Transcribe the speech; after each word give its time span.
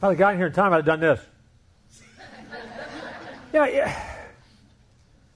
If 0.00 0.04
I'd 0.04 0.08
have 0.08 0.18
gotten 0.18 0.38
here 0.38 0.46
in 0.46 0.54
time, 0.54 0.72
I'd 0.72 0.76
have 0.76 0.86
done 0.86 1.00
this. 1.00 1.20
yeah, 3.52 3.66
yeah. 3.66 4.02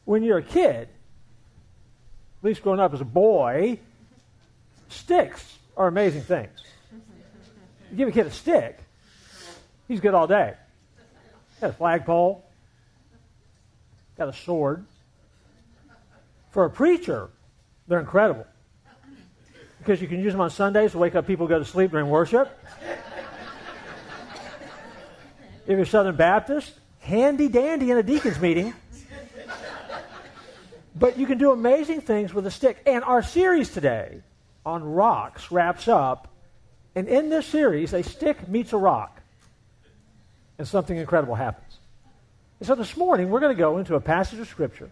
When 0.06 0.22
you're 0.22 0.38
a 0.38 0.42
kid, 0.42 0.88
at 0.88 2.44
least 2.44 2.63
growing 2.63 2.81
up 2.81 2.95
as 2.95 3.03
a 3.03 3.05
boy, 3.05 3.79
sticks 4.89 5.58
are 5.77 5.87
amazing 5.87 6.23
things. 6.23 6.49
You 7.91 7.97
give 7.99 8.09
a 8.09 8.12
kid 8.12 8.27
a 8.27 8.30
stick, 8.30 8.79
he's 9.87 10.00
good 10.00 10.14
all 10.14 10.27
day. 10.27 10.55
Got 11.61 11.69
a 11.69 11.73
flagpole, 11.75 12.43
got 14.17 14.31
a 14.31 14.33
sword. 14.33 14.87
For 16.53 16.65
a 16.65 16.71
preacher, 16.71 17.29
they're 17.87 18.01
incredible. 18.01 18.46
Because 19.77 20.01
you 20.01 20.09
can 20.09 20.21
use 20.21 20.33
them 20.33 20.41
on 20.41 20.49
Sundays 20.49 20.93
to 20.93 20.99
wake 20.99 21.15
up 21.17 21.27
people 21.27 21.49
who 21.49 21.53
go 21.53 21.59
to 21.59 21.67
sleep 21.67 21.91
during 21.91 22.09
worship. 22.09 22.51
If 25.67 25.77
you're 25.77 25.87
Southern 25.87 26.17
Baptist, 26.17 26.73
handy 27.01 27.48
dandy 27.48 27.91
in 27.91 27.98
a 27.98 28.02
deacon's 28.02 28.41
meeting. 28.41 28.75
But 30.97 31.19
you 31.19 31.27
can 31.27 31.38
do 31.38 31.51
amazing 31.51 32.02
things 32.02 32.33
with 32.33 32.47
a 32.47 32.51
stick. 32.51 32.83
And 32.87 33.02
our 33.02 33.23
series 33.23 33.71
today 33.71 34.23
on 34.65 34.85
rocks 34.85 35.51
wraps 35.51 35.88
up. 35.88 36.29
And 36.95 37.09
in 37.09 37.30
this 37.30 37.47
series, 37.47 37.93
a 37.93 38.02
stick 38.02 38.48
meets 38.48 38.73
a 38.73 38.77
rock. 38.77 39.21
And 40.59 40.69
something 40.69 40.97
incredible 40.97 41.35
happens. 41.35 41.79
And 42.60 42.66
so 42.66 42.77
this 42.77 42.96
morning, 42.96 43.30
we're 43.30 43.41
going 43.41 43.55
to 43.55 43.60
go 43.60 43.79
into 43.79 43.96
a 43.96 44.01
passage 44.01 44.38
of 44.38 44.46
Scripture 44.46 44.91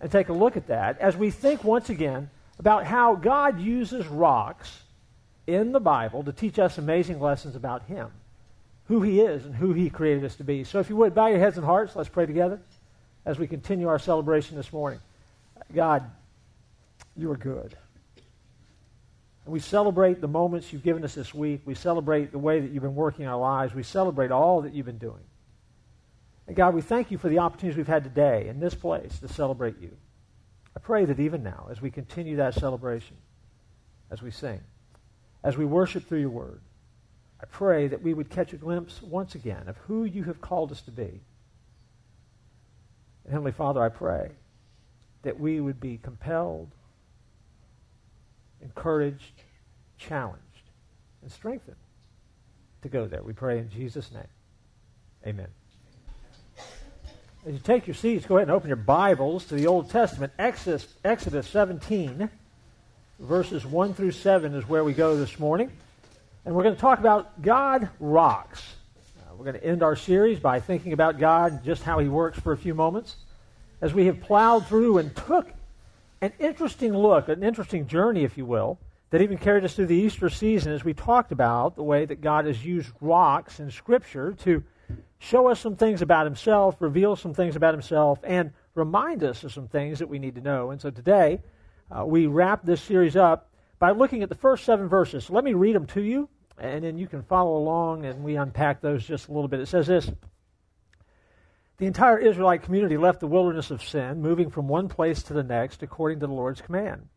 and 0.00 0.10
take 0.10 0.28
a 0.28 0.32
look 0.32 0.56
at 0.56 0.66
that 0.66 0.98
as 0.98 1.16
we 1.16 1.30
think 1.30 1.62
once 1.62 1.88
again 1.88 2.30
about 2.58 2.84
how 2.84 3.14
God 3.14 3.60
uses 3.60 4.06
rocks 4.08 4.80
in 5.46 5.70
the 5.70 5.80
Bible 5.80 6.24
to 6.24 6.32
teach 6.32 6.58
us 6.58 6.78
amazing 6.78 7.20
lessons 7.20 7.54
about 7.54 7.84
Him, 7.84 8.10
who 8.88 9.02
He 9.02 9.20
is, 9.20 9.44
and 9.44 9.54
who 9.54 9.72
He 9.72 9.90
created 9.90 10.24
us 10.24 10.36
to 10.36 10.44
be. 10.44 10.64
So 10.64 10.80
if 10.80 10.88
you 10.88 10.96
would, 10.96 11.14
bow 11.14 11.28
your 11.28 11.38
heads 11.38 11.56
and 11.56 11.64
hearts. 11.64 11.94
Let's 11.94 12.08
pray 12.08 12.26
together 12.26 12.60
as 13.24 13.38
we 13.38 13.46
continue 13.46 13.88
our 13.88 13.98
celebration 13.98 14.56
this 14.56 14.72
morning. 14.72 15.00
God, 15.74 16.10
you 17.14 17.30
are 17.30 17.36
good. 17.36 17.76
And 19.44 19.52
we 19.52 19.60
celebrate 19.60 20.20
the 20.20 20.28
moments 20.28 20.72
you've 20.72 20.82
given 20.82 21.04
us 21.04 21.14
this 21.14 21.34
week. 21.34 21.62
We 21.64 21.74
celebrate 21.74 22.32
the 22.32 22.38
way 22.38 22.60
that 22.60 22.70
you've 22.70 22.82
been 22.82 22.94
working 22.94 23.26
our 23.26 23.38
lives. 23.38 23.74
We 23.74 23.82
celebrate 23.82 24.30
all 24.30 24.62
that 24.62 24.74
you've 24.74 24.86
been 24.86 24.98
doing. 24.98 25.22
And 26.46 26.56
God, 26.56 26.74
we 26.74 26.80
thank 26.80 27.10
you 27.10 27.18
for 27.18 27.28
the 27.28 27.40
opportunities 27.40 27.76
we've 27.76 27.86
had 27.86 28.04
today 28.04 28.48
in 28.48 28.58
this 28.60 28.74
place 28.74 29.18
to 29.18 29.28
celebrate 29.28 29.78
you. 29.80 29.94
I 30.74 30.80
pray 30.80 31.04
that 31.04 31.20
even 31.20 31.42
now, 31.42 31.68
as 31.70 31.82
we 31.82 31.90
continue 31.90 32.36
that 32.36 32.54
celebration, 32.54 33.16
as 34.10 34.22
we 34.22 34.30
sing, 34.30 34.60
as 35.44 35.56
we 35.56 35.66
worship 35.66 36.08
through 36.08 36.20
your 36.20 36.30
word, 36.30 36.60
I 37.40 37.46
pray 37.46 37.88
that 37.88 38.02
we 38.02 38.14
would 38.14 38.30
catch 38.30 38.52
a 38.52 38.56
glimpse 38.56 39.00
once 39.02 39.34
again 39.34 39.68
of 39.68 39.76
who 39.78 40.04
you 40.04 40.24
have 40.24 40.40
called 40.40 40.72
us 40.72 40.82
to 40.82 40.90
be. 40.90 41.20
And 43.24 43.32
Heavenly 43.32 43.52
Father, 43.52 43.80
I 43.80 43.88
pray 43.88 44.30
that 45.22 45.38
we 45.38 45.60
would 45.60 45.80
be 45.80 45.98
compelled, 45.98 46.70
encouraged, 48.60 49.42
challenged, 49.98 50.42
and 51.22 51.30
strengthened 51.30 51.76
to 52.82 52.88
go 52.88 53.06
there. 53.06 53.22
We 53.22 53.32
pray 53.32 53.58
in 53.58 53.70
Jesus' 53.70 54.10
name. 54.12 54.22
Amen. 55.26 55.48
As 57.46 57.52
you 57.52 57.60
take 57.60 57.86
your 57.86 57.94
seats, 57.94 58.26
go 58.26 58.36
ahead 58.36 58.48
and 58.48 58.56
open 58.56 58.68
your 58.68 58.76
Bibles 58.76 59.44
to 59.46 59.54
the 59.54 59.66
Old 59.66 59.90
Testament. 59.90 60.32
Exodus, 60.38 60.86
Exodus 61.04 61.46
17, 61.48 62.28
verses 63.20 63.64
1 63.64 63.94
through 63.94 64.10
7 64.10 64.54
is 64.54 64.68
where 64.68 64.84
we 64.84 64.92
go 64.92 65.16
this 65.16 65.38
morning. 65.38 65.70
And 66.48 66.56
we're 66.56 66.62
going 66.62 66.76
to 66.76 66.80
talk 66.80 66.98
about 66.98 67.42
God 67.42 67.90
rocks. 68.00 68.62
Uh, 69.18 69.34
we're 69.36 69.44
going 69.44 69.60
to 69.60 69.62
end 69.66 69.82
our 69.82 69.94
series 69.94 70.40
by 70.40 70.60
thinking 70.60 70.94
about 70.94 71.18
God 71.18 71.52
and 71.52 71.62
just 71.62 71.82
how 71.82 71.98
He 71.98 72.08
works 72.08 72.40
for 72.40 72.52
a 72.52 72.56
few 72.56 72.72
moments. 72.72 73.16
As 73.82 73.92
we 73.92 74.06
have 74.06 74.22
plowed 74.22 74.66
through 74.66 74.96
and 74.96 75.14
took 75.14 75.52
an 76.22 76.32
interesting 76.38 76.96
look, 76.96 77.28
an 77.28 77.42
interesting 77.42 77.86
journey, 77.86 78.24
if 78.24 78.38
you 78.38 78.46
will, 78.46 78.78
that 79.10 79.20
even 79.20 79.36
carried 79.36 79.62
us 79.62 79.74
through 79.74 79.88
the 79.88 79.94
Easter 79.94 80.30
season 80.30 80.72
as 80.72 80.84
we 80.84 80.94
talked 80.94 81.32
about 81.32 81.76
the 81.76 81.82
way 81.82 82.06
that 82.06 82.22
God 82.22 82.46
has 82.46 82.64
used 82.64 82.92
rocks 83.02 83.60
in 83.60 83.70
Scripture 83.70 84.32
to 84.44 84.64
show 85.18 85.48
us 85.48 85.60
some 85.60 85.76
things 85.76 86.00
about 86.00 86.24
himself, 86.24 86.76
reveal 86.80 87.14
some 87.14 87.34
things 87.34 87.56
about 87.56 87.74
himself, 87.74 88.20
and 88.24 88.52
remind 88.74 89.22
us 89.22 89.44
of 89.44 89.52
some 89.52 89.68
things 89.68 89.98
that 89.98 90.08
we 90.08 90.18
need 90.18 90.36
to 90.36 90.40
know. 90.40 90.70
And 90.70 90.80
so 90.80 90.88
today, 90.88 91.42
uh, 91.94 92.06
we 92.06 92.24
wrap 92.24 92.64
this 92.64 92.80
series 92.80 93.16
up 93.16 93.50
by 93.78 93.90
looking 93.90 94.22
at 94.22 94.30
the 94.30 94.34
first 94.34 94.64
seven 94.64 94.88
verses. 94.88 95.26
So 95.26 95.34
let 95.34 95.44
me 95.44 95.52
read 95.52 95.76
them 95.76 95.86
to 95.88 96.00
you, 96.00 96.30
and 96.60 96.84
then 96.84 96.98
you 96.98 97.06
can 97.06 97.22
follow 97.22 97.56
along 97.56 98.04
and 98.04 98.22
we 98.22 98.36
unpack 98.36 98.80
those 98.80 99.06
just 99.06 99.28
a 99.28 99.32
little 99.32 99.48
bit. 99.48 99.60
It 99.60 99.68
says 99.68 99.86
this 99.86 100.10
The 101.78 101.86
entire 101.86 102.18
Israelite 102.18 102.62
community 102.62 102.96
left 102.96 103.20
the 103.20 103.26
wilderness 103.26 103.70
of 103.70 103.82
sin, 103.82 104.20
moving 104.20 104.50
from 104.50 104.68
one 104.68 104.88
place 104.88 105.22
to 105.24 105.32
the 105.32 105.42
next 105.42 105.82
according 105.82 106.20
to 106.20 106.26
the 106.26 106.32
Lord's 106.32 106.60
command. 106.60 107.08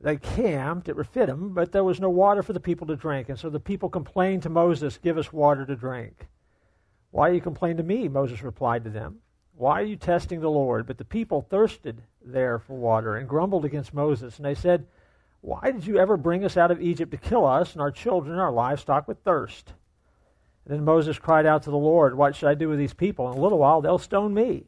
They 0.00 0.16
camped 0.16 0.88
at 0.88 0.96
Rephidim, 0.96 1.54
but 1.54 1.72
there 1.72 1.84
was 1.84 2.00
no 2.00 2.10
water 2.10 2.42
for 2.42 2.52
the 2.52 2.60
people 2.60 2.86
to 2.88 2.96
drink. 2.96 3.28
And 3.28 3.38
so 3.38 3.48
the 3.48 3.60
people 3.60 3.88
complained 3.88 4.42
to 4.42 4.50
Moses, 4.50 4.98
Give 4.98 5.16
us 5.16 5.32
water 5.32 5.64
to 5.64 5.76
drink. 5.76 6.26
Why 7.10 7.30
you 7.30 7.40
complain 7.40 7.76
to 7.76 7.82
me? 7.82 8.08
Moses 8.08 8.42
replied 8.42 8.84
to 8.84 8.90
them. 8.90 9.20
Why 9.56 9.80
are 9.80 9.84
you 9.84 9.96
testing 9.96 10.40
the 10.40 10.50
Lord? 10.50 10.86
But 10.86 10.98
the 10.98 11.04
people 11.04 11.42
thirsted 11.42 12.02
there 12.24 12.58
for 12.58 12.74
water 12.74 13.16
and 13.16 13.28
grumbled 13.28 13.64
against 13.64 13.94
Moses. 13.94 14.36
And 14.36 14.44
they 14.44 14.54
said, 14.54 14.86
Why 15.44 15.72
did 15.72 15.86
you 15.86 15.98
ever 15.98 16.16
bring 16.16 16.42
us 16.42 16.56
out 16.56 16.70
of 16.70 16.80
Egypt 16.80 17.10
to 17.10 17.18
kill 17.18 17.44
us 17.44 17.74
and 17.74 17.82
our 17.82 17.90
children 17.90 18.32
and 18.32 18.40
our 18.40 18.50
livestock 18.50 19.06
with 19.06 19.18
thirst? 19.18 19.74
And 20.64 20.74
then 20.74 20.86
Moses 20.86 21.18
cried 21.18 21.44
out 21.44 21.64
to 21.64 21.70
the 21.70 21.76
Lord, 21.76 22.16
What 22.16 22.34
should 22.34 22.48
I 22.48 22.54
do 22.54 22.70
with 22.70 22.78
these 22.78 22.94
people? 22.94 23.30
In 23.30 23.36
a 23.36 23.42
little 23.42 23.58
while 23.58 23.82
they'll 23.82 23.98
stone 23.98 24.32
me. 24.32 24.64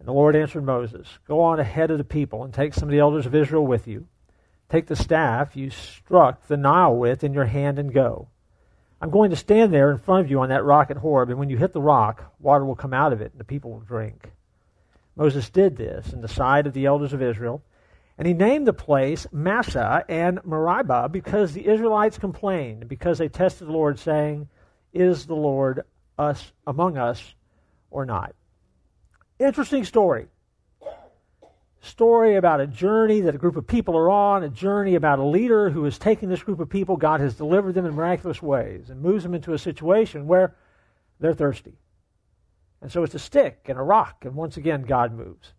And 0.00 0.08
the 0.08 0.12
Lord 0.12 0.34
answered 0.34 0.64
Moses, 0.64 1.06
Go 1.28 1.40
on 1.40 1.60
ahead 1.60 1.92
of 1.92 1.98
the 1.98 2.04
people 2.04 2.42
and 2.42 2.52
take 2.52 2.74
some 2.74 2.88
of 2.88 2.90
the 2.90 2.98
elders 2.98 3.26
of 3.26 3.34
Israel 3.36 3.64
with 3.64 3.86
you. 3.86 4.08
Take 4.68 4.88
the 4.88 4.96
staff 4.96 5.54
you 5.56 5.70
struck 5.70 6.48
the 6.48 6.56
Nile 6.56 6.96
with 6.96 7.22
in 7.22 7.32
your 7.32 7.44
hand 7.44 7.78
and 7.78 7.94
go. 7.94 8.26
I'm 9.00 9.10
going 9.10 9.30
to 9.30 9.36
stand 9.36 9.72
there 9.72 9.92
in 9.92 9.98
front 9.98 10.24
of 10.24 10.30
you 10.32 10.40
on 10.40 10.48
that 10.48 10.64
rock 10.64 10.90
at 10.90 10.96
Horeb, 10.96 11.30
and 11.30 11.38
when 11.38 11.48
you 11.48 11.58
hit 11.58 11.72
the 11.72 11.80
rock, 11.80 12.34
water 12.40 12.64
will 12.64 12.74
come 12.74 12.92
out 12.92 13.12
of 13.12 13.20
it, 13.20 13.30
and 13.30 13.38
the 13.38 13.44
people 13.44 13.70
will 13.70 13.78
drink. 13.78 14.32
Moses 15.14 15.48
did 15.48 15.76
this 15.76 16.12
in 16.12 16.22
the 16.22 16.28
sight 16.28 16.66
of 16.66 16.72
the 16.72 16.86
elders 16.86 17.12
of 17.12 17.22
Israel, 17.22 17.62
and 18.18 18.26
he 18.26 18.34
named 18.34 18.66
the 18.66 18.72
place 18.72 19.26
Massah 19.32 20.04
and 20.08 20.40
Meribah 20.44 21.08
because 21.10 21.52
the 21.52 21.66
Israelites 21.66 22.18
complained, 22.18 22.88
because 22.88 23.18
they 23.18 23.28
tested 23.28 23.68
the 23.68 23.72
Lord, 23.72 23.98
saying, 23.98 24.48
Is 24.92 25.26
the 25.26 25.34
Lord 25.34 25.82
us 26.18 26.52
among 26.66 26.96
us 26.96 27.34
or 27.90 28.06
not? 28.06 28.34
Interesting 29.38 29.84
story 29.84 30.28
story 31.86 32.36
about 32.36 32.60
a 32.60 32.66
journey 32.66 33.20
that 33.20 33.34
a 33.34 33.38
group 33.38 33.56
of 33.56 33.66
people 33.66 33.96
are 33.96 34.10
on, 34.10 34.42
a 34.42 34.48
journey 34.48 34.94
about 34.94 35.18
a 35.18 35.24
leader 35.24 35.70
who 35.70 35.84
is 35.84 35.98
taking 35.98 36.28
this 36.28 36.42
group 36.42 36.60
of 36.60 36.68
people. 36.68 36.96
God 36.96 37.20
has 37.20 37.34
delivered 37.34 37.74
them 37.74 37.86
in 37.86 37.94
miraculous 37.94 38.42
ways 38.42 38.90
and 38.90 39.00
moves 39.00 39.22
them 39.22 39.34
into 39.34 39.54
a 39.54 39.58
situation 39.58 40.26
where 40.26 40.56
they're 41.20 41.34
thirsty. 41.34 41.78
And 42.82 42.90
so 42.92 43.02
it's 43.02 43.14
a 43.14 43.18
stick 43.18 43.60
and 43.66 43.78
a 43.78 43.82
rock, 43.82 44.24
and 44.24 44.34
once 44.34 44.56
again, 44.56 44.82
God 44.82 45.12
moves. 45.12 45.52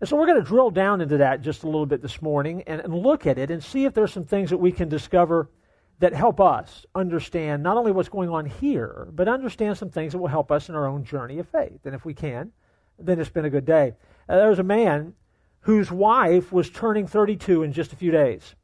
And 0.00 0.08
so 0.08 0.16
we're 0.16 0.26
going 0.26 0.42
to 0.42 0.46
drill 0.46 0.70
down 0.70 1.00
into 1.00 1.18
that 1.18 1.42
just 1.42 1.62
a 1.62 1.66
little 1.66 1.86
bit 1.86 2.00
this 2.00 2.22
morning 2.22 2.62
and, 2.66 2.80
and 2.80 2.94
look 2.94 3.26
at 3.26 3.38
it 3.38 3.50
and 3.50 3.62
see 3.62 3.84
if 3.84 3.92
there's 3.92 4.12
some 4.12 4.24
things 4.24 4.50
that 4.50 4.56
we 4.58 4.72
can 4.72 4.88
discover 4.88 5.50
that 5.98 6.14
help 6.14 6.40
us 6.40 6.86
understand 6.94 7.62
not 7.62 7.76
only 7.76 7.92
what's 7.92 8.08
going 8.08 8.30
on 8.30 8.46
here, 8.46 9.08
but 9.12 9.28
understand 9.28 9.76
some 9.76 9.90
things 9.90 10.12
that 10.12 10.18
will 10.18 10.28
help 10.28 10.50
us 10.50 10.70
in 10.70 10.74
our 10.74 10.86
own 10.86 11.04
journey 11.04 11.38
of 11.38 11.46
faith. 11.48 11.84
And 11.84 11.94
if 11.94 12.06
we 12.06 12.14
can, 12.14 12.52
then 12.98 13.20
it's 13.20 13.28
been 13.28 13.44
a 13.44 13.50
good 13.50 13.66
day. 13.66 13.92
Uh, 14.26 14.36
there 14.36 14.48
was 14.48 14.58
a 14.58 14.64
man 14.64 15.12
whose 15.60 15.90
wife 15.90 16.50
was 16.50 16.70
turning 16.70 17.06
32 17.06 17.62
in 17.62 17.72
just 17.72 17.92
a 17.92 17.96
few 17.96 18.10
days. 18.10 18.54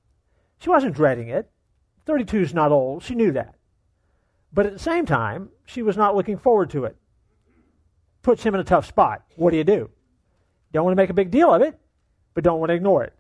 She 0.59 0.71
wasn't 0.71 0.95
dreading 0.95 1.29
it. 1.29 1.51
32 2.07 2.41
is 2.41 2.55
not 2.55 2.73
old. 2.73 3.03
She 3.03 3.15
knew 3.15 3.33
that. 3.33 3.57
But 4.53 4.65
at 4.65 4.73
the 4.73 4.79
same 4.79 5.05
time, 5.05 5.51
she 5.67 5.83
was 5.83 5.99
not 5.99 6.17
looking 6.17 6.39
forward 6.39 6.71
to 6.71 6.85
it. 6.85 6.97
Puts 8.23 8.43
him 8.43 8.55
in 8.55 8.61
a 8.61 8.65
tough 8.65 8.87
spot. 8.87 9.23
What 9.37 9.51
do 9.51 9.59
you 9.59 9.65
do? 9.65 9.91
Don't 10.77 10.85
want 10.85 10.95
to 10.95 11.03
make 11.03 11.09
a 11.09 11.15
big 11.15 11.31
deal 11.31 11.55
of 11.55 11.63
it, 11.63 11.79
but 12.35 12.45
don't 12.45 12.61
want 12.61 12.69
to 12.69 12.75
ignore 12.75 13.03
it. 13.03 13.15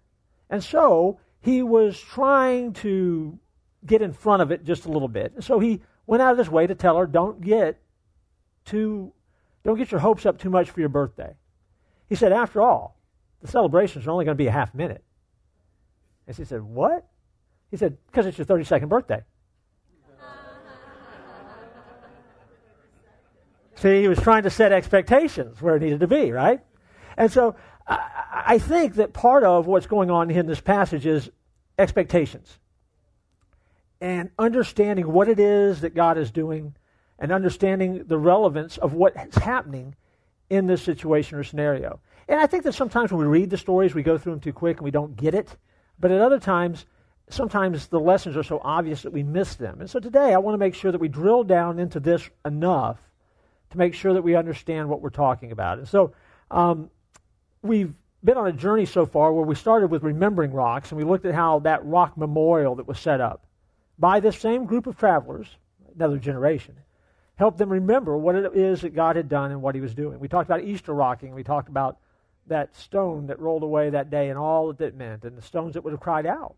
And 0.50 0.62
so 0.62 1.18
he 1.40 1.62
was 1.62 1.98
trying 1.98 2.74
to 2.74 3.38
get 3.86 4.02
in 4.02 4.12
front 4.12 4.42
of 4.42 4.50
it 4.50 4.62
just 4.62 4.84
a 4.84 4.90
little 4.90 5.08
bit. 5.08 5.32
And 5.34 5.42
so 5.42 5.58
he 5.58 5.80
went 6.06 6.22
out 6.22 6.32
of 6.32 6.38
his 6.38 6.50
way 6.50 6.66
to 6.66 6.74
tell 6.74 6.98
her, 6.98 7.06
don't 7.06 7.40
get 7.40 7.80
too, 8.66 9.14
don't 9.64 9.78
get 9.78 9.90
your 9.90 10.00
hopes 10.00 10.26
up 10.26 10.38
too 10.38 10.50
much 10.50 10.68
for 10.68 10.80
your 10.80 10.90
birthday. 10.90 11.32
He 12.10 12.14
said, 12.14 12.30
after 12.30 12.60
all, 12.60 12.98
the 13.40 13.48
celebrations 13.48 14.06
are 14.06 14.10
only 14.10 14.26
going 14.26 14.36
to 14.36 14.42
be 14.42 14.48
a 14.48 14.52
half 14.52 14.74
minute. 14.74 15.02
And 16.26 16.36
she 16.36 16.44
said, 16.44 16.60
What? 16.60 17.06
He 17.70 17.78
said, 17.78 17.96
Because 18.08 18.26
it's 18.26 18.36
your 18.36 18.46
32nd 18.46 18.90
birthday. 18.90 19.22
See, 23.76 24.02
he 24.02 24.08
was 24.08 24.18
trying 24.18 24.42
to 24.42 24.50
set 24.50 24.72
expectations 24.72 25.62
where 25.62 25.76
it 25.76 25.82
needed 25.82 26.00
to 26.00 26.06
be, 26.06 26.32
right? 26.32 26.60
And 27.16 27.30
so 27.32 27.56
I, 27.86 28.58
think 28.58 28.96
that 28.96 29.12
part 29.12 29.44
of 29.44 29.66
what's 29.66 29.86
going 29.86 30.10
on 30.10 30.30
in 30.30 30.46
this 30.46 30.60
passage 30.60 31.06
is 31.06 31.30
expectations 31.78 32.58
and 34.00 34.30
understanding 34.38 35.10
what 35.12 35.28
it 35.28 35.38
is 35.38 35.80
that 35.80 35.94
God 35.94 36.18
is 36.18 36.30
doing 36.30 36.74
and 37.18 37.32
understanding 37.32 38.04
the 38.06 38.18
relevance 38.18 38.76
of 38.76 38.92
what's 38.92 39.38
happening 39.38 39.94
in 40.50 40.66
this 40.66 40.82
situation 40.82 41.38
or 41.38 41.44
scenario. 41.44 42.00
And 42.28 42.40
I 42.40 42.46
think 42.46 42.64
that 42.64 42.74
sometimes 42.74 43.12
when 43.12 43.20
we 43.20 43.26
read 43.26 43.50
the 43.50 43.56
stories, 43.56 43.94
we 43.94 44.02
go 44.02 44.18
through 44.18 44.32
them 44.32 44.40
too 44.40 44.52
quick 44.52 44.78
and 44.78 44.84
we 44.84 44.90
don't 44.90 45.16
get 45.16 45.34
it. 45.34 45.56
But 45.98 46.10
at 46.10 46.20
other 46.20 46.38
times, 46.38 46.86
sometimes 47.30 47.86
the 47.86 48.00
lessons 48.00 48.36
are 48.36 48.42
so 48.42 48.60
obvious 48.62 49.02
that 49.02 49.12
we 49.12 49.22
miss 49.22 49.54
them. 49.54 49.80
And 49.80 49.88
so 49.88 50.00
today, 50.00 50.34
I 50.34 50.38
want 50.38 50.54
to 50.54 50.58
make 50.58 50.74
sure 50.74 50.92
that 50.92 51.00
we 51.00 51.08
drill 51.08 51.44
down 51.44 51.78
into 51.78 52.00
this 52.00 52.28
enough 52.44 52.98
to 53.70 53.78
make 53.78 53.94
sure 53.94 54.12
that 54.12 54.22
we 54.22 54.36
understand 54.36 54.88
what 54.88 55.00
we're 55.00 55.10
talking 55.10 55.52
about. 55.52 55.78
And 55.78 55.88
so 55.88 56.12
um, 56.50 56.90
we've 57.68 57.94
been 58.24 58.36
on 58.36 58.46
a 58.46 58.52
journey 58.52 58.86
so 58.86 59.06
far 59.06 59.32
where 59.32 59.44
we 59.44 59.54
started 59.54 59.90
with 59.90 60.02
remembering 60.02 60.52
rocks, 60.52 60.90
and 60.90 60.98
we 60.98 61.04
looked 61.04 61.26
at 61.26 61.34
how 61.34 61.60
that 61.60 61.84
rock 61.84 62.16
memorial 62.16 62.74
that 62.76 62.88
was 62.88 62.98
set 62.98 63.20
up 63.20 63.46
by 63.98 64.20
this 64.20 64.38
same 64.38 64.66
group 64.66 64.86
of 64.86 64.96
travelers, 64.96 65.48
another 65.94 66.18
generation, 66.18 66.74
helped 67.36 67.58
them 67.58 67.70
remember 67.70 68.16
what 68.16 68.34
it 68.34 68.54
is 68.54 68.80
that 68.80 68.94
God 68.94 69.16
had 69.16 69.28
done 69.28 69.50
and 69.50 69.62
what 69.62 69.74
He 69.74 69.80
was 69.80 69.94
doing. 69.94 70.18
We 70.18 70.28
talked 70.28 70.48
about 70.48 70.64
Easter 70.64 70.94
rocking. 70.94 71.34
We 71.34 71.44
talked 71.44 71.68
about 71.68 71.98
that 72.46 72.76
stone 72.76 73.26
that 73.26 73.40
rolled 73.40 73.62
away 73.62 73.90
that 73.90 74.10
day 74.10 74.28
and 74.30 74.38
all 74.38 74.72
that 74.72 74.84
it 74.84 74.96
meant, 74.96 75.24
and 75.24 75.36
the 75.36 75.42
stones 75.42 75.74
that 75.74 75.82
would 75.82 75.92
have 75.92 76.00
cried 76.00 76.26
out 76.26 76.56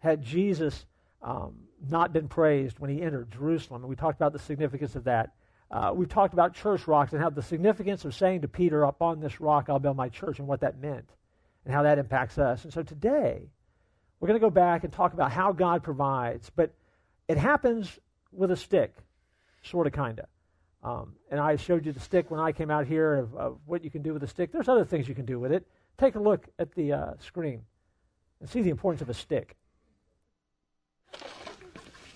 had 0.00 0.22
Jesus 0.22 0.86
um, 1.22 1.54
not 1.88 2.12
been 2.12 2.28
praised 2.28 2.78
when 2.78 2.90
He 2.90 3.02
entered 3.02 3.30
Jerusalem. 3.30 3.82
And 3.82 3.90
we 3.90 3.96
talked 3.96 4.18
about 4.18 4.32
the 4.32 4.38
significance 4.38 4.96
of 4.96 5.04
that. 5.04 5.32
Uh, 5.70 5.92
we've 5.94 6.08
talked 6.08 6.34
about 6.34 6.54
church 6.54 6.86
rocks 6.88 7.12
and 7.12 7.22
how 7.22 7.30
the 7.30 7.42
significance 7.42 8.04
of 8.04 8.14
saying 8.14 8.40
to 8.40 8.48
Peter, 8.48 8.84
Up 8.84 9.00
on 9.02 9.20
this 9.20 9.40
rock 9.40 9.66
I'll 9.68 9.78
build 9.78 9.96
my 9.96 10.08
church, 10.08 10.38
and 10.38 10.48
what 10.48 10.60
that 10.60 10.80
meant, 10.80 11.08
and 11.64 11.72
how 11.72 11.82
that 11.84 11.98
impacts 11.98 12.38
us. 12.38 12.64
And 12.64 12.72
so 12.72 12.82
today, 12.82 13.50
we're 14.18 14.28
going 14.28 14.38
to 14.38 14.44
go 14.44 14.50
back 14.50 14.84
and 14.84 14.92
talk 14.92 15.12
about 15.12 15.30
how 15.30 15.52
God 15.52 15.82
provides, 15.82 16.50
but 16.50 16.74
it 17.28 17.38
happens 17.38 17.98
with 18.32 18.50
a 18.50 18.56
stick, 18.56 18.94
sort 19.62 19.86
of, 19.86 19.92
kind 19.92 20.20
of. 20.20 20.26
Um, 20.82 21.14
and 21.30 21.38
I 21.38 21.56
showed 21.56 21.86
you 21.86 21.92
the 21.92 22.00
stick 22.00 22.30
when 22.30 22.40
I 22.40 22.52
came 22.52 22.70
out 22.70 22.86
here 22.86 23.16
of, 23.16 23.34
of, 23.34 23.58
what 23.66 23.84
you 23.84 23.90
can 23.90 24.02
do 24.02 24.12
with 24.12 24.22
a 24.22 24.26
stick. 24.26 24.50
There's 24.50 24.68
other 24.68 24.84
things 24.84 25.08
you 25.08 25.14
can 25.14 25.26
do 25.26 25.38
with 25.38 25.52
it. 25.52 25.66
Take 25.98 26.14
a 26.14 26.18
look 26.18 26.48
at 26.58 26.74
the 26.74 26.92
uh, 26.92 27.12
screen 27.20 27.62
and 28.40 28.48
see 28.48 28.62
the 28.62 28.70
importance 28.70 29.02
of 29.02 29.10
a 29.10 29.14
stick. 29.14 29.56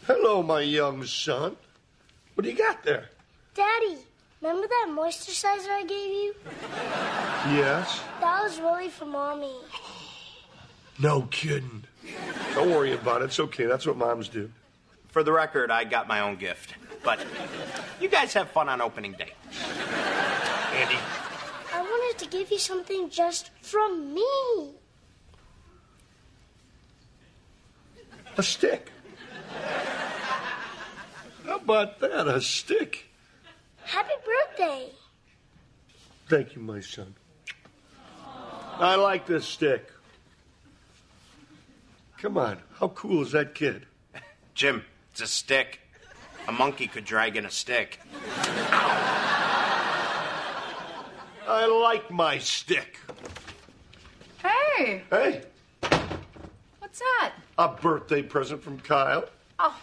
Hello, 0.07 0.43
my 0.43 0.63
young 0.63 1.05
son. 1.05 1.57
What 2.35 2.45
do 2.45 2.51
you 2.51 2.57
got 2.57 2.83
there? 2.83 3.11
Daddy, 3.55 3.99
remember 4.41 4.67
that 4.67 4.87
moisturizer 4.91 5.71
I 5.71 5.85
gave 5.85 6.11
you? 6.11 6.35
Yes. 7.57 8.01
That 8.21 8.43
was 8.43 8.59
really 8.59 8.89
for 8.89 9.05
mommy. 9.05 9.55
No 10.99 11.23
kidding. 11.31 11.85
Don't 12.55 12.71
worry 12.71 12.93
about 12.93 13.23
it. 13.23 13.27
It's 13.27 13.41
okay. 13.41 13.67
That's 13.67 13.87
what 13.87 13.97
moms 13.97 14.29
do. 14.29 14.51
For 15.09 15.23
the 15.23 15.33
record, 15.33 15.71
I 15.71 15.85
got 15.85 16.09
my 16.09 16.21
own 16.21 16.37
gift. 16.37 16.75
But 17.05 17.25
you 18.01 18.09
guys 18.09 18.33
have 18.35 18.51
fun 18.51 18.69
on 18.69 18.81
opening 18.81 19.13
day. 19.13 19.33
Andy. 20.75 20.99
I 21.73 21.81
wanted 21.81 22.19
to 22.25 22.31
give 22.31 22.51
you 22.51 22.59
something 22.59 23.11
just 23.11 23.51
from 23.61 24.15
me. 24.15 24.71
A 28.37 28.43
stick. 28.43 28.91
How 31.47 31.57
about 31.57 32.01
that? 32.01 32.27
A 32.27 32.41
stick. 32.41 33.05
Happy 33.85 34.15
birthday. 34.25 34.91
Thank 36.29 36.55
you, 36.57 36.63
my 36.63 36.81
son. 36.81 37.15
I 38.79 38.97
like 38.97 39.27
this 39.27 39.45
stick. 39.47 39.89
Come 42.19 42.37
on. 42.39 42.59
How 42.79 42.89
cool 42.89 43.23
is 43.23 43.33
that 43.33 43.55
kid? 43.55 43.87
Jim, 44.55 44.85
it's 45.13 45.21
a 45.21 45.27
stick. 45.27 45.81
A 46.49 46.53
monkey 46.53 46.87
could 46.87 47.05
drag 47.05 47.37
in 47.37 47.45
a 47.47 47.51
stick. 47.51 48.01
I 51.47 51.67
like 51.83 52.11
my 52.11 52.39
stick. 52.39 52.99
Hey, 54.43 55.03
Hey, 55.11 55.43
what's 56.79 56.99
that? 56.99 57.33
a 57.59 57.69
birthday 57.69 58.23
present 58.23 58.63
from 58.63 58.79
Kyle. 58.81 59.25
Oh, 59.59 59.79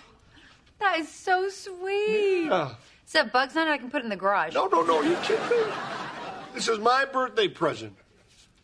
that 0.80 1.00
is 1.00 1.10
so 1.10 1.50
sweet. 1.50 2.46
Yeah. 2.46 2.74
Is 3.12 3.14
that 3.16 3.34
bugs 3.34 3.58
on 3.58 3.68
it 3.68 3.72
I 3.72 3.78
can 3.78 3.92
put 3.92 4.04
in 4.04 4.10
the 4.10 4.16
garage? 4.16 4.54
No, 4.54 4.68
no, 4.68 4.84
no. 4.84 5.02
You 5.02 5.18
kidding 5.18 5.44
me? 5.50 5.58
This 6.54 6.70
is 6.70 6.80
my 6.80 7.04
birthday 7.04 7.50
present. 7.50 7.98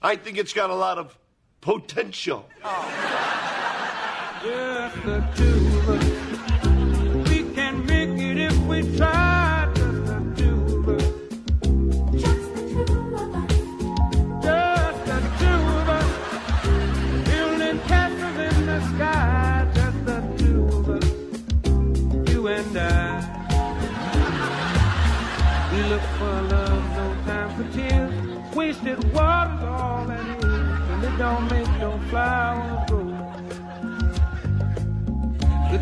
I 0.02 0.16
think 0.16 0.38
it's 0.38 0.54
got 0.54 0.70
a 0.70 0.74
lot 0.74 0.98
of 0.98 1.20
potential. 1.60 2.48
Just 4.42 5.04
the 5.04 5.28
two 5.36 5.68
of 5.80 5.90
us. 5.90 7.30
We 7.30 7.44
can 7.54 7.86
make 7.88 8.18
it 8.22 8.38
if 8.38 8.58
we 8.60 8.96
try. 8.96 9.27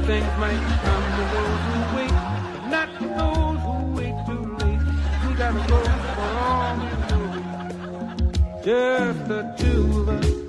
Things 0.06 0.38
might 0.38 0.62
come 0.84 1.04
to 1.18 1.24
those 1.34 1.62
who 1.66 1.96
wait, 1.98 2.10
but 2.54 2.68
not 2.69 2.90
to 3.00 3.07
those 3.07 3.60
who 3.66 3.75
wait 3.98 4.16
too 4.28 4.44
late. 4.62 4.80
We 5.28 5.34
gotta 5.34 5.68
go 5.68 5.80
for 6.16 6.30
all 6.46 6.78
we 6.78 6.90
know. 7.10 7.34
Just 8.63 9.28
the 9.28 9.42
two 9.57 10.02
of 10.02 10.10
us. 10.10 10.44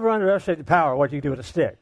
Never 0.00 0.08
underestimate 0.08 0.56
the 0.56 0.64
power 0.64 0.92
of 0.92 0.98
what 0.98 1.12
you 1.12 1.20
can 1.20 1.28
do 1.28 1.36
with 1.36 1.40
a 1.40 1.42
stick. 1.42 1.76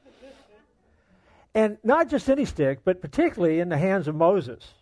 And 1.55 1.79
not 1.85 2.09
just 2.09 2.29
any 2.29 2.45
stick, 2.45 2.81
but 2.85 3.01
particularly 3.01 3.61
in 3.61 3.69
the 3.69 3.79
hands 3.79 4.09
of 4.09 4.17
Moses. 4.17 4.75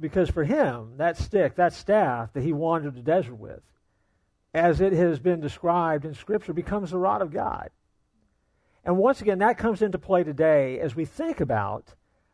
Because 0.00 0.30
for 0.30 0.42
him, 0.42 0.94
that 0.96 1.18
stick, 1.18 1.56
that 1.56 1.74
staff 1.74 2.32
that 2.32 2.42
he 2.42 2.54
wandered 2.54 2.94
the 2.94 3.02
desert 3.02 3.34
with, 3.34 3.60
as 4.54 4.80
it 4.80 4.94
has 4.94 5.18
been 5.18 5.40
described 5.40 6.06
in 6.06 6.14
Scripture, 6.14 6.54
becomes 6.54 6.92
the 6.92 6.98
rod 6.98 7.20
of 7.20 7.30
God. 7.30 7.68
And 8.86 8.96
once 8.96 9.20
again, 9.20 9.40
that 9.40 9.58
comes 9.58 9.82
into 9.82 9.98
play 9.98 10.24
today 10.24 10.80
as 10.80 10.96
we 10.96 11.04
think 11.04 11.40
about 11.40 11.92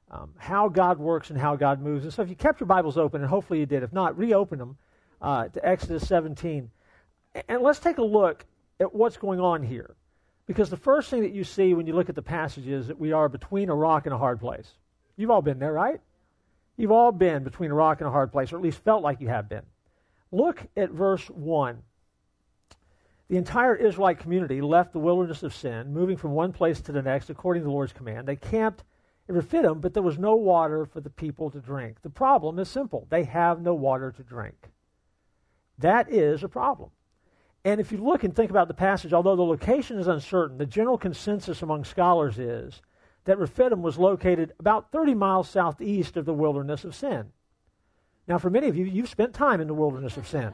um, 0.09 0.35
how 0.39 0.69
God 0.69 1.01
works 1.01 1.31
and 1.31 1.39
how 1.41 1.57
God 1.57 1.83
moves. 1.83 2.05
And 2.05 2.15
so 2.15 2.23
if 2.23 2.29
you 2.29 2.37
kept 2.37 2.61
your 2.61 2.69
Bibles 2.69 2.97
open, 2.97 3.23
and 3.23 3.29
hopefully 3.29 3.59
you 3.59 3.67
did, 3.67 3.83
if 3.83 3.93
not, 3.93 4.17
reopen 4.17 4.61
them 4.61 4.77
uh, 5.21 5.49
to 5.49 5.67
Exodus 5.69 6.07
17. 6.07 6.71
And 7.49 7.61
let's 7.61 7.81
take 7.81 7.99
a 7.99 8.05
look 8.05 8.45
at 8.85 8.95
what's 8.95 9.17
going 9.17 9.41
on 9.41 9.63
here. 9.63 9.97
Because 10.47 10.71
the 10.71 10.77
first 10.77 11.11
thing 11.11 11.23
that 11.23 11.33
you 11.33 11.43
see 11.43 11.75
when 11.75 11.87
you 11.87 11.95
look 11.95 12.09
at 12.09 12.15
the 12.15 12.23
passage 12.23 12.69
is 12.69 12.87
that 12.89 12.99
we 12.99 13.13
are 13.13 13.29
between 13.29 13.71
a 13.71 13.75
rock 13.75 14.07
and 14.07 14.15
a 14.15 14.19
hard 14.19 14.41
place. 14.41 14.75
You've 15.17 15.31
all 15.31 15.43
been 15.43 15.59
there, 15.59 15.73
right? 15.73 16.01
You've 16.77 16.93
all 16.93 17.13
been 17.13 17.45
between 17.45 17.71
a 17.71 17.75
rock 17.75 18.01
and 18.01 18.09
a 18.09 18.13
hard 18.13 18.33
place, 18.33 18.53
or 18.53 18.57
at 18.57 18.63
least 18.63 18.85
felt 18.85 19.03
like 19.03 19.21
you 19.21 19.29
have 19.29 19.49
been. 19.49 19.63
Look 20.31 20.67
at 20.77 20.91
verse 20.91 21.27
1. 21.29 21.83
The 23.29 23.37
entire 23.37 23.75
Israelite 23.75 24.19
community 24.19 24.61
left 24.61 24.93
the 24.93 24.99
wilderness 24.99 25.43
of 25.43 25.55
sin, 25.55 25.95
moving 25.95 26.17
from 26.17 26.33
one 26.33 26.53
place 26.53 26.81
to 26.83 26.93
the 26.93 27.03
next 27.03 27.31
according 27.31 27.63
to 27.63 27.67
the 27.67 27.73
Lord's 27.73 27.93
command. 27.93 28.29
They 28.29 28.37
camped 28.37 28.85
at 29.29 29.35
Rephidim, 29.35 29.81
but 29.81 29.95
there 29.95 30.03
was 30.03 30.19
no 30.19 30.35
water 30.35 30.85
for 30.85 31.01
the 31.01 31.11
people 31.11 31.51
to 31.51 31.61
drink. 31.61 32.03
The 32.03 32.11
problem 32.11 32.59
is 32.59 32.69
simple 32.69 33.07
they 33.09 33.25
have 33.25 33.63
no 33.63 33.75
water 33.75 34.13
to 34.13 34.23
drink. 34.23 34.71
That 35.79 36.13
is 36.13 36.43
a 36.43 36.49
problem. 36.49 36.91
And 37.65 37.81
if 37.81 37.91
you 37.91 37.99
look 37.99 38.25
and 38.25 38.35
think 38.35 38.51
about 38.51 38.69
the 38.69 38.75
passage, 38.75 39.13
although 39.13 39.37
the 39.37 39.43
location 39.43 39.99
is 39.99 40.07
uncertain, 40.07 40.59
the 40.59 40.67
general 40.67 40.99
consensus 40.99 41.63
among 41.63 41.85
scholars 41.85 42.39
is 42.39 42.83
that 43.25 43.39
Rephidim 43.39 43.83
was 43.83 43.99
located 43.99 44.53
about 44.59 44.93
30 44.93 45.15
miles 45.15 45.49
southeast 45.49 46.19
of 46.19 46.27
the 46.27 46.35
wilderness 46.35 46.85
of 46.85 46.95
sin. 46.95 47.33
Now, 48.29 48.39
for 48.39 48.51
many 48.51 48.69
of 48.69 48.77
you, 48.77 48.85
you've 48.85 49.09
spent 49.09 49.33
time 49.33 49.63
in 49.63 49.67
the 49.67 49.75
wilderness 49.75 50.19
of 50.19 50.29
sin. 50.29 50.53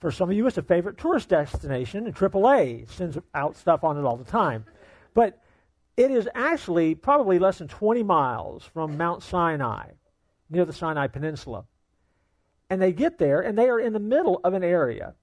For 0.00 0.10
some 0.10 0.30
of 0.30 0.36
you, 0.36 0.46
it's 0.46 0.58
a 0.58 0.62
favorite 0.62 0.98
tourist 0.98 1.30
destination, 1.30 2.06
and 2.06 2.14
AAA 2.14 2.88
sends 2.90 3.18
out 3.34 3.56
stuff 3.56 3.82
on 3.82 3.98
it 3.98 4.04
all 4.04 4.16
the 4.16 4.24
time. 4.24 4.64
But 5.14 5.42
it 5.96 6.10
is 6.10 6.28
actually 6.34 6.94
probably 6.94 7.38
less 7.38 7.58
than 7.58 7.68
20 7.68 8.02
miles 8.02 8.64
from 8.64 8.96
Mount 8.96 9.22
Sinai, 9.22 9.92
near 10.50 10.64
the 10.64 10.72
Sinai 10.72 11.06
Peninsula. 11.06 11.64
And 12.70 12.80
they 12.80 12.92
get 12.92 13.18
there, 13.18 13.40
and 13.40 13.58
they 13.58 13.68
are 13.68 13.80
in 13.80 13.94
the 13.94 13.98
middle 13.98 14.40
of 14.44 14.52
an 14.52 14.62
area 14.62 15.14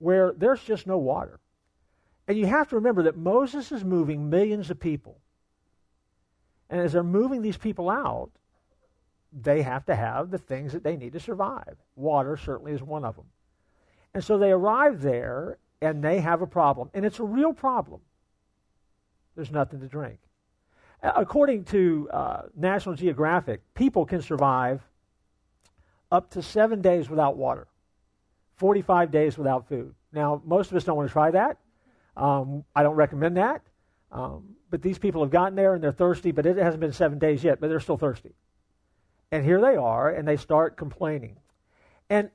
where 0.00 0.32
there's 0.32 0.62
just 0.64 0.86
no 0.86 0.98
water. 0.98 1.38
And 2.26 2.36
you 2.36 2.46
have 2.46 2.68
to 2.70 2.76
remember 2.76 3.04
that 3.04 3.16
Moses 3.16 3.70
is 3.70 3.84
moving 3.84 4.28
millions 4.28 4.70
of 4.70 4.80
people. 4.80 5.20
And 6.68 6.80
as 6.80 6.92
they're 6.92 7.02
moving 7.02 7.42
these 7.42 7.56
people 7.56 7.88
out, 7.88 8.30
they 9.32 9.62
have 9.62 9.84
to 9.86 9.94
have 9.94 10.30
the 10.30 10.38
things 10.38 10.72
that 10.72 10.82
they 10.82 10.96
need 10.96 11.12
to 11.12 11.20
survive. 11.20 11.76
Water 11.94 12.36
certainly 12.36 12.72
is 12.72 12.82
one 12.82 13.04
of 13.04 13.14
them. 13.14 13.26
And 14.14 14.24
so 14.24 14.38
they 14.38 14.50
arrive 14.50 15.02
there 15.02 15.58
and 15.80 16.02
they 16.02 16.20
have 16.20 16.42
a 16.42 16.46
problem. 16.46 16.90
And 16.94 17.04
it's 17.04 17.20
a 17.20 17.24
real 17.24 17.52
problem. 17.52 18.00
There's 19.36 19.52
nothing 19.52 19.80
to 19.80 19.86
drink. 19.86 20.18
According 21.02 21.64
to 21.64 22.08
uh, 22.12 22.42
National 22.56 22.94
Geographic, 22.94 23.62
people 23.74 24.04
can 24.04 24.20
survive 24.20 24.82
up 26.12 26.30
to 26.30 26.42
seven 26.42 26.82
days 26.82 27.08
without 27.08 27.36
water, 27.36 27.66
45 28.60 29.10
days 29.10 29.38
without 29.38 29.66
food. 29.68 29.94
Now, 30.12 30.42
most 30.44 30.70
of 30.70 30.76
us 30.76 30.84
don't 30.84 30.96
want 30.96 31.08
to 31.08 31.12
try 31.12 31.30
that. 31.30 31.56
Um, 32.14 32.62
I 32.76 32.82
don't 32.82 32.94
recommend 32.94 33.38
that. 33.38 33.62
Um, 34.12 34.54
but 34.68 34.82
these 34.82 34.98
people 34.98 35.22
have 35.22 35.30
gotten 35.30 35.56
there 35.56 35.74
and 35.74 35.82
they're 35.82 35.92
thirsty, 35.92 36.30
but 36.30 36.44
it 36.44 36.58
hasn't 36.58 36.80
been 36.80 36.92
seven 36.92 37.18
days 37.18 37.42
yet, 37.42 37.58
but 37.58 37.68
they're 37.68 37.80
still 37.80 37.96
thirsty. 37.96 38.34
And 39.32 39.46
here 39.46 39.62
they 39.62 39.76
are, 39.76 40.10
and 40.10 40.28
they 40.28 40.36
start 40.36 40.76
complaining. 40.76 41.36
And 42.10 42.30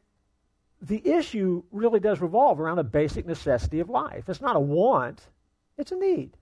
the 0.82 1.08
issue 1.08 1.64
really 1.72 2.00
does 2.00 2.22
revolve 2.22 2.60
around 2.60 2.80
a 2.80 2.84
basic 2.84 3.28
necessity 3.28 3.80
of 3.80 3.90
life. 3.90 4.28
It's 4.28 4.42
not 4.42 4.56
a 4.56 4.60
want, 4.60 5.22
it's 5.78 5.92
a 5.92 5.96
need. 5.96 6.38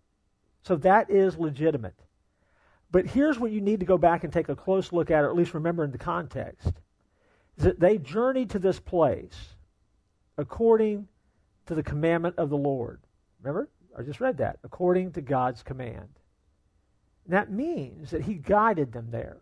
So 0.61 0.77
that 0.77 1.09
is 1.09 1.37
legitimate. 1.37 1.99
But 2.89 3.07
here's 3.07 3.37
what 3.37 3.51
you 3.51 3.59
need 3.59 3.81
to 3.81 3.85
go 3.85 3.97
back 3.97 4.23
and 4.23 4.31
take 4.31 4.47
a 4.47 4.55
close 4.55 4.93
look 4.93 5.11
at, 5.11 5.25
or 5.25 5.29
at 5.29 5.35
least 5.35 5.53
remember 5.53 5.83
in 5.83 5.91
the 5.91 5.97
context. 5.97 6.71
Is 7.57 7.65
that 7.65 7.81
they 7.81 7.97
journeyed 7.97 8.51
to 8.51 8.59
this 8.59 8.79
place 8.79 9.52
according 10.37 11.07
to 11.65 11.75
the 11.75 11.83
commandment 11.83 12.35
of 12.37 12.49
the 12.49 12.57
Lord. 12.57 13.01
Remember? 13.41 13.69
I 13.97 14.01
just 14.01 14.19
read 14.19 14.37
that. 14.37 14.59
According 14.63 15.11
to 15.13 15.21
God's 15.21 15.63
command. 15.63 16.09
And 17.25 17.33
that 17.33 17.51
means 17.51 18.11
that 18.11 18.23
He 18.23 18.35
guided 18.35 18.91
them 18.91 19.09
there. 19.11 19.37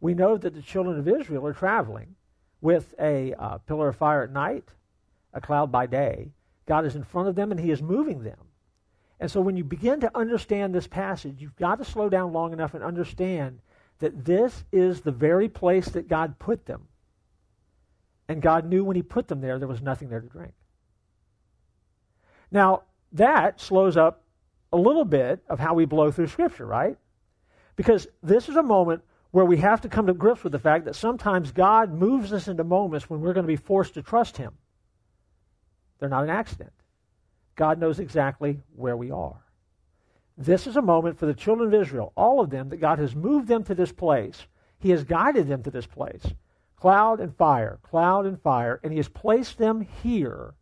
We 0.00 0.14
know 0.14 0.36
that 0.36 0.54
the 0.54 0.62
children 0.62 0.98
of 0.98 1.08
Israel 1.08 1.46
are 1.46 1.52
traveling 1.52 2.16
with 2.60 2.94
a 2.98 3.34
uh, 3.34 3.58
pillar 3.58 3.88
of 3.88 3.96
fire 3.96 4.24
at 4.24 4.32
night, 4.32 4.68
a 5.32 5.40
cloud 5.40 5.70
by 5.70 5.86
day. 5.86 6.32
God 6.66 6.84
is 6.86 6.96
in 6.96 7.04
front 7.04 7.28
of 7.28 7.34
them 7.34 7.50
and 7.50 7.60
He 7.60 7.70
is 7.70 7.82
moving 7.82 8.22
them. 8.22 8.38
And 9.20 9.30
so 9.30 9.40
when 9.40 9.56
you 9.56 9.62
begin 9.62 10.00
to 10.00 10.18
understand 10.18 10.74
this 10.74 10.88
passage, 10.88 11.36
you've 11.40 11.56
got 11.56 11.78
to 11.78 11.84
slow 11.84 12.08
down 12.08 12.32
long 12.32 12.52
enough 12.52 12.74
and 12.74 12.82
understand 12.82 13.60
that 14.00 14.24
this 14.24 14.64
is 14.72 15.00
the 15.00 15.12
very 15.12 15.48
place 15.48 15.88
that 15.90 16.08
God 16.08 16.38
put 16.40 16.66
them. 16.66 16.88
And 18.28 18.40
God 18.40 18.64
knew 18.66 18.84
when 18.84 18.96
He 18.96 19.02
put 19.02 19.28
them 19.28 19.40
there, 19.40 19.58
there 19.58 19.68
was 19.68 19.82
nothing 19.82 20.08
there 20.08 20.20
to 20.20 20.28
drink. 20.28 20.52
Now, 22.50 22.82
that 23.12 23.60
slows 23.60 23.96
up 23.96 24.22
a 24.72 24.76
little 24.76 25.04
bit 25.04 25.42
of 25.48 25.58
how 25.58 25.74
we 25.74 25.84
blow 25.84 26.10
through 26.10 26.28
Scripture, 26.28 26.66
right? 26.66 26.96
Because 27.76 28.06
this 28.22 28.48
is 28.48 28.56
a 28.56 28.62
moment 28.62 29.02
where 29.30 29.44
we 29.44 29.56
have 29.58 29.80
to 29.80 29.88
come 29.88 30.06
to 30.06 30.14
grips 30.14 30.44
with 30.44 30.52
the 30.52 30.58
fact 30.58 30.84
that 30.84 30.94
sometimes 30.94 31.52
God 31.52 31.92
moves 31.92 32.32
us 32.32 32.48
into 32.48 32.64
moments 32.64 33.08
when 33.08 33.20
we're 33.20 33.32
going 33.32 33.46
to 33.46 33.48
be 33.48 33.56
forced 33.56 33.94
to 33.94 34.02
trust 34.02 34.36
Him. 34.36 34.52
They're 35.98 36.08
not 36.08 36.24
an 36.24 36.30
accident. 36.30 36.72
God 37.56 37.78
knows 37.78 37.98
exactly 37.98 38.60
where 38.76 38.96
we 38.96 39.10
are. 39.10 39.42
This 40.36 40.66
is 40.66 40.76
a 40.76 40.82
moment 40.82 41.18
for 41.18 41.26
the 41.26 41.34
children 41.34 41.72
of 41.72 41.80
Israel, 41.80 42.12
all 42.16 42.40
of 42.40 42.50
them, 42.50 42.70
that 42.70 42.78
God 42.78 42.98
has 42.98 43.14
moved 43.14 43.48
them 43.48 43.64
to 43.64 43.74
this 43.74 43.92
place. 43.92 44.46
He 44.78 44.90
has 44.90 45.04
guided 45.04 45.48
them 45.48 45.62
to 45.62 45.70
this 45.70 45.86
place. 45.86 46.24
Cloud 46.82 47.20
and 47.20 47.36
fire, 47.36 47.78
cloud 47.82 48.26
and 48.26 48.40
fire, 48.42 48.80
and 48.82 48.92
He 48.92 48.98
has 48.98 49.08
placed 49.08 49.58
them 49.58 49.86
here. 50.02 50.54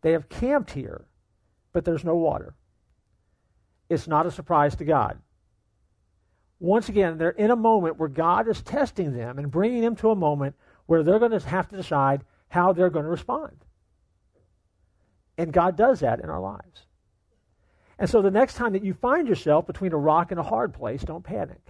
They 0.00 0.12
have 0.12 0.28
camped 0.28 0.70
here 0.70 1.08
but 1.72 1.84
there's 1.84 2.04
no 2.04 2.16
water. 2.16 2.54
It's 3.88 4.08
not 4.08 4.26
a 4.26 4.30
surprise 4.30 4.76
to 4.76 4.84
God. 4.84 5.18
Once 6.60 6.88
again, 6.88 7.18
they're 7.18 7.30
in 7.30 7.50
a 7.50 7.56
moment 7.56 7.98
where 7.98 8.08
God 8.08 8.48
is 8.48 8.62
testing 8.62 9.16
them 9.16 9.38
and 9.38 9.50
bringing 9.50 9.82
them 9.82 9.94
to 9.96 10.10
a 10.10 10.16
moment 10.16 10.56
where 10.86 11.02
they're 11.02 11.20
going 11.20 11.38
to 11.38 11.48
have 11.48 11.68
to 11.68 11.76
decide 11.76 12.24
how 12.48 12.72
they're 12.72 12.90
going 12.90 13.04
to 13.04 13.10
respond. 13.10 13.64
And 15.36 15.52
God 15.52 15.76
does 15.76 16.00
that 16.00 16.18
in 16.18 16.28
our 16.28 16.40
lives. 16.40 16.86
And 17.96 18.10
so 18.10 18.22
the 18.22 18.30
next 18.30 18.54
time 18.54 18.72
that 18.72 18.84
you 18.84 18.94
find 18.94 19.28
yourself 19.28 19.66
between 19.66 19.92
a 19.92 19.98
rock 19.98 20.32
and 20.32 20.40
a 20.40 20.42
hard 20.42 20.74
place, 20.74 21.02
don't 21.02 21.22
panic. 21.22 21.60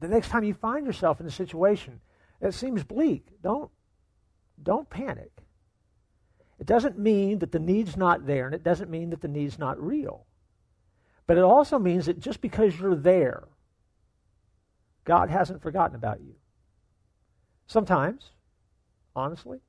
The 0.00 0.08
next 0.08 0.28
time 0.28 0.44
you 0.44 0.54
find 0.54 0.86
yourself 0.86 1.20
in 1.20 1.26
a 1.26 1.30
situation 1.30 2.00
that 2.40 2.54
seems 2.54 2.82
bleak, 2.82 3.26
don't, 3.42 3.70
don't 4.62 4.88
panic. 4.88 5.30
It 6.58 6.66
doesn't 6.66 6.98
mean 6.98 7.38
that 7.38 7.52
the 7.52 7.58
need's 7.58 7.96
not 7.96 8.26
there, 8.26 8.46
and 8.46 8.54
it 8.54 8.62
doesn't 8.62 8.90
mean 8.90 9.10
that 9.10 9.22
the 9.22 9.28
need's 9.28 9.58
not 9.58 9.82
real. 9.82 10.26
But 11.26 11.38
it 11.38 11.44
also 11.44 11.78
means 11.78 12.06
that 12.06 12.18
just 12.18 12.40
because 12.40 12.78
you're 12.78 12.96
there, 12.96 13.44
God 15.04 15.30
hasn't 15.30 15.62
forgotten 15.62 15.96
about 15.96 16.20
you. 16.20 16.34
Sometimes, 17.66 18.30
honestly, 19.14 19.60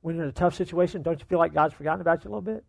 when 0.00 0.16
you're 0.16 0.24
in 0.24 0.30
a 0.30 0.32
tough 0.32 0.54
situation, 0.54 1.02
don't 1.02 1.20
you 1.20 1.26
feel 1.26 1.38
like 1.38 1.54
God's 1.54 1.74
forgotten 1.74 2.00
about 2.00 2.24
you 2.24 2.30
a 2.30 2.32
little 2.32 2.40
bit? 2.40 2.64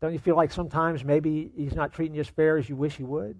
Don't 0.00 0.12
you 0.12 0.18
feel 0.18 0.36
like 0.36 0.52
sometimes 0.52 1.04
maybe 1.04 1.50
He's 1.56 1.74
not 1.74 1.92
treating 1.92 2.14
you 2.14 2.20
as 2.20 2.28
fair 2.28 2.58
as 2.58 2.68
you 2.68 2.76
wish 2.76 2.96
He 2.96 3.04
would? 3.04 3.38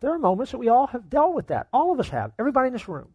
There 0.00 0.12
are 0.12 0.18
moments 0.18 0.52
that 0.52 0.58
we 0.58 0.68
all 0.68 0.86
have 0.88 1.08
dealt 1.08 1.34
with 1.34 1.48
that. 1.48 1.68
All 1.72 1.92
of 1.92 2.00
us 2.00 2.08
have. 2.10 2.32
Everybody 2.38 2.68
in 2.68 2.72
this 2.72 2.88
room 2.88 3.08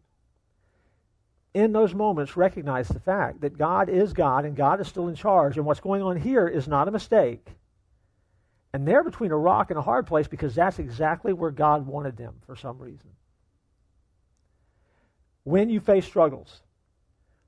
in 1.54 1.72
those 1.72 1.94
moments 1.94 2.36
recognize 2.36 2.88
the 2.88 3.00
fact 3.00 3.42
that 3.42 3.58
God 3.58 3.88
is 3.88 4.12
God 4.12 4.44
and 4.44 4.56
God 4.56 4.80
is 4.80 4.88
still 4.88 5.08
in 5.08 5.14
charge, 5.14 5.56
and 5.56 5.66
what's 5.66 5.80
going 5.80 6.02
on 6.02 6.16
here 6.16 6.48
is 6.48 6.66
not 6.66 6.88
a 6.88 6.92
mistake. 6.92 7.46
And 8.72 8.88
they're 8.88 9.04
between 9.04 9.32
a 9.32 9.36
rock 9.36 9.70
and 9.70 9.78
a 9.78 9.82
hard 9.82 10.06
place 10.06 10.28
because 10.28 10.54
that's 10.54 10.78
exactly 10.78 11.32
where 11.34 11.50
God 11.50 11.86
wanted 11.86 12.16
them 12.16 12.36
for 12.46 12.56
some 12.56 12.78
reason. 12.78 13.10
When 15.44 15.68
you 15.68 15.80
face 15.80 16.06
struggles, 16.06 16.62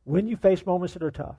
when 0.04 0.26
you 0.28 0.36
face 0.36 0.66
moments 0.66 0.92
that 0.92 1.02
are 1.02 1.10
tough, 1.10 1.38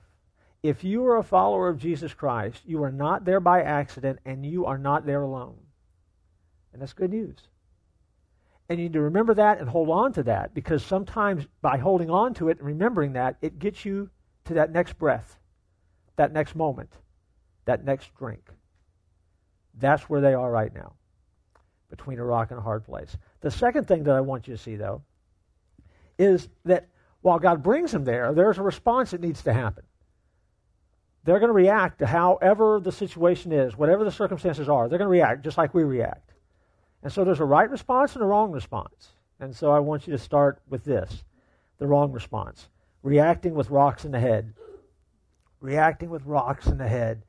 if 0.62 0.82
you 0.82 1.06
are 1.06 1.18
a 1.18 1.22
follower 1.22 1.68
of 1.68 1.78
Jesus 1.78 2.14
Christ, 2.14 2.62
you 2.66 2.82
are 2.82 2.90
not 2.90 3.24
there 3.24 3.38
by 3.38 3.62
accident 3.62 4.18
and 4.24 4.44
you 4.44 4.66
are 4.66 4.78
not 4.78 5.06
there 5.06 5.22
alone. 5.22 5.58
And 6.72 6.82
that's 6.82 6.94
good 6.94 7.12
news. 7.12 7.36
And 8.68 8.78
you 8.78 8.86
need 8.86 8.94
to 8.94 9.00
remember 9.02 9.34
that 9.34 9.60
and 9.60 9.68
hold 9.68 9.90
on 9.90 10.12
to 10.14 10.24
that 10.24 10.52
because 10.52 10.84
sometimes 10.84 11.46
by 11.62 11.78
holding 11.78 12.10
on 12.10 12.34
to 12.34 12.48
it 12.48 12.58
and 12.58 12.66
remembering 12.66 13.12
that, 13.12 13.36
it 13.40 13.58
gets 13.58 13.84
you 13.84 14.10
to 14.46 14.54
that 14.54 14.72
next 14.72 14.98
breath, 14.98 15.38
that 16.16 16.32
next 16.32 16.56
moment, 16.56 16.90
that 17.64 17.84
next 17.84 18.14
drink. 18.16 18.50
That's 19.78 20.04
where 20.04 20.20
they 20.20 20.34
are 20.34 20.50
right 20.50 20.74
now, 20.74 20.94
between 21.90 22.18
a 22.18 22.24
rock 22.24 22.50
and 22.50 22.58
a 22.58 22.62
hard 22.62 22.84
place. 22.84 23.16
The 23.40 23.50
second 23.50 23.86
thing 23.86 24.04
that 24.04 24.14
I 24.14 24.20
want 24.20 24.48
you 24.48 24.56
to 24.56 24.62
see, 24.62 24.76
though, 24.76 25.02
is 26.18 26.48
that 26.64 26.88
while 27.20 27.38
God 27.38 27.62
brings 27.62 27.92
them 27.92 28.04
there, 28.04 28.32
there's 28.32 28.58
a 28.58 28.62
response 28.62 29.10
that 29.10 29.20
needs 29.20 29.42
to 29.42 29.52
happen. 29.52 29.84
They're 31.24 31.40
going 31.40 31.50
to 31.50 31.54
react 31.54 31.98
to 31.98 32.06
however 32.06 32.80
the 32.80 32.92
situation 32.92 33.52
is, 33.52 33.76
whatever 33.76 34.04
the 34.04 34.12
circumstances 34.12 34.68
are. 34.68 34.88
They're 34.88 34.98
going 34.98 35.06
to 35.06 35.12
react 35.12 35.42
just 35.42 35.58
like 35.58 35.74
we 35.74 35.82
react. 35.82 36.32
And 37.06 37.12
so 37.12 37.22
there's 37.22 37.38
a 37.38 37.44
right 37.44 37.70
response 37.70 38.16
and 38.16 38.24
a 38.24 38.26
wrong 38.26 38.50
response. 38.50 39.12
And 39.38 39.54
so 39.54 39.70
I 39.70 39.78
want 39.78 40.08
you 40.08 40.12
to 40.14 40.18
start 40.18 40.60
with 40.68 40.82
this 40.82 41.22
the 41.78 41.86
wrong 41.86 42.10
response 42.10 42.68
reacting 43.04 43.54
with 43.54 43.70
rocks 43.70 44.04
in 44.04 44.10
the 44.10 44.18
head. 44.18 44.54
Reacting 45.60 46.10
with 46.10 46.26
rocks 46.26 46.66
in 46.66 46.78
the 46.78 46.88
head. 46.88 47.22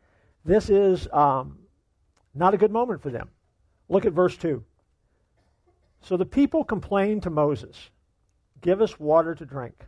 This 0.43 0.72
is 0.72 1.07
um, 1.13 1.60
not 2.34 2.55
a 2.55 2.57
good 2.57 2.72
moment 2.72 3.03
for 3.03 3.12
them. 3.12 3.29
Look 3.88 4.07
at 4.07 4.13
verse 4.13 4.36
2. 4.38 4.63
So 6.01 6.17
the 6.17 6.25
people 6.25 6.63
complained 6.63 7.22
to 7.22 7.29
Moses, 7.29 7.91
Give 8.62 8.81
us 8.81 9.00
water 9.00 9.36
to 9.36 9.46
drink. 9.46 9.86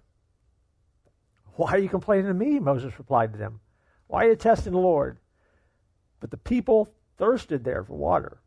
Why 1.56 1.72
are 1.72 1.80
you 1.80 1.90
complaining 1.90 2.28
to 2.28 2.36
me? 2.36 2.60
Moses 2.60 2.94
replied 3.00 3.32
to 3.32 3.40
them. 3.40 3.60
Why 4.06 4.26
are 4.26 4.30
you 4.30 4.36
testing 4.36 4.74
the 4.74 4.78
Lord? 4.78 5.18
But 6.20 6.30
the 6.30 6.38
people 6.38 6.94
thirsted 7.18 7.64
there 7.64 7.84
for 7.84 7.96
water. 7.96 8.38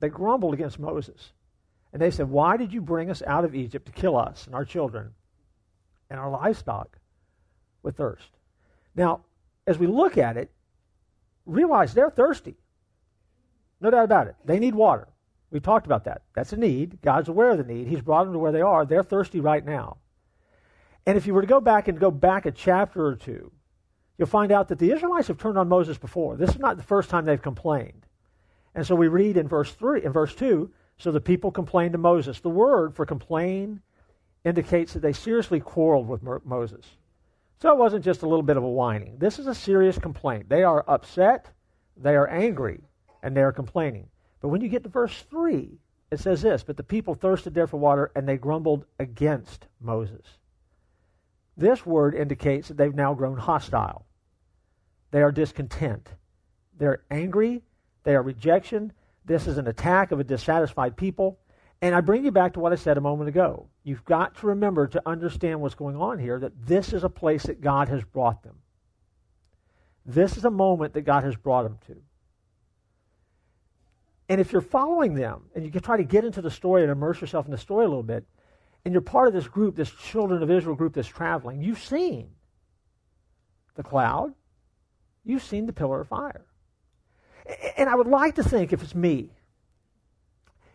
They 0.00 0.08
grumbled 0.08 0.54
against 0.54 0.78
Moses. 0.78 1.32
And 1.92 2.00
they 2.02 2.10
said, 2.10 2.28
Why 2.28 2.56
did 2.56 2.72
you 2.72 2.80
bring 2.80 3.10
us 3.10 3.22
out 3.26 3.44
of 3.44 3.54
Egypt 3.54 3.86
to 3.86 3.92
kill 3.92 4.16
us 4.16 4.46
and 4.46 4.54
our 4.54 4.64
children 4.64 5.14
and 6.10 6.20
our 6.20 6.30
livestock 6.30 6.98
with 7.82 7.96
thirst? 7.96 8.28
Now, 8.94 9.22
as 9.66 9.78
we 9.78 9.86
look 9.86 10.18
at 10.18 10.36
it, 10.36 10.50
realize 11.44 11.94
they're 11.94 12.10
thirsty. 12.10 12.56
No 13.80 13.90
doubt 13.90 14.04
about 14.04 14.26
it. 14.26 14.36
They 14.44 14.58
need 14.58 14.74
water. 14.74 15.08
We 15.50 15.60
talked 15.60 15.86
about 15.86 16.04
that. 16.04 16.22
That's 16.34 16.52
a 16.52 16.56
need. 16.56 17.00
God's 17.02 17.28
aware 17.28 17.50
of 17.50 17.58
the 17.58 17.72
need. 17.72 17.86
He's 17.86 18.00
brought 18.00 18.24
them 18.24 18.32
to 18.32 18.38
where 18.38 18.52
they 18.52 18.62
are. 18.62 18.84
They're 18.84 19.02
thirsty 19.02 19.40
right 19.40 19.64
now. 19.64 19.98
And 21.06 21.16
if 21.16 21.26
you 21.26 21.34
were 21.34 21.42
to 21.42 21.46
go 21.46 21.60
back 21.60 21.88
and 21.88 22.00
go 22.00 22.10
back 22.10 22.46
a 22.46 22.50
chapter 22.50 23.06
or 23.06 23.14
two, 23.14 23.52
you'll 24.18 24.26
find 24.26 24.50
out 24.50 24.68
that 24.68 24.78
the 24.78 24.90
Israelites 24.90 25.28
have 25.28 25.38
turned 25.38 25.56
on 25.56 25.68
Moses 25.68 25.98
before. 25.98 26.36
This 26.36 26.50
is 26.50 26.58
not 26.58 26.76
the 26.76 26.82
first 26.82 27.10
time 27.10 27.24
they've 27.24 27.40
complained. 27.40 28.05
And 28.76 28.86
so 28.86 28.94
we 28.94 29.08
read 29.08 29.38
in 29.38 29.48
verse 29.48 29.72
3 29.72 30.04
in 30.04 30.12
verse 30.12 30.34
2, 30.34 30.70
so 30.98 31.10
the 31.10 31.20
people 31.20 31.50
complained 31.50 31.92
to 31.92 31.98
Moses. 31.98 32.40
The 32.40 32.50
word 32.50 32.94
for 32.94 33.06
complain 33.06 33.80
indicates 34.44 34.92
that 34.92 35.00
they 35.00 35.14
seriously 35.14 35.60
quarreled 35.60 36.06
with 36.06 36.22
Moses. 36.44 36.84
So 37.58 37.72
it 37.72 37.78
wasn't 37.78 38.04
just 38.04 38.22
a 38.22 38.28
little 38.28 38.42
bit 38.42 38.58
of 38.58 38.62
a 38.62 38.68
whining. 38.68 39.16
This 39.16 39.38
is 39.38 39.46
a 39.46 39.54
serious 39.54 39.98
complaint. 39.98 40.50
They 40.50 40.62
are 40.62 40.84
upset, 40.86 41.50
they 41.96 42.14
are 42.14 42.28
angry, 42.28 42.82
and 43.22 43.34
they 43.34 43.42
are 43.42 43.52
complaining. 43.52 44.08
But 44.42 44.48
when 44.48 44.60
you 44.60 44.68
get 44.68 44.82
to 44.82 44.90
verse 44.90 45.24
3, 45.30 45.78
it 46.10 46.20
says 46.20 46.42
this 46.42 46.62
But 46.62 46.76
the 46.76 46.82
people 46.82 47.14
thirsted 47.14 47.54
there 47.54 47.66
for 47.66 47.78
water, 47.78 48.12
and 48.14 48.28
they 48.28 48.36
grumbled 48.36 48.84
against 48.98 49.66
Moses. 49.80 50.26
This 51.56 51.86
word 51.86 52.14
indicates 52.14 52.68
that 52.68 52.76
they've 52.76 52.94
now 52.94 53.14
grown 53.14 53.38
hostile. 53.38 54.04
They 55.12 55.22
are 55.22 55.32
discontent. 55.32 56.10
They're 56.76 57.04
angry. 57.10 57.62
They 58.06 58.14
are 58.14 58.22
rejection. 58.22 58.92
This 59.24 59.48
is 59.48 59.58
an 59.58 59.66
attack 59.66 60.12
of 60.12 60.20
a 60.20 60.24
dissatisfied 60.24 60.96
people. 60.96 61.40
And 61.82 61.92
I 61.92 62.00
bring 62.00 62.24
you 62.24 62.30
back 62.30 62.52
to 62.52 62.60
what 62.60 62.72
I 62.72 62.76
said 62.76 62.96
a 62.96 63.00
moment 63.00 63.28
ago. 63.28 63.66
You've 63.82 64.04
got 64.04 64.36
to 64.36 64.46
remember 64.46 64.86
to 64.86 65.02
understand 65.04 65.60
what's 65.60 65.74
going 65.74 65.96
on 65.96 66.20
here 66.20 66.38
that 66.38 66.52
this 66.66 66.92
is 66.92 67.02
a 67.02 67.08
place 67.08 67.42
that 67.42 67.60
God 67.60 67.88
has 67.88 68.04
brought 68.04 68.44
them. 68.44 68.54
This 70.06 70.36
is 70.36 70.44
a 70.44 70.52
moment 70.52 70.94
that 70.94 71.00
God 71.00 71.24
has 71.24 71.34
brought 71.34 71.64
them 71.64 71.78
to. 71.88 71.96
And 74.28 74.40
if 74.40 74.52
you're 74.52 74.62
following 74.62 75.14
them 75.14 75.42
and 75.56 75.64
you 75.64 75.72
can 75.72 75.82
try 75.82 75.96
to 75.96 76.04
get 76.04 76.24
into 76.24 76.40
the 76.40 76.50
story 76.50 76.82
and 76.82 76.92
immerse 76.92 77.20
yourself 77.20 77.46
in 77.46 77.50
the 77.50 77.58
story 77.58 77.86
a 77.86 77.88
little 77.88 78.04
bit, 78.04 78.24
and 78.84 78.94
you're 78.94 79.02
part 79.02 79.26
of 79.26 79.34
this 79.34 79.48
group, 79.48 79.74
this 79.74 79.90
children 79.90 80.44
of 80.44 80.50
Israel 80.50 80.76
group 80.76 80.94
that's 80.94 81.08
traveling, 81.08 81.60
you've 81.60 81.82
seen 81.82 82.28
the 83.74 83.82
cloud, 83.82 84.32
you've 85.24 85.42
seen 85.42 85.66
the 85.66 85.72
pillar 85.72 86.02
of 86.02 86.06
fire. 86.06 86.46
And 87.76 87.88
I 87.88 87.94
would 87.94 88.06
like 88.06 88.36
to 88.36 88.42
think 88.42 88.72
if 88.72 88.82
it's 88.82 88.94
me, 88.94 89.30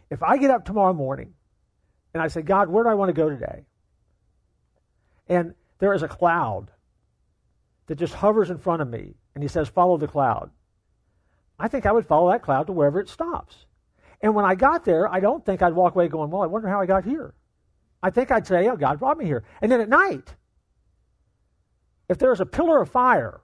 if 0.09 0.21
I 0.23 0.37
get 0.37 0.51
up 0.51 0.65
tomorrow 0.65 0.93
morning 0.93 1.33
and 2.13 2.21
I 2.21 2.27
say, 2.27 2.41
God, 2.41 2.69
where 2.69 2.83
do 2.83 2.89
I 2.89 2.93
want 2.93 3.09
to 3.09 3.13
go 3.13 3.29
today? 3.29 3.65
And 5.27 5.53
there 5.79 5.93
is 5.93 6.03
a 6.03 6.07
cloud 6.07 6.69
that 7.87 7.95
just 7.95 8.13
hovers 8.13 8.49
in 8.49 8.57
front 8.57 8.81
of 8.81 8.89
me, 8.89 9.15
and 9.33 9.43
he 9.43 9.47
says, 9.47 9.67
Follow 9.67 9.97
the 9.97 10.07
cloud. 10.07 10.51
I 11.59 11.67
think 11.67 11.85
I 11.85 11.91
would 11.91 12.05
follow 12.05 12.31
that 12.31 12.41
cloud 12.41 12.67
to 12.67 12.73
wherever 12.73 12.99
it 12.99 13.09
stops. 13.09 13.65
And 14.21 14.35
when 14.35 14.45
I 14.45 14.55
got 14.55 14.85
there, 14.85 15.11
I 15.11 15.19
don't 15.19 15.45
think 15.45 15.61
I'd 15.61 15.73
walk 15.73 15.95
away 15.95 16.07
going, 16.07 16.29
Well, 16.29 16.41
I 16.41 16.47
wonder 16.47 16.67
how 16.67 16.81
I 16.81 16.85
got 16.85 17.05
here. 17.05 17.33
I 18.03 18.09
think 18.09 18.31
I'd 18.31 18.47
say, 18.47 18.67
Oh, 18.67 18.75
God 18.75 18.99
brought 18.99 19.17
me 19.17 19.25
here. 19.25 19.43
And 19.61 19.71
then 19.71 19.81
at 19.81 19.89
night, 19.89 20.35
if 22.09 22.17
there's 22.17 22.41
a 22.41 22.45
pillar 22.45 22.81
of 22.81 22.89
fire, 22.89 23.41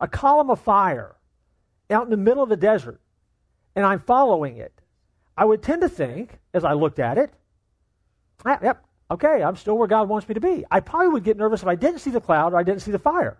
a 0.00 0.06
column 0.06 0.50
of 0.50 0.60
fire 0.60 1.16
out 1.90 2.04
in 2.04 2.10
the 2.10 2.16
middle 2.16 2.42
of 2.42 2.48
the 2.48 2.56
desert, 2.56 3.00
and 3.74 3.84
I'm 3.84 4.00
following 4.00 4.56
it, 4.56 4.80
I 5.36 5.44
would 5.44 5.62
tend 5.62 5.82
to 5.82 5.88
think, 5.88 6.38
as 6.54 6.64
I 6.64 6.72
looked 6.72 6.98
at 6.98 7.18
it, 7.18 7.32
ah, 8.44 8.58
yep, 8.62 8.84
okay, 9.10 9.42
I'm 9.42 9.56
still 9.56 9.76
where 9.76 9.88
God 9.88 10.08
wants 10.08 10.28
me 10.28 10.34
to 10.34 10.40
be. 10.40 10.64
I 10.70 10.80
probably 10.80 11.08
would 11.08 11.24
get 11.24 11.36
nervous 11.36 11.62
if 11.62 11.68
I 11.68 11.74
didn't 11.74 12.00
see 12.00 12.10
the 12.10 12.20
cloud 12.20 12.52
or 12.52 12.58
I 12.58 12.62
didn't 12.62 12.80
see 12.82 12.90
the 12.90 12.98
fire. 12.98 13.38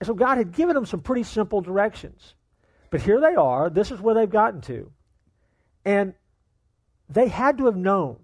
And 0.00 0.06
so 0.06 0.14
God 0.14 0.38
had 0.38 0.52
given 0.52 0.74
them 0.74 0.86
some 0.86 1.00
pretty 1.00 1.22
simple 1.22 1.60
directions. 1.60 2.34
But 2.90 3.02
here 3.02 3.20
they 3.20 3.34
are. 3.34 3.70
This 3.70 3.90
is 3.90 4.00
where 4.00 4.14
they've 4.14 4.30
gotten 4.30 4.60
to. 4.62 4.90
And 5.84 6.14
they 7.08 7.28
had 7.28 7.58
to 7.58 7.66
have 7.66 7.76
known 7.76 8.18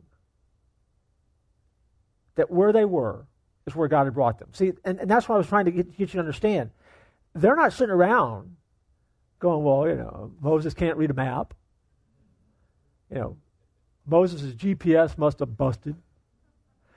that 2.34 2.50
where 2.50 2.72
they 2.72 2.84
were 2.84 3.26
is 3.66 3.74
where 3.74 3.88
God 3.88 4.04
had 4.04 4.14
brought 4.14 4.38
them. 4.38 4.48
See, 4.52 4.72
and, 4.84 4.98
and 4.98 5.10
that's 5.10 5.28
what 5.28 5.36
I 5.36 5.38
was 5.38 5.46
trying 5.46 5.66
to 5.66 5.70
get, 5.70 5.96
get 5.96 6.00
you 6.00 6.06
to 6.14 6.18
understand. 6.20 6.70
They're 7.34 7.56
not 7.56 7.72
sitting 7.72 7.94
around 7.94 8.56
going, 9.38 9.64
well, 9.64 9.88
you 9.88 9.96
know, 9.96 10.32
Moses 10.40 10.74
can't 10.74 10.96
read 10.96 11.10
a 11.10 11.14
map. 11.14 11.54
You 13.10 13.18
know, 13.18 13.36
Moses' 14.06 14.54
GPS 14.54 15.18
must 15.18 15.38
have 15.40 15.56
busted. 15.56 15.96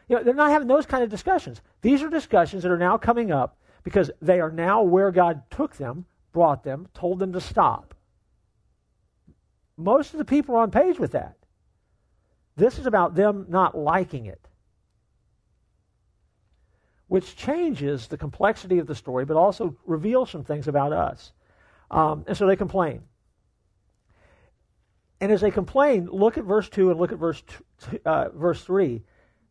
You 0.08 0.18
know, 0.18 0.24
they're 0.24 0.34
not 0.34 0.52
having 0.52 0.68
those 0.68 0.86
kind 0.86 1.04
of 1.04 1.10
discussions. 1.10 1.62
These 1.82 2.04
are 2.04 2.10
discussions 2.10 2.64
that 2.64 2.72
are 2.72 2.78
now 2.78 2.98
coming 2.98 3.32
up 3.32 3.58
because 3.84 4.12
they 4.22 4.40
are 4.40 4.52
now 4.52 4.82
where 4.82 5.12
God 5.12 5.44
took 5.50 5.76
them, 5.76 6.06
brought 6.32 6.64
them, 6.64 6.88
told 6.94 7.20
them 7.20 7.34
to 7.34 7.42
stop. 7.42 7.94
Most 9.78 10.14
of 10.14 10.20
the 10.20 10.26
people 10.26 10.56
are 10.56 10.62
on 10.62 10.72
page 10.72 11.00
with 11.00 11.12
that. 11.12 11.36
This 12.56 12.80
is 12.80 12.86
about 12.86 13.16
them 13.16 13.46
not 13.50 13.78
liking 13.78 14.26
it, 14.26 14.48
which 17.16 17.38
changes 17.38 18.10
the 18.10 18.18
complexity 18.18 18.78
of 18.78 18.88
the 18.88 18.94
story, 18.94 19.24
but 19.24 19.38
also 19.38 19.74
reveals 19.86 20.30
some 20.30 20.44
things 20.44 20.68
about 20.68 20.92
us. 20.92 21.32
Um, 21.90 22.26
and 22.28 22.36
so 22.36 22.46
they 22.46 22.58
complain. 22.58 23.04
And 25.22 25.32
as 25.32 25.40
they 25.40 25.50
complain, 25.50 26.10
look 26.12 26.38
at 26.38 26.44
verse 26.44 26.68
2 26.68 26.92
and 26.92 27.00
look 27.00 27.14
at 27.14 27.18
verse, 27.18 27.42
two, 27.42 28.00
uh, 28.04 28.28
verse 28.36 28.62
3. 28.66 29.02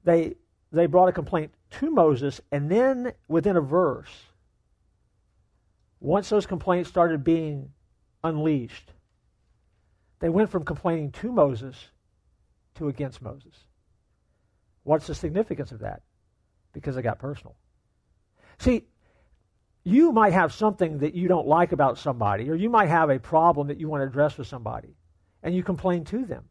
They, 0.04 0.34
they 0.72 0.84
brought 0.84 1.08
a 1.08 1.12
complaint 1.12 1.52
to 1.80 1.90
Moses, 1.90 2.38
and 2.52 2.70
then 2.70 3.14
within 3.28 3.56
a 3.56 3.62
verse, 3.62 4.12
once 6.00 6.28
those 6.28 6.44
complaints 6.44 6.90
started 6.90 7.24
being 7.24 7.70
unleashed, 8.22 8.92
they 10.18 10.28
went 10.28 10.50
from 10.50 10.64
complaining 10.64 11.12
to 11.12 11.32
Moses 11.32 11.76
to 12.74 12.88
against 12.88 13.22
Moses. 13.22 13.64
What's 14.82 15.06
the 15.06 15.14
significance 15.14 15.72
of 15.72 15.78
that? 15.78 16.02
Because 16.74 16.98
it 16.98 17.02
got 17.02 17.18
personal. 17.18 17.56
See, 18.58 18.84
you 19.84 20.12
might 20.12 20.34
have 20.34 20.52
something 20.52 20.98
that 20.98 21.14
you 21.14 21.28
don't 21.28 21.46
like 21.46 21.72
about 21.72 21.96
somebody, 21.98 22.50
or 22.50 22.54
you 22.54 22.68
might 22.68 22.88
have 22.88 23.08
a 23.08 23.18
problem 23.18 23.68
that 23.68 23.78
you 23.78 23.88
want 23.88 24.02
to 24.02 24.06
address 24.06 24.36
with 24.36 24.46
somebody, 24.46 24.96
and 25.42 25.54
you 25.54 25.62
complain 25.62 26.04
to 26.04 26.26
them. 26.26 26.44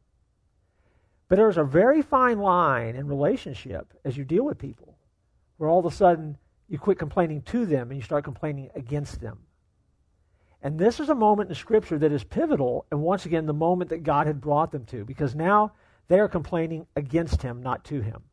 But 1.28 1.38
there's 1.38 1.58
a 1.58 1.64
very 1.64 2.02
fine 2.02 2.40
line 2.40 2.96
in 2.96 3.08
relationship 3.08 3.94
as 4.06 4.18
you 4.18 4.24
deal 4.24 4.46
with 4.46 4.58
people 4.58 4.98
where 5.58 5.70
all 5.70 5.80
of 5.80 5.86
a 5.86 5.96
sudden 5.96 6.38
you 6.68 6.78
quit 6.78 7.00
complaining 7.00 7.42
to 7.44 7.66
them 7.66 7.90
and 7.90 8.00
you 8.00 8.04
start 8.04 8.24
complaining 8.24 8.70
against 8.76 9.20
them. 9.20 9.40
And 10.62 10.80
this 10.80 11.00
is 11.00 11.10
a 11.10 11.16
moment 11.16 11.50
in 11.50 11.56
Scripture 11.56 11.98
that 12.00 12.12
is 12.12 12.24
pivotal, 12.24 12.86
and 12.92 13.02
once 13.02 13.26
again, 13.26 13.46
the 13.46 13.54
moment 13.54 13.90
that 13.90 14.04
God 14.04 14.28
had 14.28 14.40
brought 14.40 14.72
them 14.72 14.86
to, 14.86 15.04
because 15.04 15.36
now 15.36 15.74
they 16.08 16.20
are 16.20 16.30
complaining 16.30 16.86
against 16.96 17.42
him, 17.42 17.62
not 17.62 17.84
to 17.86 18.00
him. 18.02 18.24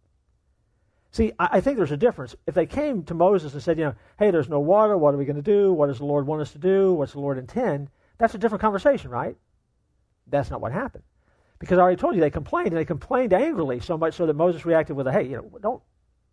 See, 1.13 1.33
I, 1.39 1.49
I 1.53 1.61
think 1.61 1.77
there's 1.77 1.93
a 1.93 1.97
difference. 1.97 2.37
If 2.47 2.55
they 2.55 2.67
came 2.67 3.03
to 3.05 3.15
Moses 3.15 3.53
and 3.53 3.63
said, 3.63 3.79
you 3.79 3.85
know, 3.85 3.95
hey, 4.19 4.31
there's 4.31 4.49
no 4.49 4.61
water, 4.61 4.97
what 4.97 5.15
are 5.15 5.19
we 5.19 5.25
going 5.25 5.37
to 5.37 5.43
do? 5.43 5.73
What 5.73 5.89
does 5.89 5.99
the 5.99 6.05
Lord 6.05 6.27
want 6.27 6.43
us 6.43 6.53
to 6.53 6.59
do? 6.59 6.93
What's 6.93 7.13
the 7.13 7.21
Lord 7.21 7.39
intend? 7.39 7.91
That's 8.19 8.35
a 8.35 8.39
different 8.39 8.63
conversation, 8.63 9.11
right? 9.11 9.37
That's 10.29 10.51
not 10.51 10.61
what 10.61 10.73
happened. 10.73 11.05
Because 11.59 11.79
I 11.79 11.83
already 11.83 12.01
told 12.01 12.15
you 12.15 12.21
they 12.21 12.31
complained, 12.31 12.69
and 12.69 12.77
they 12.77 12.85
complained 12.85 13.33
angrily, 13.33 13.81
so 13.81 13.99
much 13.99 14.15
so 14.15 14.27
that 14.27 14.35
Moses 14.35 14.65
reacted 14.65 14.97
with 14.97 15.07
a, 15.07 15.13
hey, 15.13 15.25
you 15.25 15.37
know, 15.37 15.59
don't, 15.61 15.83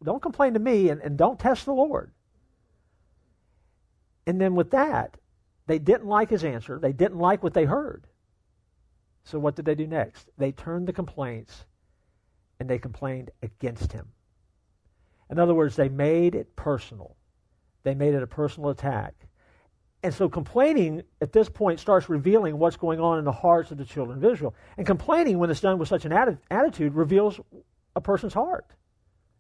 don't 0.04 0.22
complain 0.22 0.54
to 0.54 0.60
me 0.60 0.90
and, 0.90 1.02
and 1.02 1.18
don't 1.18 1.40
test 1.40 1.66
the 1.66 1.74
Lord. 1.74 2.12
And 4.26 4.40
then 4.40 4.56
with 4.56 4.72
that, 4.72 5.18
they 5.66 5.80
didn't 5.80 6.08
like 6.08 6.30
his 6.30 6.44
answer. 6.44 6.80
They 6.80 6.94
didn't 6.94 7.18
like 7.18 7.44
what 7.44 7.54
they 7.54 7.66
heard. 7.66 8.06
So 9.24 9.40
what 9.40 9.56
did 9.56 9.66
they 9.66 9.76
do 9.76 9.88
next? 9.88 10.30
They 10.38 10.52
turned 10.52 10.88
the 10.88 10.94
complaints 10.94 11.66
and 12.60 12.70
they 12.70 12.78
complained 12.78 13.32
against 13.42 13.92
him. 13.92 14.08
In 15.30 15.40
other 15.40 15.54
words, 15.54 15.76
they 15.76 15.90
made 15.90 16.36
it 16.36 16.56
personal. 16.56 17.16
They 17.84 17.96
made 17.96 18.14
it 18.14 18.24
a 18.24 18.28
personal 18.28 18.70
attack. 18.70 19.14
And 20.04 20.14
so 20.14 20.30
complaining 20.30 21.04
at 21.22 21.34
this 21.34 21.50
point 21.50 21.80
starts 21.80 22.08
revealing 22.08 22.60
what's 22.60 22.78
going 22.78 23.00
on 23.00 23.20
in 23.20 23.26
the 23.26 23.32
hearts 23.32 23.72
of 23.72 23.78
the 23.78 23.86
children 23.86 24.18
of 24.18 24.32
Israel. 24.32 24.56
And 24.78 24.86
complaining, 24.86 25.40
when 25.40 25.50
it's 25.50 25.62
done 25.62 25.80
with 25.80 25.90
such 25.90 26.06
an 26.06 26.12
atti- 26.12 26.38
attitude, 26.52 26.94
reveals 26.94 27.40
a 27.96 28.02
person's 28.02 28.34
heart, 28.34 28.72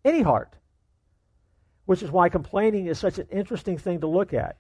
any 0.04 0.22
heart. 0.22 0.56
Which 1.86 2.04
is 2.04 2.12
why 2.12 2.30
complaining 2.30 2.88
is 2.88 3.00
such 3.00 3.18
an 3.20 3.28
interesting 3.32 3.78
thing 3.78 4.02
to 4.02 4.08
look 4.08 4.34
at. 4.34 4.58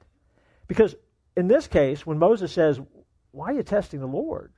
Because 0.67 0.95
in 1.35 1.47
this 1.47 1.67
case, 1.67 2.05
when 2.05 2.19
Moses 2.19 2.51
says, 2.51 2.79
Why 3.31 3.47
are 3.47 3.53
you 3.53 3.63
testing 3.63 3.99
the 3.99 4.07
Lord? 4.07 4.53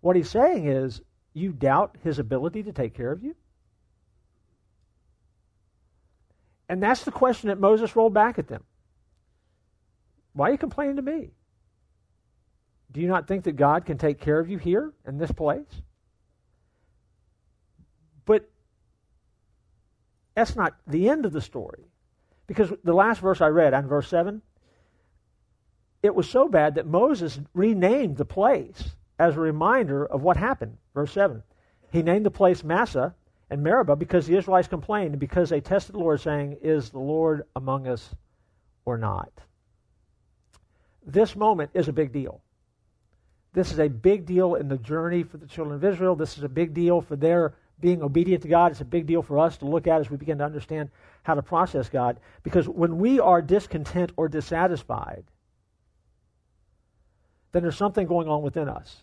What 0.00 0.16
he's 0.16 0.30
saying 0.30 0.66
is, 0.66 1.02
You 1.34 1.52
doubt 1.52 1.96
his 2.02 2.18
ability 2.18 2.64
to 2.64 2.72
take 2.72 2.94
care 2.94 3.12
of 3.12 3.22
you? 3.22 3.36
And 6.72 6.82
that's 6.82 7.04
the 7.04 7.12
question 7.12 7.48
that 7.48 7.60
Moses 7.60 7.94
rolled 7.94 8.14
back 8.14 8.38
at 8.38 8.48
them. 8.48 8.64
Why 10.32 10.48
are 10.48 10.52
you 10.52 10.56
complaining 10.56 10.96
to 10.96 11.02
me? 11.02 11.28
Do 12.90 13.02
you 13.02 13.08
not 13.08 13.28
think 13.28 13.44
that 13.44 13.56
God 13.56 13.84
can 13.84 13.98
take 13.98 14.18
care 14.18 14.40
of 14.40 14.48
you 14.48 14.56
here 14.56 14.94
in 15.06 15.18
this 15.18 15.30
place? 15.32 15.68
But 18.24 18.48
that's 20.34 20.56
not 20.56 20.74
the 20.86 21.10
end 21.10 21.26
of 21.26 21.32
the 21.34 21.42
story. 21.42 21.84
Because 22.46 22.72
the 22.82 22.94
last 22.94 23.20
verse 23.20 23.42
I 23.42 23.48
read, 23.48 23.74
on 23.74 23.86
verse 23.86 24.08
7, 24.08 24.40
it 26.02 26.14
was 26.14 26.26
so 26.26 26.48
bad 26.48 26.76
that 26.76 26.86
Moses 26.86 27.38
renamed 27.52 28.16
the 28.16 28.24
place 28.24 28.96
as 29.18 29.36
a 29.36 29.40
reminder 29.40 30.06
of 30.06 30.22
what 30.22 30.38
happened. 30.38 30.78
Verse 30.94 31.12
7. 31.12 31.42
He 31.90 32.02
named 32.02 32.24
the 32.24 32.30
place 32.30 32.64
Massah 32.64 33.14
and 33.52 33.62
Meribah 33.62 33.96
because 33.96 34.26
the 34.26 34.34
Israelites 34.34 34.66
complained 34.66 35.18
because 35.18 35.50
they 35.50 35.60
tested 35.60 35.94
the 35.94 35.98
Lord, 35.98 36.22
saying, 36.22 36.56
Is 36.62 36.88
the 36.88 36.98
Lord 36.98 37.42
among 37.54 37.86
us 37.86 38.14
or 38.86 38.96
not? 38.96 39.30
This 41.04 41.36
moment 41.36 41.70
is 41.74 41.86
a 41.86 41.92
big 41.92 42.12
deal. 42.12 42.40
This 43.52 43.70
is 43.70 43.78
a 43.78 43.88
big 43.88 44.24
deal 44.24 44.54
in 44.54 44.68
the 44.68 44.78
journey 44.78 45.22
for 45.22 45.36
the 45.36 45.46
children 45.46 45.76
of 45.76 45.84
Israel. 45.84 46.16
This 46.16 46.38
is 46.38 46.44
a 46.44 46.48
big 46.48 46.72
deal 46.72 47.02
for 47.02 47.14
their 47.14 47.52
being 47.78 48.02
obedient 48.02 48.42
to 48.44 48.48
God 48.48 48.70
It's 48.70 48.80
a 48.80 48.86
big 48.86 49.06
deal 49.06 49.20
for 49.20 49.38
us 49.38 49.58
to 49.58 49.66
look 49.66 49.86
at 49.86 50.00
as 50.00 50.08
we 50.08 50.16
begin 50.16 50.38
to 50.38 50.44
understand 50.44 50.88
how 51.22 51.34
to 51.34 51.42
process 51.42 51.90
God. 51.90 52.20
Because 52.42 52.66
when 52.66 52.96
we 52.96 53.20
are 53.20 53.42
discontent 53.42 54.12
or 54.16 54.28
dissatisfied, 54.28 55.24
then 57.50 57.60
there's 57.62 57.76
something 57.76 58.06
going 58.06 58.28
on 58.28 58.40
within 58.40 58.70
us. 58.70 59.02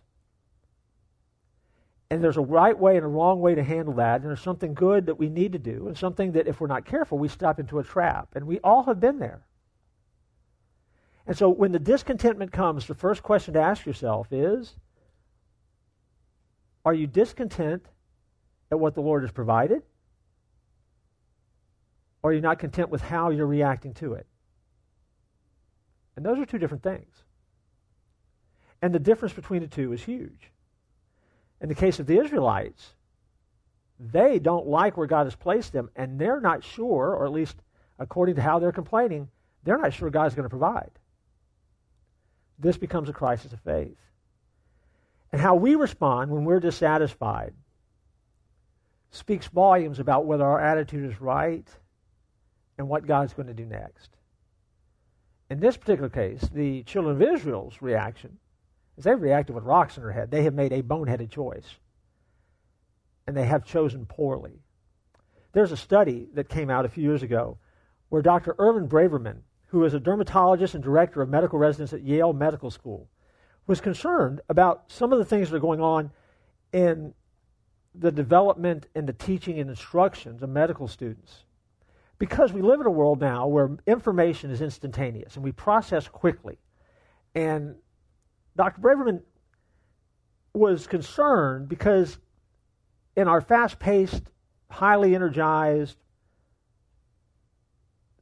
And 2.12 2.24
there's 2.24 2.38
a 2.38 2.42
right 2.42 2.78
way 2.78 2.96
and 2.96 3.06
a 3.06 3.10
wrong 3.10 3.40
way 3.40 3.54
to 3.54 3.64
handle 3.64 3.94
that. 3.96 4.22
And 4.22 4.30
there's 4.30 4.42
something 4.42 4.74
good 4.74 5.06
that 5.06 5.20
we 5.20 5.30
need 5.30 5.52
to 5.54 5.60
do, 5.60 5.88
and 5.88 5.98
something 5.98 6.32
that, 6.32 6.48
if 6.48 6.60
we're 6.60 6.68
not 6.68 6.86
careful, 6.86 7.20
we 7.20 7.28
step 7.28 7.60
into 7.60 7.80
a 7.80 7.84
trap. 7.84 8.30
And 8.36 8.48
we 8.48 8.60
all 8.60 8.84
have 8.84 9.00
been 9.00 9.20
there. 9.20 9.46
And 11.28 11.38
so 11.38 11.50
when 11.50 11.72
the 11.72 11.80
discontentment 11.80 12.52
comes, 12.52 12.88
the 12.88 12.96
first 12.96 13.22
question 13.22 13.54
to 13.54 13.62
ask 13.62 13.86
yourself 13.86 14.34
is 14.34 14.76
Are 16.84 16.94
you 16.94 17.06
discontent 17.06 17.86
at 18.72 18.80
what 18.80 18.96
the 18.96 19.02
Lord 19.02 19.22
has 19.22 19.32
provided? 19.32 19.84
Or 22.24 22.32
are 22.32 22.34
you 22.34 22.42
not 22.42 22.60
content 22.60 22.90
with 22.90 23.02
how 23.02 23.30
you're 23.30 23.46
reacting 23.46 23.94
to 23.96 24.14
it? 24.14 24.26
And 26.16 26.26
those 26.26 26.40
are 26.40 26.46
two 26.46 26.58
different 26.58 26.84
things. 26.84 27.24
And 28.82 28.94
the 28.94 29.00
difference 29.00 29.34
between 29.34 29.62
the 29.62 29.68
two 29.68 29.94
is 29.94 30.04
huge. 30.04 30.52
In 31.62 31.70
the 31.70 31.76
case 31.76 32.00
of 32.00 32.08
the 32.08 32.20
Israelites, 32.20 32.94
they 34.00 34.40
don't 34.40 34.68
like 34.68 34.96
where 34.96 35.08
God 35.08 35.26
has 35.26 35.36
placed 35.36 35.74
them, 35.74 35.90
and 35.96 36.20
they're 36.20 36.40
not 36.40 36.64
sure, 36.64 37.14
or 37.14 37.26
at 37.26 37.34
least 37.34 37.58
according 37.98 38.36
to 38.36 38.42
how 38.42 38.60
they're 38.60 38.72
complaining, 38.72 39.28
they're 39.64 39.78
not 39.78 39.94
sure 39.94 40.10
God's 40.10 40.36
going 40.36 40.46
to 40.46 40.50
provide 40.50 40.92
this 42.60 42.78
becomes 42.78 43.10
a 43.10 43.14
crisis 43.14 43.54
of 43.54 43.62
faith. 43.62 43.98
And 45.32 45.42
how 45.42 45.56
we 45.56 45.76
respond 45.76 46.32
when 46.32 46.44
we're 46.44 46.60
dissatisfied 46.60 47.54
speaks 49.12 49.48
volumes 49.48 50.00
about 50.00 50.26
whether 50.26 50.46
our 50.46 50.60
attitude 50.60 51.10
is 51.10 51.22
right 51.22 51.68
and 52.78 52.90
what 52.90 53.08
God's 53.08 53.34
going 53.34 53.48
to 53.48 53.54
do 53.54 53.66
next. 53.66 54.10
In 55.50 55.60
this 55.60 55.78
particular 55.78 56.10
case, 56.10 56.42
the 56.54 56.84
children 56.84 57.16
of 57.16 57.22
Israel's 57.22 57.82
reaction 57.82 58.38
is 59.00 59.06
they've 59.06 59.20
reacted 59.20 59.56
with 59.56 59.64
rocks 59.64 59.98
in 59.98 60.04
their 60.04 60.12
head. 60.12 60.30
They 60.30 60.44
have 60.44 60.54
made 60.54 60.72
a 60.72 60.84
boneheaded 60.84 61.32
choice. 61.32 61.66
And 63.26 63.36
they 63.36 63.46
have 63.46 63.66
chosen 63.66 64.06
poorly. 64.06 64.60
There's 65.54 65.72
a 65.72 65.78
study 65.78 66.28
that 66.36 66.50
came 66.50 66.70
out 66.70 66.86
a 66.86 66.90
few 66.90 67.04
years 67.04 67.24
ago 67.24 67.58
where 68.10 68.22
Dr. 68.22 68.56
Irwin 68.60 68.88
Braverman 68.88 69.42
who 69.70 69.84
is 69.84 69.94
a 69.94 70.00
dermatologist 70.00 70.74
and 70.74 70.84
director 70.84 71.22
of 71.22 71.30
medical 71.30 71.60
residence 71.60 71.94
at 71.94 72.04
Yale 72.04 72.34
Medical 72.34 72.72
School, 72.72 73.08
was 73.68 73.80
concerned 73.80 74.42
about 74.50 74.84
some 74.88 75.14
of 75.14 75.20
the 75.20 75.26
things 75.26 75.50
that 75.50 75.58
are 75.58 75.60
going 75.60 75.82
on 75.82 76.12
in 76.74 77.14
the 77.94 78.12
development 78.12 78.88
and 78.96 79.08
the 79.08 79.14
teaching 79.14 79.60
and 79.60 79.70
instructions 79.70 80.42
of 80.42 80.50
medical 80.50 80.88
students. 80.88 81.44
Because 82.18 82.52
we 82.52 82.62
live 82.62 82.82
in 82.82 82.88
a 82.88 82.92
world 82.92 83.22
now 83.22 83.48
where 83.48 83.78
information 83.86 84.50
is 84.50 84.62
instantaneous 84.62 85.36
and 85.36 85.44
we 85.44 85.52
process 85.52 86.08
quickly. 86.08 86.58
And 87.36 87.76
Dr. 88.60 88.82
Braverman 88.82 89.22
was 90.54 90.86
concerned 90.86 91.70
because 91.70 92.18
in 93.16 93.30
our 93.30 93.40
fast 93.40 93.80
paced, 93.80 94.24
highly 94.70 95.16
energized, 95.16 95.96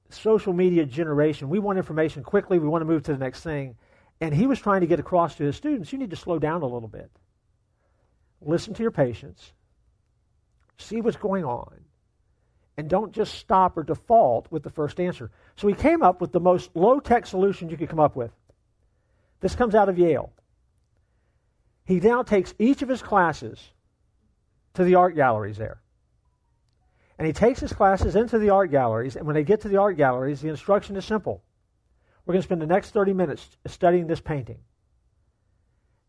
social 0.09 0.53
media 0.53 0.85
generation. 0.85 1.49
We 1.49 1.57
want 1.57 1.79
information 1.79 2.21
quickly. 2.21 2.59
We 2.59 2.67
want 2.67 2.83
to 2.83 2.85
move 2.85 3.01
to 3.05 3.13
the 3.13 3.17
next 3.17 3.41
thing. 3.41 3.77
And 4.21 4.31
he 4.31 4.45
was 4.45 4.59
trying 4.59 4.81
to 4.81 4.87
get 4.87 4.99
across 4.99 5.33
to 5.37 5.43
his 5.43 5.55
students 5.55 5.91
you 5.91 5.97
need 5.97 6.11
to 6.11 6.15
slow 6.15 6.37
down 6.37 6.61
a 6.61 6.67
little 6.67 6.87
bit. 6.87 7.09
Listen 8.39 8.75
to 8.75 8.83
your 8.83 8.91
patients. 8.91 9.53
See 10.77 11.01
what's 11.01 11.17
going 11.17 11.45
on. 11.45 11.81
And 12.77 12.87
don't 12.87 13.11
just 13.11 13.33
stop 13.33 13.75
or 13.75 13.81
default 13.81 14.51
with 14.51 14.61
the 14.61 14.69
first 14.69 14.99
answer. 14.99 15.31
So 15.55 15.67
he 15.67 15.73
came 15.73 16.03
up 16.03 16.21
with 16.21 16.31
the 16.31 16.39
most 16.39 16.69
low 16.75 16.99
tech 16.99 17.25
solution 17.25 17.71
you 17.71 17.77
could 17.77 17.89
come 17.89 17.99
up 17.99 18.15
with. 18.15 18.29
This 19.39 19.55
comes 19.55 19.75
out 19.75 19.89
of 19.89 19.97
Yale. 19.97 20.31
He 21.85 21.99
now 21.99 22.23
takes 22.23 22.53
each 22.59 22.81
of 22.81 22.89
his 22.89 23.01
classes 23.01 23.71
to 24.73 24.83
the 24.83 24.95
art 24.95 25.15
galleries 25.15 25.57
there. 25.57 25.81
And 27.17 27.25
he 27.25 27.33
takes 27.33 27.59
his 27.59 27.73
classes 27.73 28.15
into 28.15 28.37
the 28.37 28.49
art 28.49 28.69
galleries, 28.69 29.15
and 29.15 29.25
when 29.25 29.33
they 29.33 29.43
get 29.43 29.61
to 29.61 29.69
the 29.69 29.77
art 29.77 29.97
galleries, 29.97 30.41
the 30.41 30.49
instruction 30.49 30.95
is 30.95 31.05
simple. 31.05 31.41
We're 32.25 32.33
going 32.33 32.41
to 32.41 32.47
spend 32.47 32.61
the 32.61 32.67
next 32.67 32.91
30 32.91 33.13
minutes 33.13 33.57
studying 33.65 34.05
this 34.05 34.19
painting. 34.19 34.59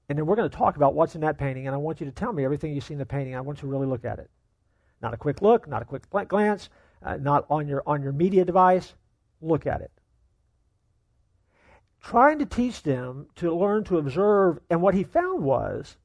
And 0.09 0.19
then 0.19 0.27
we're 0.27 0.37
going 0.37 0.51
to 0.51 0.57
talk 0.57 0.77
about 0.77 0.95
what's 0.95 1.15
in 1.15 1.21
that 1.21 1.39
painting, 1.39 1.67
and 1.67 1.75
I 1.75 1.79
want 1.79 2.01
you 2.01 2.07
to 2.07 2.13
tell 2.13 2.33
me 2.33 2.45
everything 2.45 2.75
you 2.75 2.81
see 2.81 2.95
in 2.95 2.99
the 2.99 3.07
painting. 3.07 3.35
I 3.35 3.41
want 3.41 3.59
you 3.59 3.63
to 3.63 3.67
really 3.69 3.87
look 3.87 4.05
at 4.05 4.19
it. 4.19 4.31
Not 5.01 5.15
a 5.15 5.17
quick 5.17 5.43
look, 5.43 5.69
not 5.69 5.81
a 5.81 5.85
quick 5.85 6.03
glance, 6.29 6.71
uh, 7.03 7.17
not 7.17 7.47
on 7.49 7.69
your, 7.69 7.83
on 7.87 8.03
your 8.03 8.13
media 8.13 8.45
device. 8.45 8.95
Look 9.41 9.67
at 9.67 9.81
it. 9.81 9.93
Trying 12.01 12.39
to 12.39 12.47
teach 12.47 12.83
them 12.83 13.27
to 13.37 13.55
learn 13.55 13.85
to 13.85 13.99
observe, 13.99 14.61
and 14.71 14.81
what 14.81 14.95
he 14.95 15.05
found 15.05 15.43
was 15.43 15.97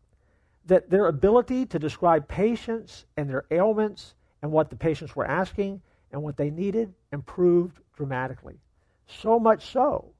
that 0.65 0.89
their 0.89 1.07
ability 1.07 1.65
to 1.67 1.79
describe 1.79 2.27
patients 2.27 3.05
and 3.17 3.29
their 3.29 3.45
ailments 3.51 4.15
and 4.41 4.51
what 4.51 4.69
the 4.69 4.75
patients 4.75 5.15
were 5.15 5.25
asking 5.25 5.81
and 6.11 6.21
what 6.21 6.37
they 6.37 6.49
needed 6.49 6.93
improved 7.11 7.79
dramatically. 7.95 8.59
So 9.07 9.39
much 9.39 9.71
so 9.71 10.13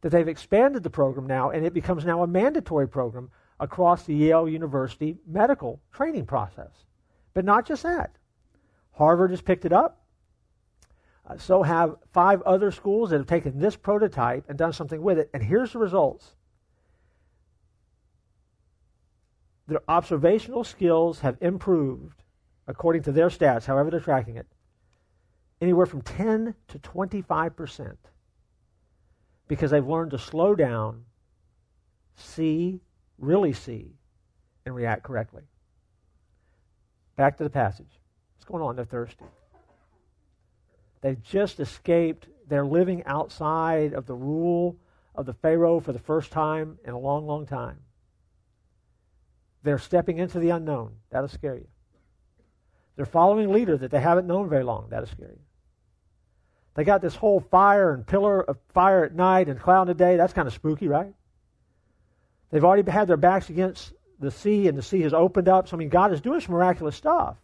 that 0.00 0.10
they've 0.10 0.28
expanded 0.28 0.82
the 0.82 0.90
program 0.90 1.26
now 1.26 1.50
and 1.50 1.64
it 1.64 1.74
becomes 1.74 2.04
now 2.04 2.22
a 2.22 2.26
mandatory 2.26 2.88
program 2.88 3.30
across 3.58 4.04
the 4.04 4.14
Yale 4.14 4.48
University 4.48 5.16
medical 5.26 5.80
training 5.92 6.26
process. 6.26 6.70
But 7.34 7.44
not 7.44 7.66
just 7.66 7.82
that. 7.82 8.16
Harvard 8.92 9.30
has 9.30 9.42
picked 9.42 9.64
it 9.64 9.72
up. 9.72 10.05
Uh, 11.26 11.36
so 11.36 11.62
have 11.62 11.96
five 12.12 12.40
other 12.42 12.70
schools 12.70 13.10
that 13.10 13.18
have 13.18 13.26
taken 13.26 13.58
this 13.58 13.76
prototype 13.76 14.44
and 14.48 14.56
done 14.56 14.72
something 14.72 15.02
with 15.02 15.18
it. 15.18 15.28
And 15.34 15.42
here's 15.42 15.72
the 15.72 15.78
results. 15.78 16.34
Their 19.66 19.82
observational 19.88 20.62
skills 20.62 21.20
have 21.20 21.36
improved 21.40 22.22
according 22.68 23.02
to 23.02 23.12
their 23.12 23.28
stats, 23.28 23.64
however 23.64 23.90
they're 23.90 24.00
tracking 24.00 24.36
it, 24.36 24.46
anywhere 25.60 25.86
from 25.86 26.02
10 26.02 26.54
to 26.68 26.78
25% 26.78 27.96
because 29.48 29.70
they've 29.70 29.86
learned 29.86 30.10
to 30.10 30.18
slow 30.18 30.54
down, 30.54 31.04
see, 32.14 32.80
really 33.18 33.52
see, 33.52 33.92
and 34.64 34.74
react 34.74 35.02
correctly. 35.02 35.42
Back 37.16 37.36
to 37.38 37.44
the 37.44 37.50
passage. 37.50 38.00
What's 38.34 38.44
going 38.44 38.62
on? 38.62 38.76
They're 38.76 38.84
thirsty. 38.84 39.24
They've 41.00 41.22
just 41.22 41.60
escaped. 41.60 42.28
They're 42.48 42.66
living 42.66 43.04
outside 43.04 43.92
of 43.92 44.06
the 44.06 44.14
rule 44.14 44.76
of 45.14 45.26
the 45.26 45.34
Pharaoh 45.34 45.80
for 45.80 45.92
the 45.92 45.98
first 45.98 46.30
time 46.30 46.78
in 46.84 46.92
a 46.92 46.98
long, 46.98 47.26
long 47.26 47.46
time. 47.46 47.78
They're 49.62 49.78
stepping 49.78 50.18
into 50.18 50.38
the 50.38 50.50
unknown. 50.50 50.92
That'll 51.10 51.28
scare 51.28 51.56
you. 51.56 51.68
They're 52.94 53.04
following 53.04 53.50
a 53.50 53.52
leader 53.52 53.76
that 53.76 53.90
they 53.90 54.00
haven't 54.00 54.26
known 54.26 54.48
very 54.48 54.64
long. 54.64 54.86
That'll 54.90 55.06
scare 55.06 55.30
you. 55.30 55.40
They 56.74 56.84
got 56.84 57.00
this 57.00 57.14
whole 57.14 57.40
fire 57.40 57.92
and 57.92 58.06
pillar 58.06 58.42
of 58.42 58.58
fire 58.72 59.04
at 59.04 59.14
night 59.14 59.48
and 59.48 59.58
cloud 59.58 59.88
at 59.88 59.96
day. 59.96 60.16
That's 60.16 60.32
kind 60.32 60.46
of 60.46 60.54
spooky, 60.54 60.88
right? 60.88 61.12
They've 62.50 62.64
already 62.64 62.88
had 62.90 63.08
their 63.08 63.16
backs 63.16 63.50
against 63.50 63.92
the 64.20 64.30
sea, 64.30 64.68
and 64.68 64.76
the 64.76 64.82
sea 64.82 65.02
has 65.02 65.12
opened 65.12 65.48
up. 65.48 65.68
So, 65.68 65.76
I 65.76 65.78
mean, 65.78 65.88
God 65.88 66.12
is 66.12 66.20
doing 66.20 66.40
some 66.40 66.54
miraculous 66.54 66.94
stuff. 66.94 67.36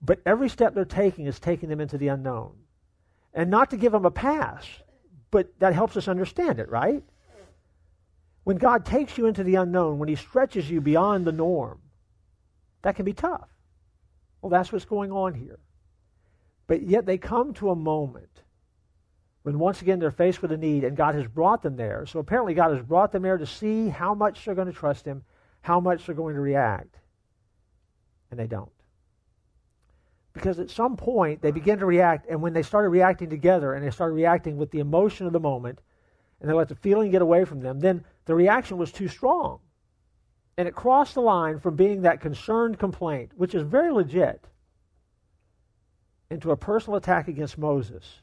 But 0.00 0.20
every 0.24 0.48
step 0.48 0.74
they're 0.74 0.84
taking 0.84 1.26
is 1.26 1.40
taking 1.40 1.68
them 1.68 1.80
into 1.80 1.98
the 1.98 2.08
unknown. 2.08 2.52
And 3.34 3.50
not 3.50 3.70
to 3.70 3.76
give 3.76 3.92
them 3.92 4.04
a 4.04 4.10
pass, 4.10 4.64
but 5.30 5.58
that 5.58 5.74
helps 5.74 5.96
us 5.96 6.08
understand 6.08 6.60
it, 6.60 6.68
right? 6.68 7.02
When 8.44 8.56
God 8.56 8.86
takes 8.86 9.18
you 9.18 9.26
into 9.26 9.44
the 9.44 9.56
unknown, 9.56 9.98
when 9.98 10.08
He 10.08 10.14
stretches 10.14 10.70
you 10.70 10.80
beyond 10.80 11.26
the 11.26 11.32
norm, 11.32 11.80
that 12.82 12.96
can 12.96 13.04
be 13.04 13.12
tough. 13.12 13.48
Well, 14.40 14.50
that's 14.50 14.72
what's 14.72 14.84
going 14.84 15.12
on 15.12 15.34
here. 15.34 15.58
But 16.66 16.82
yet 16.82 17.06
they 17.06 17.18
come 17.18 17.52
to 17.54 17.70
a 17.70 17.76
moment 17.76 18.30
when 19.42 19.58
once 19.58 19.82
again 19.82 19.98
they're 19.98 20.10
faced 20.10 20.42
with 20.42 20.52
a 20.52 20.56
need 20.56 20.84
and 20.84 20.96
God 20.96 21.14
has 21.14 21.26
brought 21.26 21.62
them 21.62 21.76
there. 21.76 22.06
So 22.06 22.20
apparently 22.20 22.54
God 22.54 22.74
has 22.74 22.82
brought 22.82 23.12
them 23.12 23.22
there 23.22 23.38
to 23.38 23.46
see 23.46 23.88
how 23.88 24.14
much 24.14 24.44
they're 24.44 24.54
going 24.54 24.66
to 24.66 24.72
trust 24.72 25.04
Him, 25.04 25.24
how 25.60 25.80
much 25.80 26.06
they're 26.06 26.14
going 26.14 26.34
to 26.34 26.40
react. 26.40 26.96
And 28.30 28.38
they 28.38 28.46
don't. 28.46 28.70
Because 30.32 30.58
at 30.58 30.70
some 30.70 30.96
point 30.96 31.42
they 31.42 31.50
begin 31.50 31.78
to 31.78 31.86
react, 31.86 32.26
and 32.28 32.40
when 32.40 32.52
they 32.52 32.62
started 32.62 32.90
reacting 32.90 33.30
together 33.30 33.74
and 33.74 33.84
they 33.84 33.90
started 33.90 34.14
reacting 34.14 34.56
with 34.56 34.70
the 34.70 34.80
emotion 34.80 35.26
of 35.26 35.32
the 35.32 35.40
moment, 35.40 35.80
and 36.40 36.48
they 36.48 36.54
let 36.54 36.68
the 36.68 36.76
feeling 36.76 37.10
get 37.10 37.22
away 37.22 37.44
from 37.44 37.60
them, 37.60 37.80
then 37.80 38.04
the 38.26 38.34
reaction 38.34 38.76
was 38.76 38.92
too 38.92 39.08
strong. 39.08 39.58
And 40.56 40.68
it 40.68 40.74
crossed 40.74 41.14
the 41.14 41.20
line 41.20 41.58
from 41.58 41.76
being 41.76 42.02
that 42.02 42.20
concerned 42.20 42.78
complaint, 42.78 43.32
which 43.36 43.54
is 43.54 43.62
very 43.62 43.90
legit, 43.92 44.44
into 46.30 46.50
a 46.50 46.56
personal 46.56 46.96
attack 46.96 47.28
against 47.28 47.58
Moses 47.58 48.22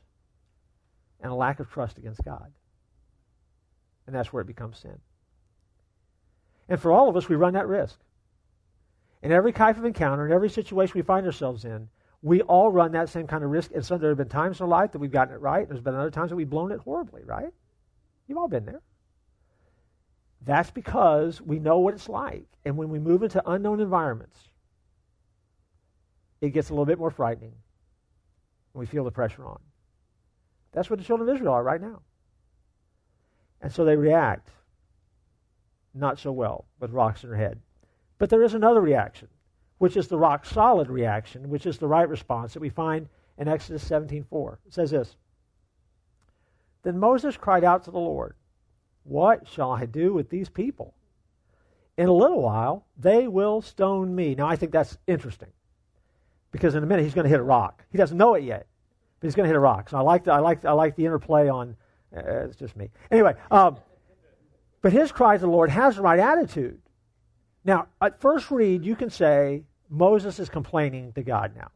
and 1.19 1.31
a 1.31 1.35
lack 1.35 1.59
of 1.59 1.69
trust 1.69 1.97
against 1.97 2.23
God. 2.23 2.51
And 4.05 4.15
that's 4.15 4.31
where 4.31 4.41
it 4.41 4.47
becomes 4.47 4.79
sin. 4.79 4.99
And 6.69 6.79
for 6.79 6.91
all 6.91 7.09
of 7.09 7.15
us, 7.15 7.27
we 7.27 7.35
run 7.35 7.53
that 7.53 7.67
risk. 7.67 7.99
In 9.23 9.31
every 9.31 9.51
type 9.51 9.77
of 9.77 9.85
encounter, 9.85 10.25
in 10.25 10.31
every 10.31 10.49
situation 10.49 10.93
we 10.95 11.01
find 11.01 11.25
ourselves 11.25 11.65
in, 11.65 11.89
we 12.25 12.41
all 12.41 12.71
run 12.71 12.91
that 12.93 13.07
same 13.07 13.27
kind 13.27 13.43
of 13.43 13.51
risk. 13.51 13.69
And 13.75 13.85
so 13.85 13.99
there 13.99 14.09
have 14.09 14.17
been 14.17 14.27
times 14.27 14.59
in 14.59 14.63
our 14.63 14.67
life 14.67 14.91
that 14.93 14.97
we've 14.97 15.11
gotten 15.11 15.35
it 15.35 15.41
right, 15.41 15.69
there's 15.69 15.79
been 15.79 15.93
other 15.93 16.09
times 16.09 16.31
that 16.31 16.35
we've 16.35 16.49
blown 16.49 16.71
it 16.71 16.79
horribly, 16.79 17.21
right? 17.23 17.51
You've 18.27 18.39
all 18.39 18.47
been 18.47 18.65
there. 18.65 18.81
That's 20.41 20.71
because 20.71 21.39
we 21.39 21.59
know 21.59 21.77
what 21.77 21.93
it's 21.93 22.09
like. 22.09 22.47
And 22.65 22.77
when 22.77 22.89
we 22.89 22.97
move 22.97 23.21
into 23.21 23.47
unknown 23.47 23.79
environments, 23.79 24.39
it 26.41 26.49
gets 26.49 26.71
a 26.71 26.73
little 26.73 26.87
bit 26.87 26.97
more 26.97 27.11
frightening. 27.11 27.53
And 28.73 28.79
we 28.79 28.87
feel 28.87 29.03
the 29.03 29.11
pressure 29.11 29.45
on. 29.45 29.59
That's 30.71 30.89
what 30.89 30.97
the 30.97 31.05
children 31.05 31.29
of 31.29 31.35
Israel 31.35 31.53
are 31.53 31.63
right 31.63 31.79
now. 31.79 32.01
And 33.61 33.71
so 33.71 33.85
they 33.85 33.95
react 33.95 34.49
not 35.93 36.17
so 36.17 36.31
well 36.31 36.65
with 36.79 36.89
rocks 36.89 37.23
in 37.23 37.29
their 37.29 37.37
head. 37.37 37.59
But 38.17 38.31
there 38.31 38.41
is 38.41 38.55
another 38.55 38.81
reaction, 38.81 39.27
which 39.77 39.97
is 39.97 40.07
the 40.07 40.17
rock 40.17 40.45
solid 40.45 40.89
reaction, 40.89 41.49
which 41.49 41.65
is 41.65 41.77
the 41.77 41.87
right 41.87 42.07
response 42.07 42.53
that 42.53 42.59
we 42.59 42.69
find 42.69 43.07
in 43.37 43.47
Exodus 43.47 43.83
17:4. 43.83 44.59
It 44.65 44.73
says 44.73 44.91
this: 44.91 45.15
Then 46.83 46.99
Moses 46.99 47.37
cried 47.37 47.63
out 47.63 47.83
to 47.83 47.91
the 47.91 47.99
Lord, 47.99 48.35
"What 49.03 49.47
shall 49.47 49.71
I 49.71 49.85
do 49.85 50.13
with 50.13 50.29
these 50.29 50.49
people? 50.49 50.93
In 51.97 52.07
a 52.07 52.13
little 52.13 52.41
while 52.41 52.85
they 52.97 53.27
will 53.27 53.61
stone 53.61 54.15
me." 54.15 54.35
Now 54.35 54.47
I 54.47 54.55
think 54.55 54.71
that's 54.71 54.97
interesting. 55.07 55.51
Because 56.51 56.75
in 56.75 56.83
a 56.83 56.85
minute 56.85 57.03
he's 57.03 57.13
going 57.13 57.25
to 57.25 57.29
hit 57.29 57.39
a 57.39 57.43
rock. 57.43 57.83
He 57.91 57.97
doesn't 57.97 58.17
know 58.17 58.35
it 58.35 58.43
yet, 58.43 58.67
but 59.19 59.27
he's 59.27 59.35
going 59.35 59.43
to 59.43 59.49
hit 59.49 59.57
a 59.57 59.59
rock. 59.59 59.89
So 59.89 59.97
I 59.97 60.01
like 60.01 60.23
the, 60.23 60.31
I 60.31 60.39
like 60.39 60.63
I 60.63 60.71
like 60.71 60.95
the 60.95 61.05
interplay 61.05 61.49
on 61.49 61.75
uh, 62.15 62.45
it's 62.45 62.55
just 62.55 62.75
me. 62.75 62.89
Anyway, 63.11 63.33
um, 63.51 63.77
but 64.81 64.93
his 64.93 65.11
cry 65.11 65.35
to 65.35 65.41
the 65.41 65.47
Lord 65.47 65.69
has 65.69 65.95
the 65.97 66.01
right 66.01 66.19
attitude. 66.19 66.79
Now, 67.65 67.87
at 67.99 68.21
first 68.21 68.51
read, 68.51 68.85
you 68.85 68.95
can 68.95 69.09
say 69.09 69.63
Moses 69.89 70.39
is 70.39 70.49
complaining 70.49 71.11
to 71.13 71.23
God 71.23 71.53
now. 71.55 71.71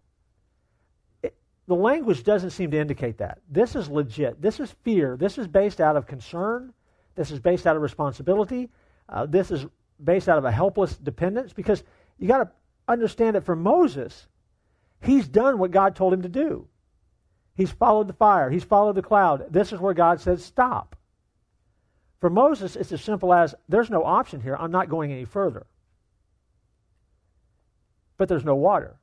It, 1.23 1.35
the 1.67 1.75
language 1.75 2.23
doesn't 2.23 2.51
seem 2.51 2.69
to 2.71 2.79
indicate 2.79 3.17
that. 3.17 3.39
This 3.49 3.75
is 3.75 3.89
legit. 3.89 4.39
This 4.39 4.59
is 4.59 4.71
fear. 4.83 5.17
This 5.17 5.39
is 5.39 5.47
based 5.47 5.81
out 5.81 5.97
of 5.97 6.05
concern. 6.05 6.73
This 7.15 7.31
is 7.31 7.39
based 7.39 7.65
out 7.65 7.75
of 7.75 7.81
responsibility. 7.81 8.69
Uh, 9.09 9.25
this 9.25 9.49
is 9.49 9.65
based 10.01 10.29
out 10.29 10.37
of 10.37 10.45
a 10.45 10.51
helpless 10.51 10.95
dependence 10.95 11.53
because 11.53 11.83
you 12.19 12.27
got 12.27 12.37
to 12.37 12.51
understand 12.87 13.35
that 13.35 13.43
for 13.43 13.55
Moses, 13.55 14.27
he's 15.01 15.27
done 15.27 15.57
what 15.57 15.71
God 15.71 15.95
told 15.95 16.13
him 16.13 16.21
to 16.21 16.29
do. 16.29 16.67
He's 17.55 17.71
followed 17.71 18.07
the 18.07 18.13
fire, 18.13 18.49
he's 18.49 18.63
followed 18.63 18.95
the 18.95 19.01
cloud. 19.01 19.51
This 19.51 19.73
is 19.73 19.79
where 19.79 19.95
God 19.95 20.21
says, 20.21 20.45
stop. 20.45 20.95
For 22.21 22.29
Moses, 22.29 22.75
it's 22.75 22.91
as 22.91 23.01
simple 23.01 23.33
as 23.33 23.55
there's 23.67 23.89
no 23.89 24.03
option 24.03 24.39
here. 24.39 24.55
I'm 24.57 24.71
not 24.71 24.87
going 24.89 25.11
any 25.11 25.25
further. 25.25 25.65
But 28.19 28.27
there's 28.29 28.45
no 28.45 28.55
water. 28.55 28.99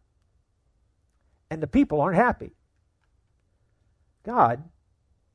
And 1.50 1.60
the 1.60 1.66
people 1.66 2.00
aren't 2.00 2.16
happy. 2.16 2.52
God, 4.24 4.62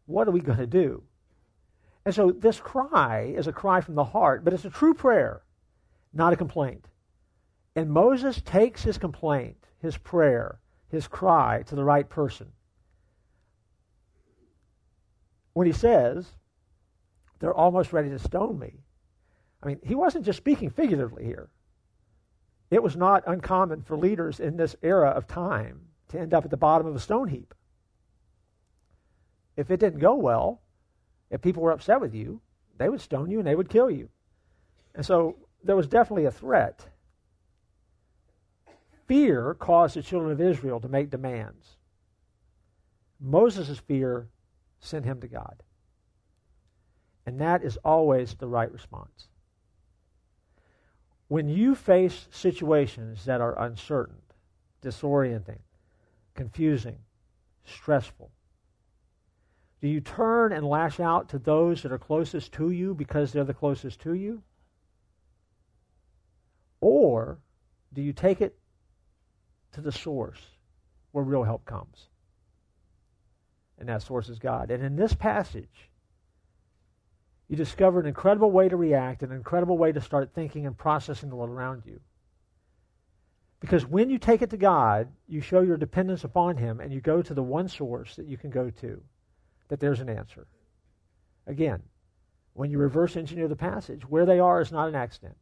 what 0.06 0.28
are 0.28 0.32
we 0.32 0.40
going 0.40 0.60
to 0.60 0.68
do? 0.68 1.04
And 2.06 2.16
so 2.16 2.32
this 2.32 2.60
cry 2.60 3.34
is 3.36 3.48
a 3.48 3.52
cry 3.52 3.82
from 3.82 3.96
the 3.96 4.04
heart, 4.04 4.46
but 4.46 4.54
it's 4.54 4.66
a 4.66 4.70
true 4.70 4.94
prayer, 4.94 5.42
not 6.14 6.32
a 6.32 6.38
complaint. 6.38 6.88
And 7.76 7.90
Moses 7.90 8.42
takes 8.42 8.84
his 8.84 8.98
complaint, 8.98 9.58
his 9.80 9.98
prayer, 9.98 10.60
his 10.90 11.08
cry 11.08 11.64
to 11.64 11.76
the 11.76 11.84
right 11.84 12.08
person 12.08 12.48
when 15.54 15.68
he 15.68 15.74
says, 15.74 16.28
they're 17.40 17.54
almost 17.54 17.94
ready 17.94 18.10
to 18.10 18.20
stone 18.20 18.60
me. 18.60 18.84
I 19.64 19.68
mean, 19.68 19.80
he 19.84 19.96
wasn't 19.96 20.26
just 20.26 20.38
speaking 20.38 20.70
figuratively 20.70 21.24
here. 21.24 21.50
It 22.72 22.82
was 22.82 22.96
not 22.96 23.24
uncommon 23.28 23.84
for 23.84 23.98
leaders 23.98 24.40
in 24.40 24.56
this 24.56 24.78
era 24.82 25.10
of 25.10 25.28
time 25.28 25.82
to 26.08 26.20
end 26.20 26.34
up 26.34 26.46
at 26.46 26.52
the 26.52 26.58
bottom 26.58 26.88
of 26.88 26.96
a 26.96 27.00
stone 27.00 27.28
heap. 27.28 27.54
If 29.58 29.70
it 29.70 29.80
didn't 29.82 30.00
go 30.00 30.16
well, 30.16 30.62
if 31.30 31.42
people 31.42 31.62
were 31.62 31.72
upset 31.72 32.00
with 32.00 32.16
you, 32.16 32.42
they 32.78 32.90
would 32.90 33.02
stone 33.02 33.30
you 33.30 33.40
and 33.40 33.48
they 33.48 33.56
would 33.56 33.70
kill 33.70 33.92
you. 33.92 34.10
And 34.96 35.06
so 35.06 35.36
there 35.64 35.76
was 35.76 35.88
definitely 35.88 36.26
a 36.26 36.32
threat. 36.32 36.88
Fear 39.06 39.56
caused 39.56 39.96
the 39.96 40.02
children 40.02 40.32
of 40.32 40.40
Israel 40.40 40.80
to 40.80 40.88
make 40.88 41.10
demands. 41.10 41.76
Moses' 43.20 43.80
fear 43.80 44.30
sent 44.80 45.04
him 45.04 45.20
to 45.20 45.28
God. 45.28 45.62
And 47.26 47.40
that 47.42 47.64
is 47.64 47.78
always 47.84 48.34
the 48.34 48.48
right 48.48 48.72
response. 48.72 49.28
When 51.32 51.48
you 51.48 51.76
face 51.76 52.28
situations 52.30 53.24
that 53.24 53.40
are 53.40 53.58
uncertain, 53.58 54.18
disorienting, 54.82 55.60
confusing, 56.36 56.98
stressful, 57.64 58.30
do 59.80 59.88
you 59.88 60.02
turn 60.02 60.52
and 60.52 60.68
lash 60.68 61.00
out 61.00 61.30
to 61.30 61.40
those 61.40 61.84
that 61.84 61.94
are 61.94 61.98
closest 61.98 62.52
to 62.56 62.72
you 62.72 62.94
because 62.94 63.32
they're 63.32 63.46
the 63.46 63.54
closest 63.54 64.02
to 64.02 64.14
you? 64.14 64.44
Or 66.82 67.40
do 67.94 68.02
you 68.02 68.12
take 68.12 68.42
it 68.42 68.58
to 69.72 69.80
the 69.80 69.94
source 69.94 70.42
where 71.14 71.24
real 71.24 71.44
help 71.44 71.64
comes? 71.64 72.10
and 73.82 73.90
that 73.90 74.04
source 74.04 74.30
is 74.30 74.38
God. 74.38 74.70
And 74.70 74.84
in 74.84 74.96
this 74.96 75.16
passage, 75.16 75.90
you 77.52 77.58
discover 77.58 78.00
an 78.00 78.06
incredible 78.06 78.50
way 78.50 78.70
to 78.70 78.78
react, 78.78 79.24
an 79.24 79.34
incredible 79.34 79.78
way 79.78 79.92
to 79.92 80.00
start 80.00 80.32
thinking 80.34 80.66
and 80.66 80.78
processing 80.78 81.28
the 81.28 81.36
world 81.36 81.50
around 81.50 81.84
you. 81.86 82.00
Because 83.60 83.86
when 83.86 84.10
you 84.10 84.18
take 84.18 84.42
it 84.42 84.52
to 84.52 84.58
God, 84.58 85.10
you 85.28 85.42
show 85.42 85.60
your 85.60 85.76
dependence 85.76 86.24
upon 86.24 86.56
Him 86.56 86.80
and 86.80 86.94
you 86.94 87.02
go 87.02 87.22
to 87.22 87.34
the 87.34 87.44
one 87.44 87.68
source 87.68 88.16
that 88.16 88.26
you 88.26 88.38
can 88.38 88.52
go 88.52 88.70
to, 88.70 89.04
that 89.68 89.82
there's 89.82 90.00
an 90.00 90.08
answer. 90.08 90.48
Again, 91.46 91.84
when 92.54 92.72
you 92.72 92.78
reverse 92.78 93.18
engineer 93.18 93.50
the 93.50 93.56
passage, 93.58 94.08
where 94.08 94.26
they 94.26 94.40
are 94.40 94.62
is 94.62 94.72
not 94.72 94.88
an 94.88 94.96
accident. 94.96 95.36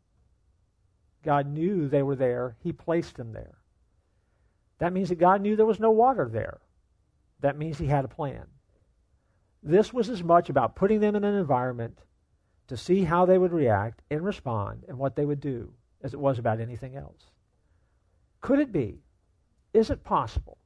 God 1.24 1.46
knew 1.46 1.88
they 1.88 2.02
were 2.02 2.16
there, 2.16 2.56
He 2.64 2.72
placed 2.72 3.18
them 3.18 3.34
there. 3.34 3.60
That 4.80 4.94
means 4.94 5.10
that 5.10 5.20
God 5.20 5.42
knew 5.42 5.56
there 5.56 5.68
was 5.68 5.80
no 5.80 5.92
water 5.92 6.28
there 6.28 6.60
that 7.42 7.58
means 7.58 7.78
he 7.78 7.88
had 7.88 8.06
a 8.06 8.10
plan. 8.10 8.46
This 9.62 9.94
was 9.94 10.10
as 10.10 10.24
much 10.24 10.50
about 10.50 10.76
putting 10.76 11.00
them 11.00 11.16
in 11.16 11.24
an 11.24 11.36
environment 11.36 12.00
to 12.68 12.78
see 12.78 13.04
how 13.04 13.26
they 13.26 13.38
would 13.38 13.52
react 13.52 14.02
and 14.10 14.24
respond 14.24 14.86
and 14.88 14.98
what 14.98 15.16
they 15.16 15.26
would 15.26 15.42
do 15.42 15.74
as 16.02 16.14
it 16.14 16.20
was 16.20 16.40
about 16.40 16.60
anything 16.60 16.96
else. 16.96 17.32
Could 18.42 18.60
it 18.60 18.72
be? 18.72 19.02
Is 19.74 19.90
it 19.90 20.04
possible? 20.04 20.58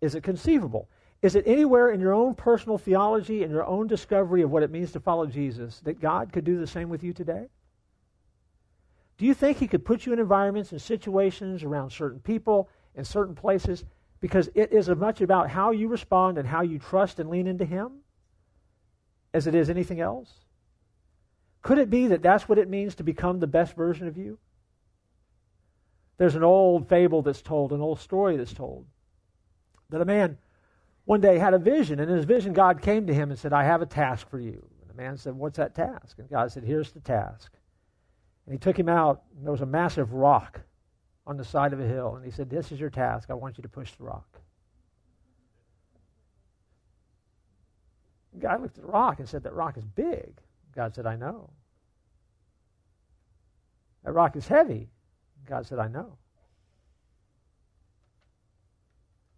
Is 0.00 0.14
it 0.14 0.22
conceivable? 0.22 0.88
Is 1.22 1.36
it 1.36 1.44
anywhere 1.46 1.90
in 1.90 2.00
your 2.00 2.12
own 2.12 2.34
personal 2.34 2.76
theology 2.76 3.44
and 3.44 3.52
your 3.52 3.64
own 3.64 3.86
discovery 3.86 4.42
of 4.42 4.50
what 4.50 4.62
it 4.62 4.70
means 4.70 4.92
to 4.92 5.00
follow 5.00 5.26
Jesus 5.26 5.80
that 5.80 6.00
God 6.00 6.32
could 6.32 6.44
do 6.44 6.58
the 6.58 6.66
same 6.66 6.88
with 6.88 7.02
you 7.04 7.12
today? 7.12 7.46
Do 9.16 9.24
you 9.24 9.32
think 9.32 9.58
He 9.58 9.68
could 9.68 9.84
put 9.84 10.04
you 10.04 10.12
in 10.12 10.18
environments 10.18 10.72
and 10.72 10.82
situations 10.82 11.62
around 11.62 11.90
certain 11.90 12.20
people 12.20 12.68
in 12.94 13.04
certain 13.04 13.34
places 13.34 13.84
because 14.20 14.50
it 14.54 14.72
is 14.72 14.88
as 14.88 14.96
much 14.98 15.20
about 15.20 15.48
how 15.48 15.70
you 15.70 15.88
respond 15.88 16.36
and 16.36 16.48
how 16.48 16.62
you 16.62 16.78
trust 16.78 17.20
and 17.20 17.30
lean 17.30 17.46
into 17.46 17.64
Him 17.64 18.00
as 19.34 19.46
it 19.46 19.54
is 19.54 19.68
anything 19.68 20.00
else? 20.00 20.32
Could 21.60 21.78
it 21.78 21.90
be 21.90 22.06
that 22.06 22.22
that's 22.22 22.48
what 22.48 22.58
it 22.58 22.68
means 22.68 22.94
to 22.94 23.02
become 23.02 23.40
the 23.40 23.46
best 23.46 23.74
version 23.74 24.06
of 24.06 24.16
you? 24.16 24.38
There's 26.16 26.36
an 26.36 26.44
old 26.44 26.88
fable 26.88 27.22
that's 27.22 27.42
told, 27.42 27.72
an 27.72 27.80
old 27.80 27.98
story 27.98 28.36
that's 28.36 28.54
told, 28.54 28.86
that 29.90 30.00
a 30.00 30.04
man 30.04 30.38
one 31.04 31.20
day 31.20 31.38
had 31.38 31.52
a 31.52 31.58
vision, 31.58 32.00
and 32.00 32.10
in 32.10 32.16
his 32.16 32.24
vision, 32.24 32.52
God 32.52 32.80
came 32.80 33.06
to 33.08 33.14
him 33.14 33.30
and 33.30 33.38
said, 33.38 33.52
I 33.52 33.64
have 33.64 33.82
a 33.82 33.86
task 33.86 34.30
for 34.30 34.38
you. 34.38 34.66
And 34.80 34.88
the 34.88 34.94
man 34.94 35.16
said, 35.16 35.34
What's 35.34 35.58
that 35.58 35.74
task? 35.74 36.18
And 36.18 36.30
God 36.30 36.50
said, 36.50 36.64
Here's 36.64 36.92
the 36.92 37.00
task. 37.00 37.52
And 38.46 38.54
he 38.54 38.58
took 38.58 38.78
him 38.78 38.88
out, 38.88 39.22
and 39.36 39.44
there 39.44 39.52
was 39.52 39.60
a 39.60 39.66
massive 39.66 40.12
rock 40.12 40.60
on 41.26 41.36
the 41.36 41.44
side 41.44 41.72
of 41.72 41.80
a 41.80 41.86
hill. 41.86 42.14
And 42.14 42.24
he 42.24 42.30
said, 42.30 42.48
This 42.48 42.72
is 42.72 42.80
your 42.80 42.90
task. 42.90 43.30
I 43.30 43.34
want 43.34 43.58
you 43.58 43.62
to 43.62 43.68
push 43.68 43.92
the 43.92 44.04
rock. 44.04 44.40
God 48.38 48.62
looked 48.62 48.78
at 48.78 48.84
the 48.84 48.90
rock 48.90 49.18
and 49.20 49.28
said, 49.28 49.42
That 49.44 49.54
rock 49.54 49.76
is 49.76 49.84
big. 49.84 50.40
God 50.74 50.94
said, 50.94 51.06
I 51.06 51.16
know. 51.16 51.50
That 54.04 54.12
rock 54.12 54.36
is 54.36 54.48
heavy. 54.48 54.90
God 55.46 55.66
said, 55.66 55.78
I 55.78 55.88
know. 55.88 56.18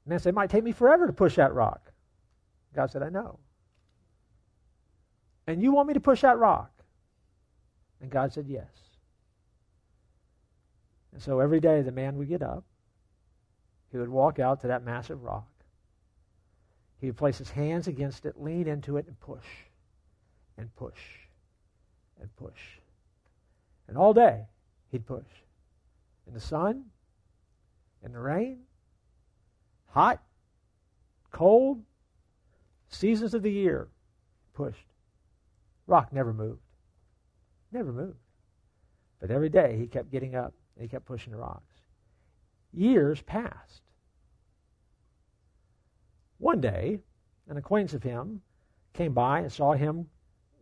Man 0.06 0.18
said, 0.18 0.30
It 0.30 0.35
might 0.35 0.50
take 0.50 0.64
me 0.64 0.72
forever 0.72 1.06
to 1.06 1.12
push 1.12 1.37
that 1.37 1.54
rock. 1.54 1.92
God 2.74 2.90
said, 2.90 3.02
I 3.02 3.09
know. 3.09 3.38
And 5.46 5.62
you 5.62 5.72
want 5.72 5.88
me 5.88 5.94
to 5.94 6.00
push 6.00 6.22
that 6.22 6.38
rock? 6.38 6.70
And 8.00 8.11
God 8.11 8.32
said, 8.32 8.46
Yes. 8.48 8.66
And 11.12 11.22
so 11.22 11.40
every 11.40 11.61
day 11.61 11.82
the 11.82 11.92
man 11.92 12.16
would 12.16 12.28
get 12.28 12.42
up, 12.42 12.64
he 13.90 13.98
would 13.98 14.09
walk 14.09 14.38
out 14.38 14.61
to 14.61 14.68
that 14.68 14.85
massive 14.85 15.22
rock. 15.22 15.48
He 17.00 17.06
would 17.06 17.16
place 17.16 17.38
his 17.38 17.50
hands 17.50 17.88
against 17.88 18.24
it, 18.24 18.40
lean 18.40 18.66
into 18.66 18.96
it, 18.96 19.06
and 19.06 19.18
push, 19.20 19.46
and 20.56 20.74
push, 20.76 21.00
and 22.20 22.35
push. 22.37 22.78
And 23.87 23.98
all 23.98 24.14
day 24.14 24.46
he'd 24.90 25.06
push. 25.06 25.26
In 26.26 26.35
the 26.35 26.40
sun, 26.40 26.87
in 28.04 28.12
the 28.12 28.18
rain, 28.18 28.62
hot, 29.87 30.22
cold, 31.30 31.82
seasons 32.88 33.35
of 33.35 33.42
the 33.42 33.52
year, 33.52 33.88
pushed. 34.54 34.87
Rock 35.87 36.12
never 36.12 36.32
moved. 36.32 36.61
Never 37.70 37.92
moved. 37.92 38.18
But 39.20 39.30
every 39.30 39.48
day 39.48 39.76
he 39.78 39.87
kept 39.87 40.11
getting 40.11 40.35
up 40.35 40.54
and 40.74 40.82
he 40.82 40.88
kept 40.88 41.04
pushing 41.04 41.32
the 41.32 41.38
rocks. 41.38 41.76
Years 42.72 43.22
passed. 43.22 43.82
One 46.38 46.61
day, 46.61 46.99
an 47.49 47.57
acquaintance 47.57 47.94
of 47.94 48.03
him 48.03 48.42
came 48.92 49.12
by 49.12 49.40
and 49.40 49.53
saw 49.53 49.72
him 49.72 50.09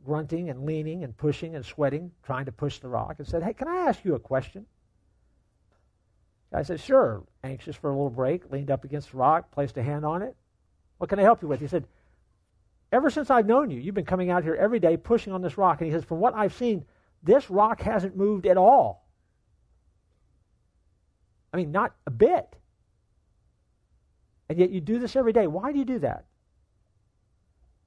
grunting 0.05 0.51
and 0.51 0.67
leaning 0.67 1.03
and 1.03 1.17
pushing 1.17 1.57
and 1.57 1.65
sweating, 1.65 2.13
trying 2.23 2.45
to 2.45 2.53
push 2.53 2.79
the 2.79 2.89
rock, 2.89 3.17
and 3.19 3.27
said, 3.27 3.43
Hey, 3.43 3.55
can 3.55 3.69
I 3.69 3.87
ask 3.89 4.05
you 4.05 4.15
a 4.15 4.21
question? 4.21 4.67
I 6.53 6.63
said, 6.63 6.81
Sure. 6.81 7.25
Anxious 7.43 7.77
for 7.77 7.91
a 7.91 7.93
little 7.93 8.11
break, 8.11 8.51
leaned 8.51 8.71
up 8.71 8.85
against 8.85 9.11
the 9.11 9.17
rock, 9.17 9.51
placed 9.51 9.77
a 9.77 9.83
hand 9.83 10.05
on 10.05 10.23
it. 10.23 10.37
What 10.99 11.11
can 11.11 11.19
I 11.19 11.23
help 11.23 11.43
you 11.43 11.49
with? 11.49 11.61
He 11.61 11.67
said, 11.67 11.87
Ever 12.93 13.11
since 13.11 13.31
I've 13.31 13.47
known 13.47 13.71
you, 13.71 13.81
you've 13.81 13.95
been 13.95 14.05
coming 14.05 14.31
out 14.31 14.45
here 14.45 14.55
every 14.55 14.79
day 14.79 14.97
pushing 14.97 15.33
on 15.33 15.43
this 15.43 15.59
rock. 15.59 15.81
And 15.81 15.91
he 15.91 15.93
says, 15.93 16.05
From 16.05 16.21
what 16.21 16.35
I've 16.35 16.55
seen, 16.55 16.85
this 17.23 17.51
rock 17.51 17.81
hasn't 17.81 18.17
moved 18.17 18.47
at 18.47 18.57
all. 18.57 19.09
I 21.53 21.57
mean, 21.57 21.73
not 21.73 21.95
a 22.07 22.11
bit. 22.11 22.57
And 24.55 24.61
yet 24.61 24.71
you 24.71 24.81
do 24.81 25.01
this 25.01 25.17
every 25.17 25.33
day. 25.33 25.49
Why 25.49 25.73
do 25.73 25.81
you 25.81 25.85
do 25.85 25.99
that? 25.99 26.27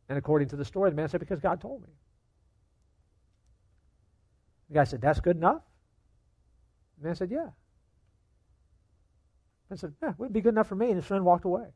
And 0.09 0.17
according 0.17 0.49
to 0.49 0.57
the 0.57 0.65
story, 0.65 0.89
the 0.89 0.97
man 0.97 1.07
said, 1.07 1.21
Because 1.21 1.39
God 1.39 1.61
told 1.61 1.81
me. 1.81 1.87
The 4.67 4.73
guy 4.73 4.83
said, 4.83 4.99
That's 4.99 5.21
good 5.21 5.37
enough? 5.37 5.61
The 6.99 7.07
man 7.07 7.15
said, 7.15 7.31
Yeah. 7.31 7.51
The 9.69 9.69
man 9.69 9.77
said, 9.77 9.93
Yeah, 10.03 10.11
wouldn't 10.17 10.33
be 10.33 10.41
good 10.41 10.55
enough 10.55 10.67
for 10.67 10.75
me. 10.75 10.87
And 10.87 10.97
his 10.97 11.05
friend 11.05 11.23
walked 11.23 11.45
away. 11.45 11.67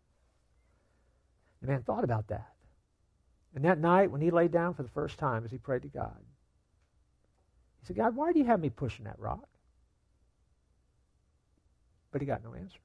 The 1.61 1.67
man 1.67 1.83
thought 1.83 2.03
about 2.03 2.27
that. 2.27 2.51
And 3.55 3.63
that 3.63 3.79
night, 3.79 4.11
when 4.11 4.19
he 4.19 4.29
laid 4.29 4.51
down 4.51 4.73
for 4.73 4.83
the 4.83 4.89
first 4.89 5.17
time 5.17 5.45
as 5.45 5.51
he 5.51 5.57
prayed 5.57 5.83
to 5.83 5.87
God, 5.87 6.19
he 7.79 7.85
said, 7.85 7.95
God, 7.95 8.13
why 8.13 8.33
do 8.33 8.39
you 8.39 8.45
have 8.45 8.59
me 8.59 8.69
pushing 8.69 9.05
that 9.05 9.17
rock? 9.19 9.47
But 12.11 12.19
he 12.19 12.27
got 12.27 12.43
no 12.43 12.53
answer. 12.55 12.79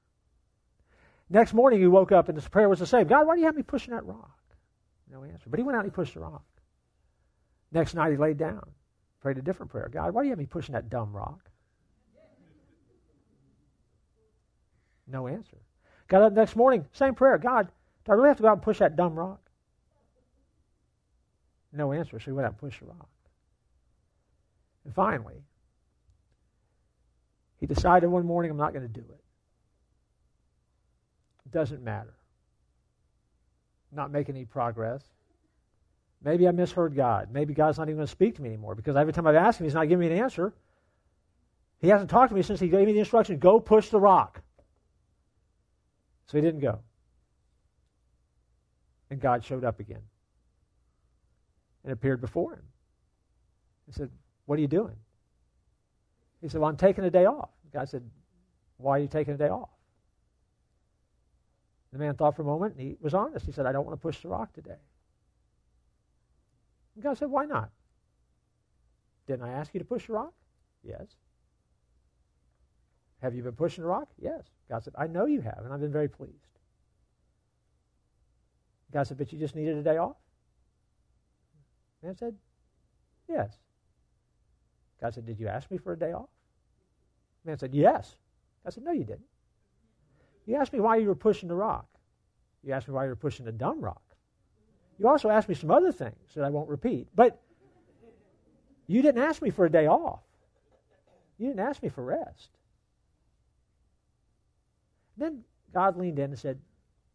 Next 1.29 1.53
morning, 1.55 1.81
he 1.81 1.87
woke 1.87 2.12
up 2.12 2.29
and 2.29 2.37
his 2.37 2.49
prayer 2.49 2.69
was 2.69 2.79
the 2.79 2.87
same 2.87 3.07
God, 3.07 3.27
why 3.27 3.35
do 3.35 3.41
you 3.41 3.47
have 3.47 3.57
me 3.57 3.62
pushing 3.62 3.95
that 3.95 4.07
rock? 4.07 4.39
No 5.11 5.25
answer. 5.25 5.49
But 5.49 5.59
he 5.59 5.65
went 5.65 5.77
out 5.77 5.85
and 5.85 5.91
he 5.91 5.95
pushed 5.95 6.15
the 6.15 6.21
rock. 6.21 6.45
Next 7.73 7.95
night, 7.95 8.12
he 8.12 8.17
laid 8.17 8.39
down, 8.39 8.65
prayed 9.21 9.39
a 9.39 9.43
different 9.43 9.73
prayer 9.73 9.89
God, 9.93 10.15
why 10.15 10.23
do 10.23 10.27
you 10.27 10.33
have 10.33 10.39
me 10.39 10.47
pushing 10.47 10.75
that 10.75 10.89
dumb 10.89 11.12
rock? 11.12 11.41
No 15.09 15.29
answer. 15.29 15.59
Got 16.09 16.23
up 16.23 16.33
next 16.33 16.57
morning, 16.57 16.87
same 16.93 17.15
prayer 17.15 17.39
God, 17.39 17.69
do 18.05 18.12
I 18.12 18.15
really 18.15 18.29
have 18.29 18.37
to 18.37 18.43
go 18.43 18.49
out 18.49 18.55
and 18.55 18.62
push 18.62 18.79
that 18.79 18.97
dumb 18.97 19.15
rock? 19.15 19.41
No 21.73 21.93
answer, 21.93 22.19
so 22.19 22.25
he 22.27 22.33
went 22.33 22.47
out 22.47 22.53
and 22.53 22.59
pushed 22.59 22.81
the 22.81 22.87
rock. 22.87 23.09
And 24.85 24.95
finally, 24.95 25.43
he 27.59 27.67
decided 27.67 28.07
one 28.07 28.25
morning, 28.25 28.51
I'm 28.51 28.57
not 28.57 28.73
going 28.73 28.87
to 28.87 28.89
do 28.89 29.05
it. 29.09 29.21
Doesn't 31.51 31.83
matter. 31.83 32.15
Not 33.93 34.11
making 34.11 34.35
any 34.37 34.45
progress. 34.45 35.03
Maybe 36.23 36.49
I 36.49 36.51
misheard 36.51 36.95
God. 36.97 37.29
Maybe 37.31 37.55
God's 37.55 37.79
not 37.79 37.85
even 37.85 37.97
going 37.97 38.07
to 38.07 38.11
speak 38.11 38.37
to 38.37 38.43
me 38.43 38.49
anymore 38.49 38.75
because 38.75 38.97
every 38.97 39.13
time 39.13 39.27
I've 39.27 39.37
asked 39.37 39.61
him, 39.61 39.65
he's 39.65 39.75
not 39.75 39.89
giving 39.89 40.09
me 40.09 40.15
an 40.15 40.23
answer. 40.23 40.53
He 41.79 41.89
hasn't 41.89 42.11
talked 42.11 42.31
to 42.31 42.35
me 42.35 42.43
since 42.43 42.59
he 42.59 42.69
gave 42.69 42.87
me 42.87 42.93
the 42.93 42.99
instruction 42.99 43.39
go 43.39 43.61
push 43.61 43.91
the 43.91 44.01
rock. 44.01 44.43
So 46.27 46.39
he 46.39 46.43
didn't 46.43 46.61
go. 46.61 46.81
And 49.11 49.21
God 49.21 49.45
showed 49.45 49.63
up 49.63 49.79
again 49.79 50.03
and 51.85 51.93
appeared 51.93 52.21
before 52.21 52.55
him. 52.55 52.65
He 53.87 53.93
said, 53.93 54.11
What 54.47 54.59
are 54.59 54.63
you 54.63 54.69
doing? 54.69 54.97
He 56.43 56.49
said, 56.49 56.61
Well, 56.61 56.69
I'm 56.69 56.77
taking 56.77 57.05
a 57.05 57.11
day 57.11 57.27
off. 57.27 57.51
God 57.73 57.89
said, 57.89 58.03
Why 58.79 58.99
are 58.99 59.03
you 59.03 59.09
taking 59.09 59.35
a 59.35 59.39
day 59.39 59.49
off? 59.49 59.69
The 61.92 61.99
man 61.99 62.14
thought 62.14 62.37
for 62.37 62.42
a 62.42 62.46
moment 62.46 62.75
and 62.75 62.83
he 62.83 62.96
was 63.01 63.14
honest. 63.14 63.46
He 63.46 63.53
said, 63.53 63.66
I 63.66 63.72
don't 63.72 63.87
want 63.87 63.99
to 63.99 64.03
push 64.03 64.20
the 64.20 64.29
rock 64.29 64.53
today. 64.53 64.79
And 66.94 67.05
God 67.05 67.16
said, 67.16 67.31
Why 67.31 67.44
not? 67.44 67.70
Didn't 69.27 69.44
I 69.44 69.53
ask 69.53 69.75
you 69.75 69.81
to 69.81 69.87
push 69.87 70.07
the 70.07 70.14
rock? 70.14 70.33
Yes. 70.83 71.07
Have 73.22 73.35
you 73.35 73.42
been 73.42 73.53
pushing 73.53 73.83
the 73.83 73.88
rock? 73.88 74.09
Yes. 74.18 74.42
God 74.68 74.85
said, 74.85 74.94
I 74.99 75.07
know 75.07 75.27
you 75.27 75.40
have, 75.40 75.61
and 75.64 75.72
I've 75.72 75.81
been 75.81 75.92
very 75.92 76.09
pleased. 76.09 76.35
God 78.92 79.07
said, 79.07 79.18
But 79.18 79.33
you 79.33 79.38
just 79.38 79.57
needed 79.57 79.77
a 79.77 79.83
day 79.83 79.96
off? 79.96 80.16
Man 82.03 82.16
said, 82.16 82.35
Yes. 83.29 83.59
God 85.01 85.14
said, 85.14 85.27
Did 85.27 85.38
you 85.38 85.49
ask 85.49 85.70
me 85.70 85.79
for 85.79 85.92
a 85.92 85.99
day 85.99 86.12
off? 86.12 86.29
Man 87.44 87.59
said, 87.59 87.75
Yes. 87.75 88.16
I 88.64 88.70
said, 88.70 88.85
No, 88.85 88.92
you 88.92 89.05
didn't. 89.05 89.27
You 90.47 90.57
asked 90.57 90.73
me 90.73 90.81
why 90.81 90.97
you 90.97 91.09
were 91.09 91.15
pushing 91.15 91.49
the 91.49 91.55
rock. 91.55 91.87
You 92.63 92.73
asked 92.73 92.89
me 92.89 92.95
why 92.95 93.05
you 93.05 93.11
were 93.11 93.17
pushing 93.17 93.45
the 93.45 93.53
dumb 93.53 93.81
rock. 93.81 94.03
You 94.99 95.09
also 95.09 95.29
asked 95.29 95.49
me 95.49 95.55
some 95.55 95.71
other 95.71 95.93
things 95.93 96.35
that 96.35 96.45
I 96.45 96.51
won't 96.51 96.69
repeat. 96.69 97.09
But 97.15 97.41
you 98.87 99.03
didn't 99.03 99.23
ask 99.23 99.43
me 99.43 99.51
for 99.51 99.67
a 99.67 99.71
day 99.71 99.87
off. 99.87 100.21
You 101.39 101.49
didn't 101.49 101.61
ask 101.61 101.83
me 101.83 101.89
for 101.89 102.03
rest. 102.03 102.51
Then 105.17 105.45
God 105.75 105.97
leaned 105.97 106.19
in 106.19 106.31
and 106.31 106.39
said, 106.39 106.59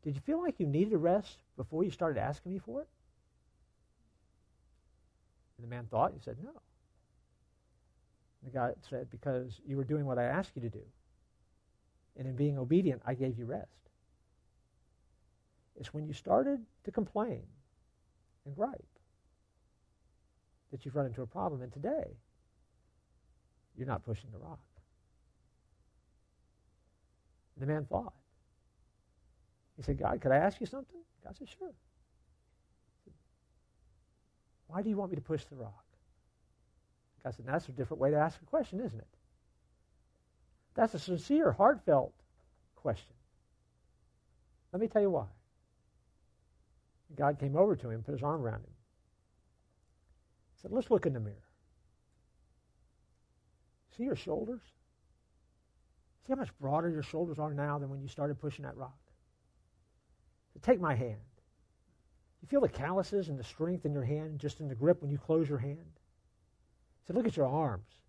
Did 0.04 0.16
you 0.16 0.22
feel 0.22 0.42
like 0.42 0.60
you 0.60 0.68
needed 0.68 0.94
a 0.94 0.98
rest 0.98 1.38
before 1.58 1.84
you 1.84 1.92
started 1.92 2.20
asking 2.20 2.52
me 2.52 2.60
for 2.60 2.82
it? 2.82 2.88
And 5.58 5.66
the 5.66 5.70
man 5.70 5.88
thought, 5.90 6.12
he 6.14 6.20
said, 6.24 6.38
No. 6.44 6.52
And 8.44 8.54
God 8.54 8.76
said, 8.90 9.10
Because 9.10 9.60
you 9.66 9.78
were 9.78 9.84
doing 9.84 10.06
what 10.06 10.20
I 10.20 10.26
asked 10.26 10.52
you 10.56 10.62
to 10.62 10.70
do. 10.70 10.84
And 12.18 12.28
in 12.28 12.36
being 12.36 12.58
obedient, 12.58 13.02
I 13.06 13.14
gave 13.14 13.38
you 13.38 13.46
rest. 13.46 13.70
It's 15.76 15.94
when 15.94 16.06
you 16.06 16.14
started 16.14 16.60
to 16.84 16.92
complain 16.92 17.44
and 18.46 18.56
gripe 18.56 18.86
that 20.72 20.86
you've 20.86 20.96
run 20.96 21.06
into 21.06 21.22
a 21.22 21.28
problem. 21.28 21.62
And 21.62 21.72
today, 21.72 22.18
you're 23.78 23.88
not 23.88 24.04
pushing 24.06 24.30
the 24.32 24.38
rock. 24.38 24.60
And 27.56 27.68
the 27.68 27.74
man 27.74 27.86
thought. 27.86 28.14
He 29.78 29.84
said, 29.84 29.98
God, 29.98 30.22
could 30.22 30.32
I 30.32 30.38
ask 30.38 30.60
you 30.60 30.68
something? 30.68 31.02
God 31.24 31.36
said, 31.38 31.50
Sure. 31.50 31.72
Why 34.68 34.82
do 34.82 34.90
you 34.90 34.98
want 34.98 35.12
me 35.12 35.16
to 35.16 35.22
push 35.22 35.44
the 35.46 35.56
rock? 35.56 35.86
God 37.24 37.36
said, 37.36 37.46
That's 37.46 37.68
a 37.68 37.72
different 37.72 38.00
way 38.00 38.12
to 38.12 38.18
ask 38.18 38.40
a 38.42 38.46
question, 38.46 38.80
isn't 38.80 39.00
it? 39.00 39.08
That's 40.76 40.94
a 40.94 41.00
sincere, 41.00 41.52
heartfelt 41.52 42.14
question. 42.76 43.16
Let 44.72 44.82
me 44.82 44.88
tell 44.88 45.02
you 45.02 45.10
why. 45.10 45.28
God 47.16 47.40
came 47.40 47.58
over 47.58 47.76
to 47.76 47.90
him, 47.90 48.04
put 48.04 48.14
his 48.14 48.24
arm 48.24 48.42
around 48.42 48.62
him. 48.62 48.74
He 50.56 50.62
said, 50.62 50.72
Let's 50.72 50.90
look 50.90 51.06
in 51.06 51.14
the 51.14 51.20
mirror. 51.20 51.36
See 53.98 54.04
your 54.04 54.16
shoulders? 54.16 54.62
See 56.26 56.34
how 56.34 56.40
much 56.40 56.58
broader 56.60 56.90
your 56.90 57.04
shoulders 57.04 57.40
are 57.40 57.54
now 57.54 57.78
than 57.80 57.90
when 57.90 58.02
you 58.02 58.08
started 58.08 58.40
pushing 58.40 58.64
that 58.64 58.78
rock? 58.78 58.98
So 60.54 60.60
take 60.62 60.80
my 60.80 60.96
hand. 60.96 61.20
You 62.42 62.48
feel 62.48 62.62
the 62.62 62.70
calluses 62.70 63.30
and 63.30 63.38
the 63.38 63.44
strength 63.44 63.86
in 63.86 63.94
your 63.94 64.04
hand, 64.04 64.40
just 64.40 64.62
in 64.62 64.68
the 64.68 64.76
grip 64.76 65.02
when 65.02 65.12
you 65.12 65.18
close 65.18 65.50
your 65.50 65.58
hand? 65.58 65.78
He 65.78 67.08
said, 67.08 67.16
Look 67.16 67.28
at 67.28 67.36
your 67.36 67.48
arms. 67.48 68.01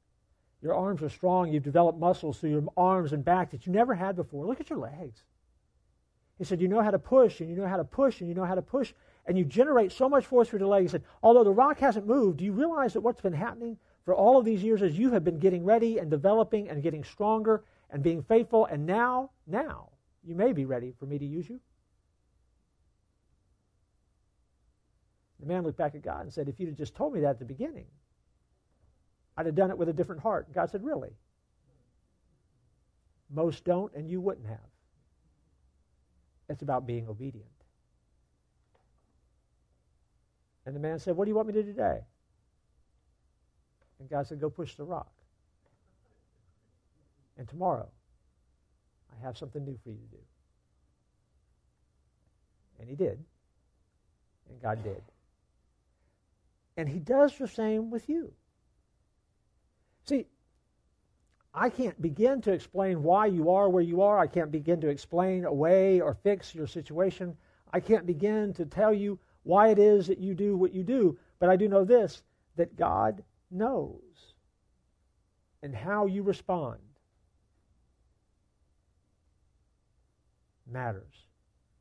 Your 0.63 0.75
arms 0.75 1.03
are 1.03 1.09
strong. 1.09 1.53
You've 1.53 1.65
developed 1.65 1.99
muscles 1.99 2.39
through 2.39 2.51
your 2.51 2.65
arms 2.77 3.13
and 3.13 3.25
back 3.25 3.51
that 3.51 3.67
you 3.67 3.73
never 3.73 3.95
had 3.95 4.15
before. 4.15 4.47
Look 4.47 4.61
at 4.61 4.71
your 4.71 4.79
legs. 4.79 5.25
He 6.39 6.45
said, 6.45 6.61
You 6.61 6.69
know 6.69 6.83
how 6.83 6.93
to 6.93 6.99
push, 6.99 7.41
and 7.41 7.51
you 7.51 7.57
know 7.57 7.67
how 7.67 7.77
to 7.77 7.85
push, 7.85 8.21
and 8.21 8.29
you 8.29 8.35
know 8.35 8.45
how 8.45 8.55
to 8.55 8.63
push, 8.63 8.95
and 9.27 9.37
you 9.37 9.45
generate 9.45 9.93
so 9.93 10.09
much 10.09 10.25
force 10.25 10.49
through 10.49 10.61
the 10.61 10.67
leg. 10.67 10.83
He 10.83 10.89
said, 10.89 11.03
Although 11.23 11.45
the 11.45 11.51
rock 11.53 11.79
hasn't 11.79 12.07
moved, 12.07 12.39
do 12.39 12.45
you 12.45 12.53
realize 12.53 12.93
that 12.93 13.01
what's 13.01 13.21
been 13.21 13.33
happening 13.33 13.77
for 14.05 14.15
all 14.15 14.39
of 14.39 14.45
these 14.45 14.63
years 14.63 14.83
is 14.83 14.97
you 14.97 15.13
have 15.13 15.25
been 15.25 15.39
getting 15.39 15.65
ready 15.65 15.99
and 15.99 16.11
developing 16.11 16.69
and 16.69 16.83
getting 16.83 17.05
stronger 17.05 17.65
and 17.91 18.03
being 18.03 18.23
faithful, 18.23 18.67
and 18.67 18.87
now, 18.87 19.31
now, 19.47 19.91
you 20.25 20.35
may 20.35 20.53
be 20.53 20.65
ready 20.65 20.95
for 20.99 21.07
me 21.07 21.19
to 21.19 21.27
use 21.27 21.49
you? 21.49 21.61
The 25.41 25.47
man 25.47 25.65
looked 25.65 25.79
back 25.79 25.97
at 25.97 26.03
God 26.03 26.23
and 26.23 26.33
said, 26.33 26.49
If 26.49 26.61
you'd 26.61 26.69
have 26.69 26.79
just 26.79 26.95
told 26.95 27.15
me 27.15 27.21
that 27.21 27.31
at 27.31 27.39
the 27.41 27.45
beginning, 27.45 27.87
I'd 29.37 29.47
have 29.47 29.55
done 29.55 29.71
it 29.71 29.79
with 29.79 29.89
a 29.89 29.93
different 29.93 30.23
heart. 30.23 30.53
God 30.55 30.71
said, 30.71 30.85
Really? 30.85 31.11
Most 33.31 33.65
don't, 33.65 33.93
and 33.95 34.09
you 34.09 34.21
wouldn't 34.21 34.47
have. 34.47 34.59
It's 36.49 36.63
about 36.63 36.87
being 36.87 37.09
obedient. 37.09 37.49
And 40.67 40.77
the 40.77 40.81
man 40.81 40.99
said, 40.99 41.17
What 41.17 41.25
do 41.25 41.31
you 41.31 41.35
want 41.35 41.49
me 41.49 41.55
to 41.55 41.63
do 41.63 41.73
today? 41.73 42.01
And 43.99 44.11
God 44.11 44.27
said, 44.27 44.41
Go 44.41 44.51
push 44.51 44.75
the 44.75 44.85
rock. 44.85 45.11
And 47.39 47.49
tomorrow, 47.49 47.89
I 49.11 49.25
have 49.25 49.39
something 49.39 49.65
new 49.65 49.79
for 49.83 49.91
you 49.91 49.97
to 49.97 50.17
do. 50.17 50.23
And 52.81 52.89
he 52.89 52.97
did. 52.97 53.19
And 54.51 54.61
God 54.61 54.83
did. 54.85 55.03
And 56.77 56.89
he 56.89 56.99
does 56.99 57.37
the 57.39 57.49
same 57.49 57.91
with 57.91 58.09
you. 58.09 58.33
See, 60.05 60.27
I 61.55 61.69
can't 61.69 62.01
begin 62.01 62.41
to 62.43 62.53
explain 62.53 63.03
why 63.03 63.27
you 63.27 63.51
are 63.51 63.69
where 63.69 63.83
you 63.83 64.01
are. 64.01 64.19
I 64.19 64.27
can't 64.27 64.51
begin 64.51 64.81
to 64.81 64.89
explain 64.89 65.45
away 65.45 66.01
or 66.01 66.15
fix 66.15 66.55
your 66.55 66.67
situation. 66.67 67.37
I 67.73 67.81
can't 67.81 68.07
begin 68.07 68.55
to 68.55 68.65
tell 68.65 68.93
you 68.93 69.19
why 69.43 69.69
it 69.69 69.79
is 69.79 70.07
that 70.07 70.19
you 70.19 70.35
do 70.35 70.57
what 70.57 70.73
you 70.73 70.83
do. 70.83 71.19
But 71.39 71.51
I 71.51 71.57
do 71.57 71.69
know 71.69 71.85
this 71.85 72.23
that 72.57 72.77
God 72.77 73.23
knows. 73.51 74.01
And 75.63 75.75
how 75.75 76.07
you 76.07 76.23
respond 76.23 76.79
matters. 80.71 81.27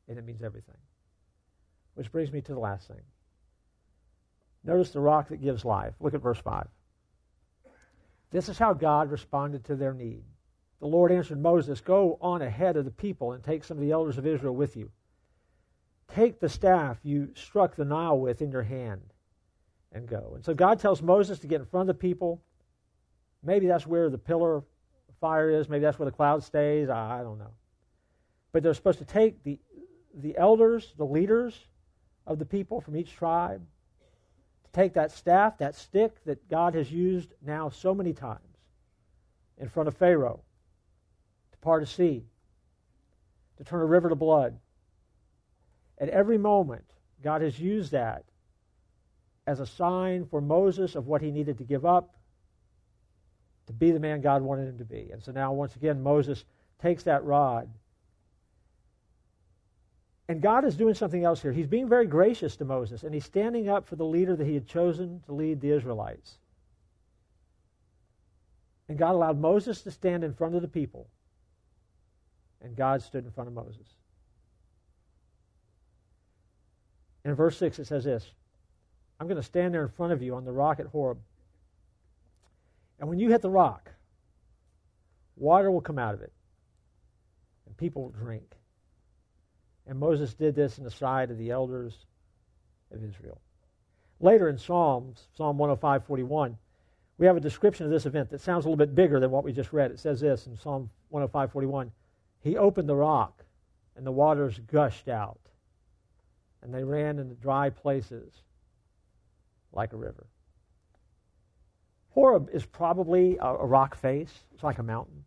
And 0.08 0.18
it 0.18 0.24
means 0.24 0.42
everything. 0.42 0.76
Which 1.94 2.12
brings 2.12 2.30
me 2.32 2.40
to 2.42 2.52
the 2.52 2.60
last 2.60 2.88
thing. 2.88 3.00
Notice 4.64 4.90
the 4.90 5.00
rock 5.00 5.28
that 5.28 5.42
gives 5.42 5.64
life. 5.64 5.94
Look 5.98 6.14
at 6.14 6.22
verse 6.22 6.38
5. 6.38 6.68
This 8.32 8.48
is 8.48 8.58
how 8.58 8.72
God 8.72 9.10
responded 9.10 9.64
to 9.66 9.76
their 9.76 9.92
need. 9.92 10.24
The 10.80 10.86
Lord 10.86 11.12
answered 11.12 11.40
Moses, 11.40 11.80
Go 11.80 12.18
on 12.20 12.42
ahead 12.42 12.76
of 12.76 12.84
the 12.84 12.90
people 12.90 13.32
and 13.32 13.44
take 13.44 13.62
some 13.62 13.76
of 13.76 13.82
the 13.82 13.92
elders 13.92 14.18
of 14.18 14.26
Israel 14.26 14.54
with 14.54 14.76
you. 14.76 14.90
Take 16.08 16.40
the 16.40 16.48
staff 16.48 16.98
you 17.02 17.30
struck 17.34 17.76
the 17.76 17.84
Nile 17.84 18.18
with 18.18 18.42
in 18.42 18.50
your 18.50 18.62
hand 18.62 19.02
and 19.92 20.08
go. 20.08 20.32
And 20.34 20.44
so 20.44 20.54
God 20.54 20.80
tells 20.80 21.00
Moses 21.02 21.38
to 21.40 21.46
get 21.46 21.60
in 21.60 21.66
front 21.66 21.88
of 21.88 21.96
the 21.96 22.00
people. 22.00 22.42
Maybe 23.44 23.66
that's 23.66 23.86
where 23.86 24.10
the 24.10 24.18
pillar 24.18 24.56
of 24.56 24.64
fire 25.20 25.50
is. 25.50 25.68
Maybe 25.68 25.82
that's 25.82 25.98
where 25.98 26.10
the 26.10 26.16
cloud 26.16 26.42
stays. 26.42 26.88
I 26.88 27.22
don't 27.22 27.38
know. 27.38 27.52
But 28.52 28.62
they're 28.62 28.74
supposed 28.74 28.98
to 28.98 29.04
take 29.04 29.42
the, 29.44 29.58
the 30.14 30.36
elders, 30.36 30.94
the 30.96 31.06
leaders 31.06 31.58
of 32.26 32.38
the 32.38 32.44
people 32.44 32.80
from 32.80 32.96
each 32.96 33.12
tribe, 33.12 33.62
take 34.72 34.94
that 34.94 35.12
staff, 35.12 35.58
that 35.58 35.74
stick 35.74 36.24
that 36.24 36.48
God 36.48 36.74
has 36.74 36.90
used 36.90 37.34
now 37.44 37.68
so 37.68 37.94
many 37.94 38.12
times 38.12 38.40
in 39.58 39.68
front 39.68 39.88
of 39.88 39.96
Pharaoh 39.96 40.40
to 41.52 41.58
part 41.58 41.82
a 41.82 41.86
sea, 41.86 42.24
to 43.58 43.64
turn 43.64 43.80
a 43.80 43.86
river 43.86 44.08
to 44.08 44.14
blood. 44.14 44.58
At 45.98 46.08
every 46.08 46.38
moment, 46.38 46.84
God 47.22 47.42
has 47.42 47.58
used 47.58 47.92
that 47.92 48.24
as 49.46 49.60
a 49.60 49.66
sign 49.66 50.26
for 50.26 50.40
Moses 50.40 50.94
of 50.94 51.06
what 51.06 51.20
he 51.22 51.30
needed 51.30 51.58
to 51.58 51.64
give 51.64 51.84
up 51.84 52.16
to 53.66 53.72
be 53.72 53.92
the 53.92 54.00
man 54.00 54.20
God 54.20 54.42
wanted 54.42 54.68
him 54.68 54.78
to 54.78 54.84
be. 54.84 55.10
And 55.12 55.22
so 55.22 55.32
now, 55.32 55.52
once 55.52 55.76
again, 55.76 56.02
Moses 56.02 56.44
takes 56.80 57.04
that 57.04 57.24
rod 57.24 57.68
and 60.32 60.40
God 60.40 60.64
is 60.64 60.76
doing 60.76 60.94
something 60.94 61.24
else 61.24 61.42
here. 61.42 61.52
He's 61.52 61.66
being 61.66 61.90
very 61.90 62.06
gracious 62.06 62.56
to 62.56 62.64
Moses, 62.64 63.02
and 63.02 63.12
he's 63.12 63.26
standing 63.26 63.68
up 63.68 63.86
for 63.86 63.96
the 63.96 64.06
leader 64.06 64.34
that 64.34 64.46
he 64.46 64.54
had 64.54 64.66
chosen 64.66 65.20
to 65.26 65.34
lead 65.34 65.60
the 65.60 65.70
Israelites. 65.70 66.38
And 68.88 68.96
God 68.96 69.14
allowed 69.14 69.38
Moses 69.38 69.82
to 69.82 69.90
stand 69.90 70.24
in 70.24 70.32
front 70.32 70.54
of 70.54 70.62
the 70.62 70.68
people, 70.68 71.06
and 72.62 72.74
God 72.74 73.02
stood 73.02 73.26
in 73.26 73.30
front 73.30 73.48
of 73.48 73.52
Moses. 73.52 73.86
In 77.26 77.34
verse 77.34 77.58
6, 77.58 77.80
it 77.80 77.86
says 77.86 78.04
this 78.04 78.32
I'm 79.20 79.26
going 79.26 79.36
to 79.36 79.42
stand 79.42 79.74
there 79.74 79.82
in 79.82 79.90
front 79.90 80.14
of 80.14 80.22
you 80.22 80.34
on 80.34 80.46
the 80.46 80.52
rock 80.52 80.80
at 80.80 80.86
Horeb. 80.86 81.18
And 82.98 83.06
when 83.06 83.18
you 83.18 83.28
hit 83.28 83.42
the 83.42 83.50
rock, 83.50 83.90
water 85.36 85.70
will 85.70 85.82
come 85.82 85.98
out 85.98 86.14
of 86.14 86.22
it, 86.22 86.32
and 87.66 87.76
people 87.76 88.04
will 88.04 88.12
drink. 88.12 88.54
And 89.86 89.98
Moses 89.98 90.34
did 90.34 90.54
this 90.54 90.78
in 90.78 90.84
the 90.84 90.90
sight 90.90 91.30
of 91.30 91.38
the 91.38 91.50
elders 91.50 92.06
of 92.92 93.02
Israel. 93.02 93.40
Later 94.20 94.48
in 94.48 94.56
Psalms, 94.56 95.26
Psalm 95.36 95.58
105 95.58 96.04
41, 96.06 96.56
we 97.18 97.26
have 97.26 97.36
a 97.36 97.40
description 97.40 97.86
of 97.86 97.92
this 97.92 98.06
event 98.06 98.30
that 98.30 98.40
sounds 98.40 98.64
a 98.64 98.68
little 98.68 98.76
bit 98.76 98.94
bigger 98.94 99.20
than 99.20 99.30
what 99.30 99.44
we 99.44 99.52
just 99.52 99.72
read. 99.72 99.90
It 99.90 99.98
says 99.98 100.20
this 100.20 100.46
in 100.46 100.56
Psalm 100.56 100.90
105 101.10 101.52
41 101.52 101.90
He 102.40 102.56
opened 102.56 102.88
the 102.88 102.96
rock, 102.96 103.44
and 103.96 104.06
the 104.06 104.12
waters 104.12 104.60
gushed 104.70 105.08
out, 105.08 105.40
and 106.62 106.72
they 106.72 106.84
ran 106.84 107.18
in 107.18 107.28
the 107.28 107.34
dry 107.34 107.70
places 107.70 108.32
like 109.72 109.92
a 109.92 109.96
river. 109.96 110.26
Horeb 112.10 112.50
is 112.52 112.66
probably 112.66 113.38
a, 113.38 113.46
a 113.46 113.66
rock 113.66 113.96
face, 113.96 114.32
it's 114.54 114.62
like 114.62 114.78
a 114.78 114.82
mountain. 114.82 115.24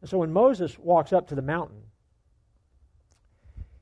And 0.00 0.08
so 0.08 0.18
when 0.18 0.32
Moses 0.32 0.78
walks 0.78 1.12
up 1.12 1.28
to 1.28 1.34
the 1.34 1.42
mountain, 1.42 1.82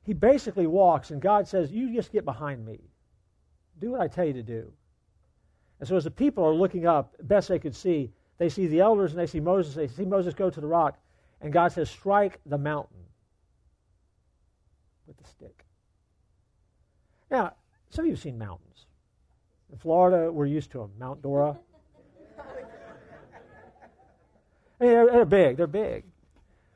he 0.03 0.13
basically 0.13 0.67
walks, 0.67 1.11
and 1.11 1.21
God 1.21 1.47
says, 1.47 1.71
You 1.71 1.93
just 1.93 2.11
get 2.11 2.25
behind 2.25 2.65
me. 2.65 2.79
Do 3.79 3.91
what 3.91 4.01
I 4.01 4.07
tell 4.07 4.25
you 4.25 4.33
to 4.33 4.43
do. 4.43 4.71
And 5.79 5.87
so, 5.87 5.95
as 5.95 6.03
the 6.03 6.11
people 6.11 6.45
are 6.45 6.53
looking 6.53 6.85
up, 6.85 7.15
best 7.23 7.47
they 7.47 7.59
could 7.59 7.75
see, 7.75 8.11
they 8.37 8.49
see 8.49 8.67
the 8.67 8.81
elders 8.81 9.11
and 9.11 9.19
they 9.19 9.27
see 9.27 9.39
Moses. 9.39 9.75
They 9.75 9.87
see 9.87 10.05
Moses 10.05 10.33
go 10.33 10.49
to 10.49 10.61
the 10.61 10.67
rock, 10.67 10.97
and 11.41 11.53
God 11.53 11.71
says, 11.71 11.89
Strike 11.89 12.39
the 12.45 12.57
mountain 12.57 12.97
with 15.07 15.17
the 15.17 15.27
stick. 15.27 15.65
Now, 17.31 17.53
some 17.89 18.03
of 18.03 18.07
you 18.07 18.13
have 18.13 18.21
seen 18.21 18.37
mountains. 18.37 18.85
In 19.71 19.77
Florida, 19.77 20.31
we're 20.31 20.45
used 20.45 20.71
to 20.71 20.79
them. 20.79 20.91
Mount 20.99 21.21
Dora. 21.21 21.57
I 22.39 22.43
mean, 24.83 24.91
they're, 24.91 25.11
they're 25.11 25.25
big. 25.25 25.57
They're 25.57 25.67
big. 25.67 26.03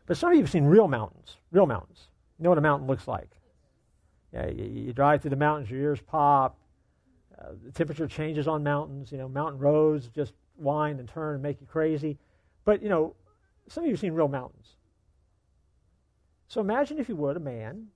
But 0.06 0.18
some 0.18 0.32
of 0.32 0.36
you 0.36 0.42
have 0.42 0.50
seen 0.50 0.66
real 0.66 0.88
mountains. 0.88 1.36
Real 1.52 1.66
mountains. 1.66 2.08
You 2.38 2.44
know 2.44 2.50
what 2.50 2.58
a 2.58 2.62
mountain 2.62 2.88
looks 2.88 3.08
like. 3.08 3.30
Yeah, 4.34 4.48
you, 4.48 4.66
you 4.66 4.94
drive 4.94 5.22
through 5.22 5.32
the 5.32 5.36
mountains, 5.36 5.70
your 5.70 5.80
ears 5.80 6.02
pop. 6.02 6.58
Uh, 7.40 7.52
the 7.64 7.72
temperature 7.72 8.08
changes 8.08 8.48
on 8.48 8.64
mountains. 8.64 9.12
You 9.12 9.18
know, 9.18 9.28
mountain 9.28 9.60
roads 9.60 10.08
just 10.08 10.34
wind 10.58 11.00
and 11.00 11.08
turn 11.08 11.36
and 11.36 11.44
make 11.44 11.62
you 11.62 11.68
crazy. 11.68 12.18
But, 12.66 12.82
you 12.82 12.90
know, 12.90 13.16
some 13.68 13.84
of 13.84 13.88
you 13.88 13.94
have 13.94 14.00
seen 14.00 14.14
real 14.14 14.28
mountains. 14.28 14.76
So 16.48 16.62
imagine, 16.62 17.00
if 17.00 17.10
you 17.10 17.16
would, 17.16 17.38
a 17.38 17.40
man 17.40 17.88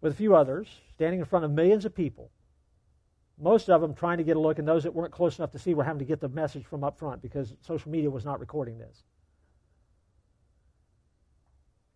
with 0.00 0.12
a 0.12 0.16
few 0.16 0.34
others 0.34 0.68
standing 0.94 1.20
in 1.20 1.26
front 1.26 1.44
of 1.44 1.50
millions 1.50 1.84
of 1.84 1.94
people. 1.94 2.30
Most 3.40 3.70
of 3.70 3.80
them 3.80 3.94
trying 3.94 4.18
to 4.18 4.24
get 4.24 4.36
a 4.36 4.40
look, 4.40 4.58
and 4.58 4.68
those 4.68 4.82
that 4.82 4.94
weren't 4.94 5.12
close 5.12 5.38
enough 5.38 5.50
to 5.52 5.58
see 5.58 5.74
were 5.74 5.84
having 5.84 6.00
to 6.00 6.04
get 6.04 6.20
the 6.20 6.28
message 6.28 6.64
from 6.64 6.84
up 6.84 6.98
front 6.98 7.22
because 7.22 7.54
social 7.60 7.90
media 7.90 8.10
was 8.10 8.24
not 8.24 8.40
recording 8.40 8.78
this. 8.78 9.04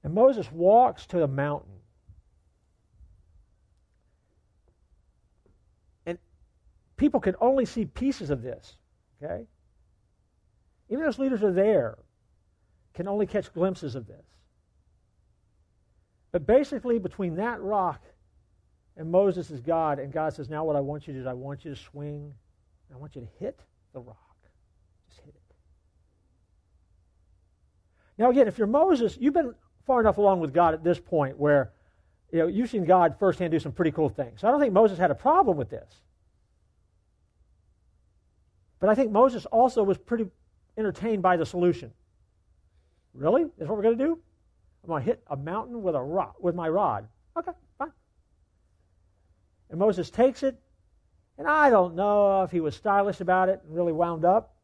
And 0.02 0.14
Moses 0.14 0.50
walks 0.52 1.06
to 1.06 1.18
the 1.18 1.26
mountain. 1.26 1.72
And 6.06 6.18
people 6.96 7.20
can 7.20 7.34
only 7.40 7.64
see 7.64 7.84
pieces 7.84 8.30
of 8.30 8.42
this, 8.42 8.76
okay? 9.22 9.46
Even 10.88 11.04
those 11.04 11.18
leaders 11.18 11.42
are 11.42 11.52
there, 11.52 11.98
can 12.94 13.08
only 13.08 13.26
catch 13.26 13.52
glimpses 13.52 13.94
of 13.94 14.06
this. 14.06 14.24
But 16.32 16.46
basically, 16.46 16.98
between 16.98 17.36
that 17.36 17.60
rock 17.60 18.02
and 18.96 19.10
Moses 19.10 19.50
is 19.50 19.60
God, 19.60 19.98
and 19.98 20.12
God 20.12 20.34
says, 20.34 20.48
Now 20.48 20.64
what 20.64 20.76
I 20.76 20.80
want 20.80 21.06
you 21.06 21.12
to 21.12 21.18
do 21.18 21.22
is 21.22 21.26
I 21.26 21.32
want 21.32 21.64
you 21.64 21.74
to 21.74 21.80
swing, 21.80 22.32
I 22.92 22.96
want 22.96 23.14
you 23.14 23.22
to 23.22 23.28
hit 23.38 23.60
the 23.92 24.00
rock. 24.00 24.16
Just 25.08 25.20
hit 25.20 25.34
it. 25.34 25.54
Now, 28.18 28.30
again, 28.30 28.48
if 28.48 28.58
you're 28.58 28.66
Moses, 28.66 29.16
you've 29.20 29.34
been 29.34 29.54
far 29.86 30.00
enough 30.00 30.18
along 30.18 30.40
with 30.40 30.52
God 30.52 30.74
at 30.74 30.82
this 30.82 30.98
point 30.98 31.38
where 31.38 31.72
you 32.32 32.40
know, 32.40 32.46
you've 32.48 32.68
seen 32.68 32.84
God 32.84 33.16
firsthand 33.18 33.52
do 33.52 33.58
some 33.58 33.72
pretty 33.72 33.92
cool 33.92 34.08
things. 34.08 34.40
So 34.40 34.48
I 34.48 34.50
don't 34.50 34.60
think 34.60 34.72
Moses 34.72 34.98
had 34.98 35.10
a 35.10 35.14
problem 35.14 35.56
with 35.56 35.70
this. 35.70 36.02
But 38.80 38.90
I 38.90 38.94
think 38.94 39.12
Moses 39.12 39.46
also 39.46 39.82
was 39.82 39.96
pretty 39.96 40.26
entertained 40.76 41.22
by 41.22 41.36
the 41.36 41.46
solution. 41.46 41.92
Really? 43.14 43.42
Is 43.58 43.68
what 43.68 43.76
we're 43.76 43.82
going 43.82 43.96
to 43.96 44.04
do? 44.04 44.18
I'm 44.82 44.88
going 44.88 45.02
to 45.02 45.06
hit 45.06 45.22
a 45.28 45.36
mountain 45.36 45.82
with 45.82 45.94
a 45.94 46.02
rod, 46.02 46.34
with 46.40 46.54
my 46.54 46.68
rod. 46.68 47.08
Okay, 47.36 47.52
fine. 47.78 47.92
And 49.70 49.78
Moses 49.78 50.10
takes 50.10 50.42
it, 50.42 50.60
and 51.38 51.46
I 51.46 51.70
don't 51.70 51.94
know 51.94 52.42
if 52.42 52.50
he 52.50 52.60
was 52.60 52.76
stylish 52.76 53.20
about 53.20 53.48
it 53.48 53.62
and 53.64 53.74
really 53.74 53.92
wound 53.92 54.24
up. 54.24 54.54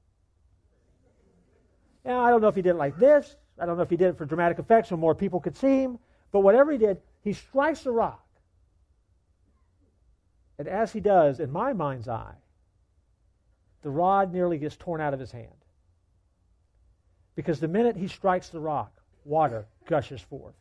And 2.05 2.14
I 2.14 2.31
don't 2.31 2.41
know 2.41 2.49
if 2.49 2.55
he 2.55 2.62
did 2.62 2.70
it 2.70 2.79
like 2.79 2.99
this 2.99 3.37
I 3.62 3.64
don't 3.64 3.76
know 3.76 3.84
if 3.84 3.90
he 3.90 3.96
did 3.96 4.08
it 4.08 4.18
for 4.18 4.24
dramatic 4.24 4.58
effect 4.58 4.88
so 4.88 4.96
more 4.96 5.14
people 5.14 5.38
could 5.38 5.56
see 5.56 5.82
him, 5.82 6.00
but 6.32 6.40
whatever 6.40 6.72
he 6.72 6.78
did, 6.78 7.00
he 7.22 7.32
strikes 7.32 7.84
the 7.84 7.92
rock. 7.92 8.26
And 10.58 10.66
as 10.66 10.92
he 10.92 10.98
does, 10.98 11.38
in 11.38 11.52
my 11.52 11.72
mind's 11.72 12.08
eye, 12.08 12.34
the 13.82 13.90
rod 13.90 14.32
nearly 14.32 14.58
gets 14.58 14.74
torn 14.74 15.00
out 15.00 15.14
of 15.14 15.20
his 15.20 15.30
hand. 15.30 15.46
Because 17.36 17.60
the 17.60 17.68
minute 17.68 17.94
he 17.96 18.08
strikes 18.08 18.48
the 18.48 18.58
rock, 18.58 19.00
water 19.24 19.66
gushes 19.86 20.20
forth. 20.20 20.54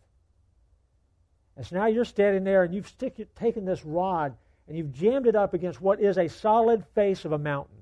And 1.57 1.65
so 1.65 1.77
now 1.77 1.87
you're 1.87 2.05
standing 2.05 2.43
there 2.43 2.63
and 2.63 2.73
you've 2.73 2.87
stick, 2.87 3.17
taken 3.35 3.65
this 3.65 3.83
rod 3.83 4.37
and 4.67 4.77
you've 4.77 4.93
jammed 4.93 5.25
it 5.25 5.35
up 5.35 5.55
against 5.55 5.81
what 5.81 5.99
is 5.99 6.19
a 6.19 6.27
solid 6.27 6.85
face 6.93 7.25
of 7.25 7.31
a 7.31 7.39
mountain. 7.39 7.81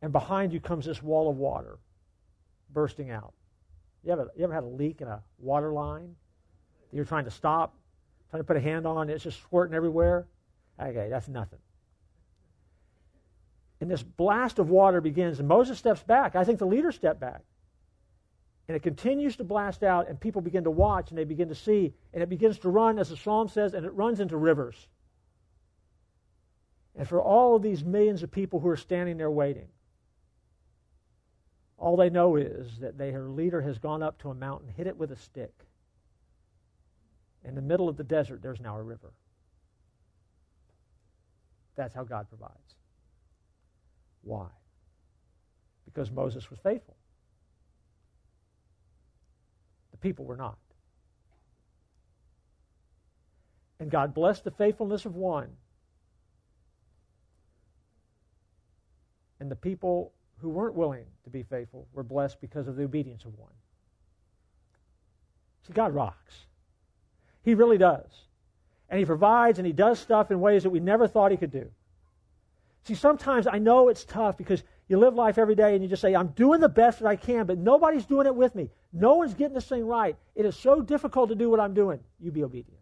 And 0.00 0.12
behind 0.12 0.54
you 0.54 0.60
comes 0.60 0.86
this 0.86 1.02
wall 1.02 1.28
of 1.28 1.36
water 1.36 1.76
bursting 2.72 3.10
out. 3.10 3.34
You 4.04 4.12
ever, 4.12 4.30
you 4.36 4.44
ever 4.44 4.54
had 4.54 4.64
a 4.64 4.68
leak 4.68 5.00
in 5.00 5.08
a 5.08 5.22
water 5.38 5.72
line 5.72 6.14
that 6.90 6.96
you're 6.96 7.04
trying 7.04 7.24
to 7.24 7.30
stop, 7.30 7.74
trying 8.30 8.40
to 8.40 8.46
put 8.46 8.56
a 8.56 8.60
hand 8.60 8.86
on, 8.86 9.10
it's 9.10 9.24
just 9.24 9.40
squirting 9.40 9.74
everywhere? 9.74 10.26
Okay, 10.80 11.08
that's 11.10 11.28
nothing. 11.28 11.58
And 13.80 13.90
this 13.90 14.02
blast 14.02 14.58
of 14.58 14.70
water 14.70 15.00
begins, 15.00 15.38
and 15.38 15.48
Moses 15.48 15.78
steps 15.78 16.02
back. 16.02 16.36
I 16.36 16.44
think 16.44 16.58
the 16.58 16.66
leaders 16.66 16.94
step 16.94 17.18
back. 17.18 17.42
And 18.68 18.76
it 18.76 18.82
continues 18.82 19.36
to 19.36 19.44
blast 19.44 19.82
out, 19.82 20.08
and 20.08 20.20
people 20.20 20.42
begin 20.42 20.64
to 20.64 20.70
watch, 20.70 21.10
and 21.10 21.18
they 21.18 21.24
begin 21.24 21.48
to 21.48 21.54
see, 21.54 21.92
and 22.14 22.22
it 22.22 22.28
begins 22.28 22.58
to 22.60 22.68
run, 22.68 22.98
as 22.98 23.08
the 23.08 23.16
psalm 23.16 23.48
says, 23.48 23.74
and 23.74 23.84
it 23.84 23.92
runs 23.94 24.20
into 24.20 24.36
rivers. 24.36 24.88
And 26.94 27.08
for 27.08 27.20
all 27.20 27.56
of 27.56 27.62
these 27.62 27.82
millions 27.82 28.22
of 28.22 28.30
people 28.30 28.60
who 28.60 28.68
are 28.68 28.76
standing 28.76 29.16
there 29.16 29.30
waiting, 29.30 29.68
all 31.80 31.96
they 31.96 32.10
know 32.10 32.36
is 32.36 32.78
that 32.80 32.98
their 32.98 33.22
leader 33.22 33.62
has 33.62 33.78
gone 33.78 34.02
up 34.02 34.20
to 34.20 34.28
a 34.28 34.34
mountain, 34.34 34.68
hit 34.68 34.86
it 34.86 34.98
with 34.98 35.10
a 35.10 35.16
stick. 35.16 35.54
In 37.42 37.54
the 37.54 37.62
middle 37.62 37.88
of 37.88 37.96
the 37.96 38.04
desert, 38.04 38.42
there's 38.42 38.60
now 38.60 38.76
a 38.76 38.82
river. 38.82 39.14
That's 41.76 41.94
how 41.94 42.04
God 42.04 42.28
provides. 42.28 42.74
Why? 44.20 44.48
Because 45.86 46.10
Moses 46.10 46.50
was 46.50 46.58
faithful. 46.62 46.96
The 49.92 49.96
people 49.96 50.26
were 50.26 50.36
not. 50.36 50.58
And 53.80 53.90
God 53.90 54.12
blessed 54.12 54.44
the 54.44 54.50
faithfulness 54.50 55.06
of 55.06 55.16
one. 55.16 55.48
And 59.40 59.50
the 59.50 59.56
people 59.56 60.12
who 60.40 60.48
weren't 60.48 60.74
willing 60.74 61.04
to 61.24 61.30
be 61.30 61.42
faithful 61.42 61.86
were 61.92 62.02
blessed 62.02 62.40
because 62.40 62.68
of 62.68 62.76
the 62.76 62.84
obedience 62.84 63.24
of 63.24 63.36
one. 63.38 63.52
See, 65.66 65.72
God 65.72 65.94
rocks. 65.94 66.34
He 67.42 67.54
really 67.54 67.78
does. 67.78 68.10
And 68.88 68.98
He 68.98 69.04
provides 69.04 69.58
and 69.58 69.66
He 69.66 69.72
does 69.72 69.98
stuff 69.98 70.30
in 70.30 70.40
ways 70.40 70.62
that 70.62 70.70
we 70.70 70.80
never 70.80 71.06
thought 71.06 71.30
He 71.30 71.36
could 71.36 71.52
do. 71.52 71.70
See, 72.84 72.94
sometimes 72.94 73.46
I 73.46 73.58
know 73.58 73.88
it's 73.88 74.04
tough 74.04 74.36
because 74.36 74.62
you 74.88 74.98
live 74.98 75.14
life 75.14 75.38
every 75.38 75.54
day 75.54 75.74
and 75.74 75.82
you 75.82 75.88
just 75.88 76.02
say, 76.02 76.14
I'm 76.14 76.28
doing 76.28 76.60
the 76.60 76.68
best 76.68 77.00
that 77.00 77.06
I 77.06 77.16
can, 77.16 77.46
but 77.46 77.58
nobody's 77.58 78.06
doing 78.06 78.26
it 78.26 78.34
with 78.34 78.54
me. 78.54 78.70
No 78.92 79.14
one's 79.14 79.34
getting 79.34 79.54
this 79.54 79.68
thing 79.68 79.86
right. 79.86 80.16
It 80.34 80.44
is 80.44 80.56
so 80.56 80.80
difficult 80.80 81.28
to 81.28 81.34
do 81.34 81.48
what 81.50 81.60
I'm 81.60 81.74
doing. 81.74 82.00
You 82.18 82.32
be 82.32 82.42
obedient. 82.42 82.80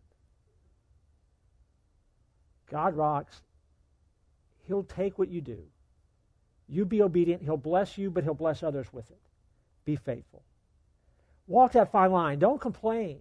God 2.70 2.94
rocks. 2.94 3.42
He'll 4.66 4.84
take 4.84 5.18
what 5.18 5.28
you 5.28 5.40
do. 5.40 5.58
You 6.68 6.84
be 6.84 7.02
obedient. 7.02 7.42
He'll 7.42 7.56
bless 7.56 7.96
you, 7.96 8.10
but 8.10 8.24
he'll 8.24 8.34
bless 8.34 8.62
others 8.62 8.92
with 8.92 9.10
it. 9.10 9.20
Be 9.84 9.96
faithful. 9.96 10.42
Walk 11.46 11.72
that 11.72 11.90
fine 11.90 12.12
line. 12.12 12.38
Don't 12.38 12.60
complain 12.60 13.20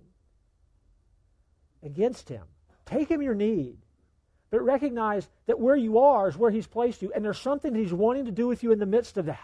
against 1.82 2.28
him. 2.28 2.44
Take 2.86 3.10
him 3.10 3.22
your 3.22 3.36
need. 3.36 3.78
But 4.50 4.62
recognize 4.62 5.28
that 5.46 5.60
where 5.60 5.76
you 5.76 6.00
are 6.00 6.30
is 6.30 6.38
where 6.38 6.52
He's 6.52 6.68
placed 6.68 7.02
you, 7.02 7.12
and 7.14 7.24
there's 7.24 7.40
something 7.40 7.76
He's 7.76 7.94
wanting 7.94 8.26
to 8.26 8.32
do 8.32 8.48
with 8.48 8.64
you 8.64 8.72
in 8.72 8.80
the 8.80 8.86
midst 8.86 9.18
of 9.18 9.26
that. 9.26 9.40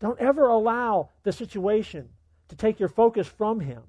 Don't 0.00 0.20
ever 0.20 0.46
allow 0.46 1.08
the 1.22 1.32
situation 1.32 2.10
to 2.48 2.56
take 2.56 2.78
your 2.78 2.90
focus 2.90 3.26
from 3.26 3.60
Him 3.60 3.82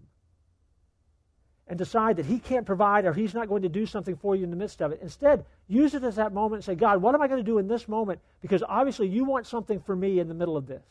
and 1.67 1.77
decide 1.77 2.15
that 2.17 2.25
He 2.25 2.39
can't 2.39 2.65
provide 2.65 3.05
or 3.05 3.13
He's 3.13 3.33
not 3.33 3.47
going 3.49 3.63
to 3.63 3.69
do 3.69 3.85
something 3.85 4.15
for 4.15 4.35
you 4.35 4.43
in 4.43 4.49
the 4.49 4.55
midst 4.55 4.81
of 4.81 4.91
it. 4.91 4.99
Instead, 5.01 5.45
use 5.67 5.93
it 5.93 6.03
as 6.03 6.15
that 6.15 6.33
moment 6.33 6.59
and 6.59 6.65
say, 6.65 6.75
God, 6.75 7.01
what 7.01 7.13
am 7.13 7.21
I 7.21 7.27
going 7.27 7.43
to 7.43 7.51
do 7.51 7.57
in 7.57 7.67
this 7.67 7.87
moment? 7.87 8.19
Because 8.41 8.63
obviously 8.67 9.07
you 9.07 9.25
want 9.25 9.47
something 9.47 9.79
for 9.81 9.95
me 9.95 10.19
in 10.19 10.27
the 10.27 10.33
middle 10.33 10.57
of 10.57 10.67
this. 10.67 10.83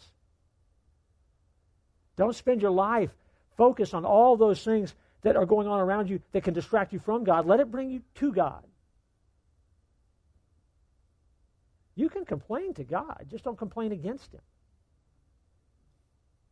Don't 2.17 2.35
spend 2.35 2.63
your 2.63 2.71
life 2.71 3.11
focused 3.57 3.95
on 3.95 4.05
all 4.05 4.37
those 4.37 4.63
things 4.63 4.95
that 5.23 5.37
are 5.37 5.47
going 5.47 5.67
on 5.67 5.81
around 5.81 6.09
you 6.09 6.21
that 6.33 6.45
can 6.45 6.55
distract 6.55 6.93
you 6.93 6.99
from 6.99 7.25
God, 7.25 7.47
let 7.47 7.61
it 7.61 7.71
bring 7.71 7.91
you 7.91 8.03
to 8.17 8.33
God. 8.33 8.63
You 11.95 12.11
can 12.11 12.27
complain 12.27 12.75
to 12.75 12.85
God, 12.85 13.27
just 13.31 13.45
don't 13.45 13.59
complain 13.59 13.93
against 13.93 14.33
Him. 14.33 14.43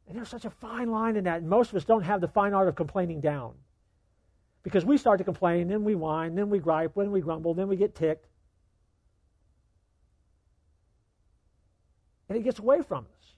And 0.08 0.16
there's 0.16 0.28
such 0.28 0.44
a 0.44 0.50
fine 0.50 0.90
line 0.90 1.16
in 1.16 1.24
that. 1.24 1.40
And 1.40 1.48
most 1.48 1.70
of 1.70 1.76
us 1.76 1.84
don't 1.84 2.02
have 2.02 2.20
the 2.20 2.28
fine 2.28 2.52
art 2.52 2.68
of 2.68 2.74
complaining 2.74 3.20
down. 3.20 3.54
Because 4.64 4.84
we 4.84 4.96
start 4.96 5.18
to 5.18 5.24
complain, 5.24 5.68
then 5.68 5.84
we 5.84 5.94
whine, 5.94 6.34
then 6.34 6.50
we 6.50 6.58
gripe, 6.58 6.94
then 6.96 7.12
we 7.12 7.20
grumble, 7.20 7.54
then 7.54 7.68
we 7.68 7.76
get 7.76 7.94
ticked. 7.94 8.26
And 12.28 12.36
it 12.36 12.42
gets 12.42 12.58
away 12.58 12.80
from 12.82 13.04
us. 13.04 13.34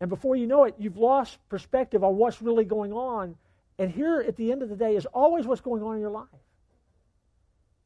And 0.00 0.10
before 0.10 0.36
you 0.36 0.46
know 0.46 0.64
it, 0.64 0.74
you've 0.78 0.96
lost 0.96 1.38
perspective 1.48 2.02
on 2.02 2.16
what's 2.16 2.42
really 2.42 2.64
going 2.64 2.92
on. 2.92 3.36
And 3.78 3.90
here 3.90 4.24
at 4.26 4.36
the 4.36 4.50
end 4.50 4.62
of 4.62 4.70
the 4.70 4.76
day 4.76 4.96
is 4.96 5.06
always 5.06 5.46
what's 5.46 5.60
going 5.60 5.82
on 5.82 5.94
in 5.94 6.00
your 6.00 6.10
life. 6.10 6.26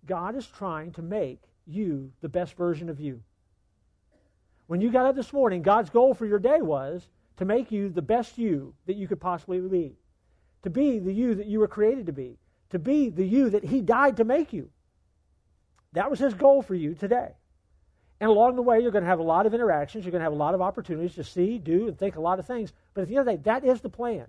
God 0.07 0.37
is 0.37 0.47
trying 0.47 0.93
to 0.93 1.03
make 1.03 1.41
you 1.67 2.13
the 2.21 2.29
best 2.29 2.57
version 2.57 2.89
of 2.89 3.01
you. 3.01 3.21
When 4.69 4.81
you 4.81 4.93
got 4.93 5.07
up 5.07 5.17
this 5.17 5.33
morning, 5.33 5.63
God's 5.63 5.91
goal 5.91 6.15
for 6.15 6.27
your 6.27 6.39
day 6.39 6.63
was 6.63 7.09
to 7.41 7.47
make 7.47 7.73
you 7.73 7.89
the 7.89 8.03
best 8.03 8.37
you 8.37 8.75
that 8.87 8.97
you 8.97 9.09
could 9.09 9.19
possibly 9.19 9.61
be. 9.61 9.97
To 10.63 10.69
be 10.69 10.99
the 10.99 11.13
you 11.13 11.35
that 11.37 11.47
you 11.47 11.59
were 11.59 11.69
created 11.69 12.05
to 12.07 12.13
be. 12.13 12.37
To 12.69 12.79
be 12.79 13.09
the 13.09 13.25
you 13.25 13.49
that 13.51 13.65
He 13.65 13.81
died 13.81 14.19
to 14.19 14.25
make 14.25 14.53
you. 14.53 14.69
That 15.95 16.11
was 16.11 16.19
His 16.19 16.35
goal 16.35 16.61
for 16.61 16.75
you 16.75 16.95
today. 16.95 17.31
And 18.21 18.29
along 18.29 18.57
the 18.57 18.63
way, 18.63 18.81
you're 18.81 18.91
going 18.91 19.05
to 19.05 19.09
have 19.09 19.21
a 19.21 19.23
lot 19.23 19.47
of 19.47 19.55
interactions. 19.55 20.05
You're 20.05 20.13
going 20.13 20.21
to 20.21 20.25
have 20.25 20.35
a 20.35 20.37
lot 20.37 20.55
of 20.55 20.61
opportunities 20.61 21.15
to 21.15 21.25
see, 21.25 21.57
do, 21.57 21.89
and 21.89 21.99
think 21.99 22.17
a 22.17 22.21
lot 22.21 22.39
of 22.39 22.47
things. 22.47 22.75
But 22.93 23.01
at 23.01 23.09
the 23.09 23.17
end 23.17 23.27
of 23.27 23.33
the 23.33 23.39
day, 23.39 23.43
that 23.45 23.65
is 23.65 23.81
the 23.81 23.89
plan. 23.89 24.27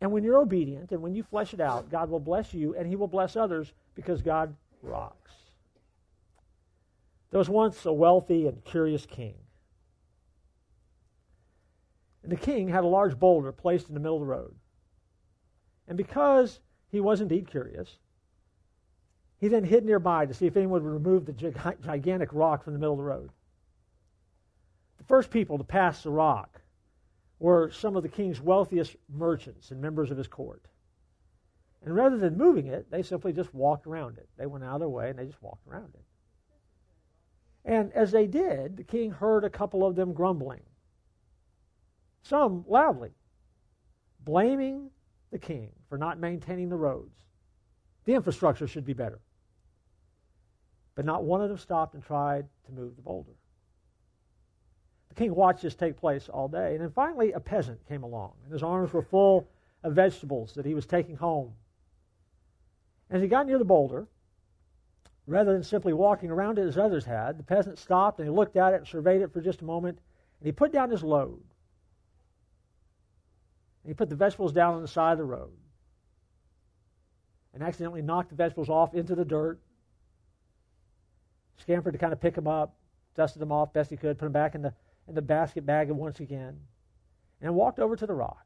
And 0.00 0.12
when 0.12 0.22
you're 0.22 0.38
obedient 0.38 0.92
and 0.92 1.02
when 1.02 1.16
you 1.16 1.24
flesh 1.24 1.52
it 1.54 1.60
out, 1.60 1.90
God 1.90 2.08
will 2.08 2.20
bless 2.20 2.54
you 2.54 2.76
and 2.76 2.86
He 2.86 2.94
will 2.94 3.08
bless 3.08 3.34
others 3.34 3.72
because 3.96 4.22
God 4.22 4.54
rocks. 4.80 5.32
There 7.32 7.38
was 7.38 7.48
once 7.48 7.84
a 7.84 7.92
wealthy 7.92 8.46
and 8.46 8.64
curious 8.64 9.04
king. 9.06 9.34
The 12.28 12.36
king 12.36 12.68
had 12.68 12.84
a 12.84 12.88
large 12.88 13.18
boulder 13.18 13.52
placed 13.52 13.88
in 13.88 13.94
the 13.94 14.00
middle 14.00 14.16
of 14.16 14.20
the 14.20 14.26
road. 14.26 14.54
And 15.86 15.96
because 15.96 16.60
he 16.90 17.00
was 17.00 17.22
indeed 17.22 17.48
curious, 17.48 17.98
he 19.38 19.48
then 19.48 19.64
hid 19.64 19.84
nearby 19.84 20.26
to 20.26 20.34
see 20.34 20.46
if 20.46 20.56
anyone 20.56 20.82
would 20.82 20.92
remove 20.92 21.24
the 21.24 21.32
gigantic 21.80 22.28
rock 22.32 22.62
from 22.62 22.74
the 22.74 22.78
middle 22.78 22.92
of 22.92 22.98
the 22.98 23.04
road. 23.04 23.30
The 24.98 25.04
first 25.04 25.30
people 25.30 25.56
to 25.56 25.64
pass 25.64 26.02
the 26.02 26.10
rock 26.10 26.60
were 27.38 27.70
some 27.70 27.96
of 27.96 28.02
the 28.02 28.08
king's 28.10 28.42
wealthiest 28.42 28.96
merchants 29.08 29.70
and 29.70 29.80
members 29.80 30.10
of 30.10 30.18
his 30.18 30.28
court. 30.28 30.66
And 31.82 31.94
rather 31.94 32.18
than 32.18 32.36
moving 32.36 32.66
it, 32.66 32.90
they 32.90 33.02
simply 33.02 33.32
just 33.32 33.54
walked 33.54 33.86
around 33.86 34.18
it. 34.18 34.28
They 34.36 34.46
went 34.46 34.64
out 34.64 34.74
of 34.74 34.80
their 34.80 34.88
way 34.88 35.08
and 35.08 35.18
they 35.18 35.26
just 35.26 35.42
walked 35.42 35.66
around 35.66 35.94
it. 35.94 36.04
And 37.64 37.90
as 37.92 38.10
they 38.10 38.26
did, 38.26 38.76
the 38.76 38.84
king 38.84 39.12
heard 39.12 39.44
a 39.44 39.50
couple 39.50 39.86
of 39.86 39.94
them 39.94 40.12
grumbling, 40.12 40.62
some 42.22 42.64
loudly, 42.68 43.10
blaming 44.24 44.90
the 45.30 45.38
king 45.38 45.70
for 45.88 45.98
not 45.98 46.18
maintaining 46.18 46.68
the 46.68 46.76
roads. 46.76 47.24
The 48.04 48.14
infrastructure 48.14 48.66
should 48.66 48.84
be 48.84 48.92
better. 48.92 49.20
But 50.94 51.04
not 51.04 51.24
one 51.24 51.42
of 51.42 51.48
them 51.48 51.58
stopped 51.58 51.94
and 51.94 52.02
tried 52.02 52.46
to 52.66 52.72
move 52.72 52.96
the 52.96 53.02
boulder. 53.02 53.32
The 55.10 55.14
king 55.14 55.34
watched 55.34 55.62
this 55.62 55.74
take 55.74 55.96
place 55.96 56.28
all 56.28 56.48
day, 56.48 56.72
and 56.72 56.80
then 56.80 56.90
finally 56.90 57.32
a 57.32 57.40
peasant 57.40 57.86
came 57.86 58.02
along, 58.02 58.32
and 58.44 58.52
his 58.52 58.62
arms 58.62 58.92
were 58.92 59.02
full 59.02 59.48
of 59.82 59.94
vegetables 59.94 60.54
that 60.54 60.66
he 60.66 60.74
was 60.74 60.86
taking 60.86 61.16
home. 61.16 61.52
As 63.10 63.22
he 63.22 63.28
got 63.28 63.46
near 63.46 63.58
the 63.58 63.64
boulder, 63.64 64.06
rather 65.26 65.52
than 65.52 65.62
simply 65.62 65.92
walking 65.92 66.30
around 66.30 66.58
it 66.58 66.66
as 66.66 66.76
others 66.76 67.04
had, 67.04 67.38
the 67.38 67.42
peasant 67.42 67.78
stopped 67.78 68.18
and 68.18 68.28
he 68.28 68.34
looked 68.34 68.56
at 68.56 68.74
it 68.74 68.78
and 68.78 68.86
surveyed 68.86 69.22
it 69.22 69.32
for 69.32 69.40
just 69.40 69.62
a 69.62 69.64
moment, 69.64 69.98
and 70.40 70.46
he 70.46 70.52
put 70.52 70.72
down 70.72 70.90
his 70.90 71.02
load. 71.02 71.42
And 73.88 73.94
he 73.94 73.96
put 73.96 74.10
the 74.10 74.16
vegetables 74.16 74.52
down 74.52 74.74
on 74.74 74.82
the 74.82 74.86
side 74.86 75.12
of 75.12 75.18
the 75.18 75.24
road 75.24 75.48
and 77.54 77.62
accidentally 77.62 78.02
knocked 78.02 78.28
the 78.28 78.34
vegetables 78.34 78.68
off 78.68 78.92
into 78.92 79.14
the 79.14 79.24
dirt 79.24 79.58
scampered 81.56 81.94
to 81.94 81.98
kind 81.98 82.12
of 82.12 82.20
pick 82.20 82.34
them 82.34 82.46
up, 82.46 82.76
dusted 83.14 83.40
them 83.40 83.50
off 83.50 83.72
best 83.72 83.88
he 83.88 83.96
could, 83.96 84.18
put 84.18 84.26
them 84.26 84.32
back 84.34 84.54
in 84.54 84.60
the, 84.60 84.74
in 85.08 85.14
the 85.14 85.22
basket 85.22 85.64
bag 85.64 85.90
once 85.90 86.20
again, 86.20 86.60
and 87.40 87.54
walked 87.54 87.78
over 87.78 87.96
to 87.96 88.06
the 88.06 88.12
rock. 88.12 88.44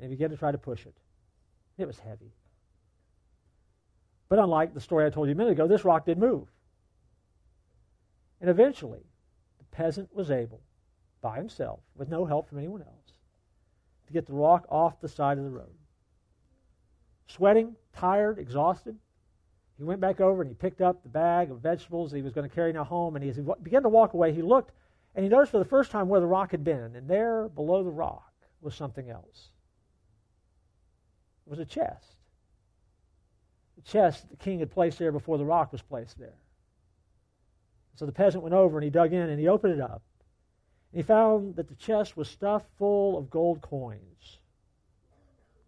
And 0.00 0.08
began 0.08 0.30
to 0.30 0.36
try 0.36 0.52
to 0.52 0.58
push 0.58 0.86
it. 0.86 0.94
It 1.76 1.88
was 1.88 1.98
heavy. 1.98 2.30
But 4.28 4.38
unlike 4.38 4.72
the 4.72 4.80
story 4.80 5.04
I 5.04 5.10
told 5.10 5.26
you 5.26 5.32
a 5.32 5.36
minute 5.36 5.54
ago, 5.54 5.66
this 5.66 5.84
rock 5.84 6.06
did 6.06 6.16
move. 6.16 6.46
And 8.40 8.48
eventually, 8.48 9.02
the 9.58 9.64
peasant 9.76 10.14
was 10.14 10.30
able, 10.30 10.60
by 11.20 11.38
himself, 11.38 11.80
with 11.96 12.08
no 12.08 12.24
help 12.24 12.48
from 12.48 12.58
anyone 12.58 12.82
else, 12.82 13.13
to 14.06 14.12
get 14.12 14.26
the 14.26 14.32
rock 14.32 14.66
off 14.68 15.00
the 15.00 15.08
side 15.08 15.38
of 15.38 15.44
the 15.44 15.50
road. 15.50 15.74
Sweating, 17.26 17.74
tired, 17.92 18.38
exhausted, 18.38 18.96
he 19.76 19.82
went 19.82 20.00
back 20.00 20.20
over 20.20 20.42
and 20.42 20.48
he 20.48 20.54
picked 20.54 20.80
up 20.80 21.02
the 21.02 21.08
bag 21.08 21.50
of 21.50 21.58
vegetables 21.60 22.12
he 22.12 22.22
was 22.22 22.32
going 22.32 22.48
to 22.48 22.54
carry 22.54 22.72
now 22.72 22.84
home. 22.84 23.16
And 23.16 23.24
as 23.24 23.36
he 23.36 23.42
began 23.62 23.82
to 23.82 23.88
walk 23.88 24.14
away, 24.14 24.32
he 24.32 24.42
looked 24.42 24.72
and 25.14 25.24
he 25.24 25.28
noticed 25.28 25.52
for 25.52 25.58
the 25.58 25.64
first 25.64 25.90
time 25.90 26.08
where 26.08 26.20
the 26.20 26.26
rock 26.26 26.52
had 26.52 26.62
been. 26.62 26.94
And 26.94 27.08
there, 27.08 27.48
below 27.48 27.82
the 27.82 27.90
rock, 27.90 28.32
was 28.60 28.74
something 28.74 29.10
else. 29.10 29.48
It 31.46 31.50
was 31.50 31.58
a 31.58 31.64
chest. 31.64 32.16
The 33.76 33.82
chest 33.82 34.30
the 34.30 34.36
king 34.36 34.60
had 34.60 34.70
placed 34.70 34.98
there 34.98 35.12
before 35.12 35.38
the 35.38 35.44
rock 35.44 35.72
was 35.72 35.82
placed 35.82 36.18
there. 36.18 36.38
So 37.96 38.06
the 38.06 38.12
peasant 38.12 38.42
went 38.42 38.54
over 38.54 38.78
and 38.78 38.84
he 38.84 38.90
dug 38.90 39.12
in 39.12 39.28
and 39.28 39.40
he 39.40 39.48
opened 39.48 39.74
it 39.74 39.80
up. 39.80 40.02
And 40.94 41.02
he 41.02 41.06
found 41.08 41.56
that 41.56 41.66
the 41.66 41.74
chest 41.74 42.16
was 42.16 42.30
stuffed 42.30 42.68
full 42.78 43.18
of 43.18 43.28
gold 43.28 43.60
coins, 43.60 44.38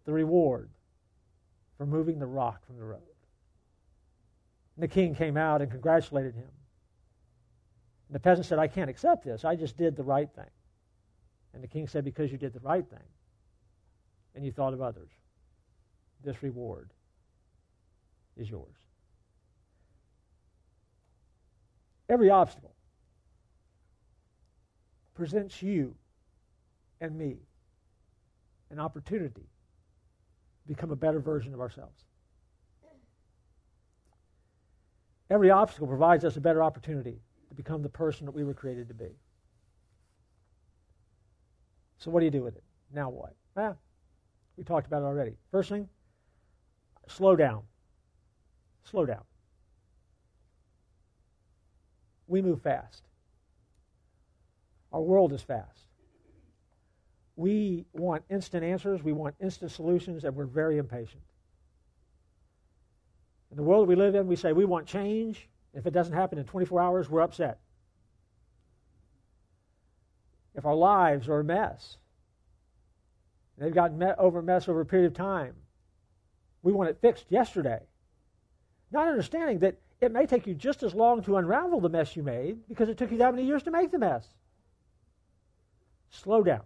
the 0.05 0.13
reward 0.13 0.69
for 1.77 1.85
moving 1.85 2.17
the 2.17 2.25
rock 2.25 2.65
from 2.65 2.77
the 2.77 2.85
road. 2.85 3.01
And 4.77 4.83
the 4.83 4.87
king 4.87 5.13
came 5.13 5.35
out 5.35 5.61
and 5.61 5.69
congratulated 5.69 6.33
him. 6.33 6.47
And 8.07 8.15
the 8.15 8.21
peasant 8.21 8.45
said, 8.45 8.57
I 8.57 8.69
can't 8.69 8.89
accept 8.89 9.25
this. 9.25 9.43
I 9.43 9.57
just 9.57 9.75
did 9.75 9.97
the 9.97 10.03
right 10.03 10.29
thing. 10.33 10.49
And 11.53 11.61
the 11.61 11.67
king 11.67 11.89
said, 11.89 12.05
Because 12.05 12.31
you 12.31 12.37
did 12.37 12.53
the 12.53 12.61
right 12.61 12.87
thing 12.89 12.99
and 14.33 14.45
you 14.45 14.53
thought 14.53 14.73
of 14.73 14.81
others, 14.81 15.09
this 16.23 16.41
reward 16.41 16.89
is 18.37 18.49
yours. 18.49 18.77
Every 22.07 22.29
obstacle 22.29 22.76
presents 25.17 25.63
you 25.63 25.95
and 27.01 27.17
me 27.17 27.37
an 28.69 28.79
opportunity 28.79 29.49
to 30.61 30.67
become 30.67 30.91
a 30.91 30.95
better 30.95 31.19
version 31.19 31.55
of 31.55 31.59
ourselves. 31.59 32.03
Every 35.29 35.49
obstacle 35.49 35.87
provides 35.87 36.23
us 36.23 36.37
a 36.37 36.41
better 36.41 36.61
opportunity 36.61 37.19
to 37.49 37.55
become 37.55 37.81
the 37.81 37.89
person 37.89 38.25
that 38.27 38.31
we 38.31 38.43
were 38.43 38.53
created 38.53 38.87
to 38.89 38.93
be. 38.93 39.09
So, 41.97 42.11
what 42.11 42.19
do 42.19 42.25
you 42.25 42.31
do 42.31 42.43
with 42.43 42.55
it? 42.55 42.63
Now, 42.93 43.09
what? 43.09 43.33
Well, 43.55 43.77
we 44.55 44.63
talked 44.63 44.85
about 44.85 45.01
it 45.01 45.05
already. 45.05 45.35
First 45.51 45.69
thing, 45.69 45.89
slow 47.07 47.35
down. 47.35 47.63
Slow 48.83 49.05
down. 49.05 49.23
We 52.27 52.41
move 52.41 52.61
fast. 52.61 53.07
Our 54.97 55.03
world 55.03 55.31
is 55.31 55.43
fast. 55.43 55.85
We 57.35 57.85
want 57.93 58.23
instant 58.31 58.63
answers, 58.63 59.03
we 59.03 59.11
want 59.11 59.35
instant 59.39 59.69
solutions, 59.69 60.23
and 60.23 60.35
we're 60.35 60.47
very 60.47 60.79
impatient. 60.79 61.21
In 63.51 63.57
the 63.57 63.61
world 63.61 63.87
we 63.87 63.93
live 63.93 64.15
in, 64.15 64.25
we 64.25 64.35
say 64.35 64.53
we 64.53 64.65
want 64.65 64.87
change. 64.87 65.49
If 65.75 65.85
it 65.85 65.91
doesn't 65.91 66.15
happen 66.15 66.39
in 66.39 66.45
24 66.45 66.81
hours, 66.81 67.11
we're 67.11 67.21
upset. 67.21 67.59
If 70.55 70.65
our 70.65 70.73
lives 70.73 71.29
are 71.29 71.41
a 71.41 71.43
mess, 71.43 71.97
they've 73.59 73.71
gotten 73.71 74.01
over 74.17 74.39
a 74.39 74.43
mess 74.43 74.67
over 74.67 74.81
a 74.81 74.85
period 74.87 75.11
of 75.11 75.13
time, 75.13 75.53
we 76.63 76.73
want 76.73 76.89
it 76.89 76.97
fixed 77.01 77.27
yesterday. 77.29 77.81
Not 78.91 79.07
understanding 79.07 79.59
that 79.59 79.77
it 80.01 80.11
may 80.11 80.25
take 80.25 80.47
you 80.47 80.55
just 80.55 80.81
as 80.81 80.95
long 80.95 81.21
to 81.21 81.37
unravel 81.37 81.81
the 81.81 81.89
mess 81.89 82.15
you 82.15 82.23
made 82.23 82.67
because 82.67 82.89
it 82.89 82.97
took 82.97 83.11
you 83.11 83.19
that 83.19 83.35
many 83.35 83.45
years 83.45 83.61
to 83.61 83.69
make 83.69 83.91
the 83.91 83.99
mess. 83.99 84.27
Slow 86.09 86.43
down. 86.43 86.63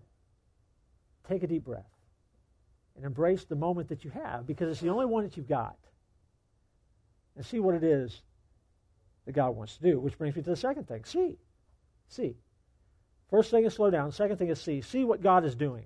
Take 1.27 1.43
a 1.43 1.47
deep 1.47 1.63
breath. 1.63 1.89
And 2.95 3.05
embrace 3.05 3.45
the 3.45 3.55
moment 3.55 3.89
that 3.89 4.03
you 4.03 4.11
have 4.11 4.45
because 4.45 4.69
it's 4.69 4.81
the 4.81 4.89
only 4.89 5.05
one 5.05 5.23
that 5.23 5.37
you've 5.37 5.47
got. 5.47 5.77
And 7.35 7.45
see 7.45 7.59
what 7.59 7.75
it 7.75 7.83
is 7.83 8.21
that 9.25 9.33
God 9.33 9.51
wants 9.51 9.77
to 9.77 9.83
do. 9.83 9.99
Which 9.99 10.17
brings 10.17 10.35
me 10.35 10.41
to 10.43 10.49
the 10.49 10.55
second 10.55 10.87
thing 10.87 11.05
see. 11.05 11.37
See. 12.07 12.35
First 13.29 13.49
thing 13.49 13.63
is 13.63 13.73
slow 13.73 13.89
down. 13.89 14.11
Second 14.11 14.37
thing 14.37 14.49
is 14.49 14.59
see. 14.59 14.81
See 14.81 15.05
what 15.05 15.21
God 15.21 15.45
is 15.45 15.55
doing. 15.55 15.85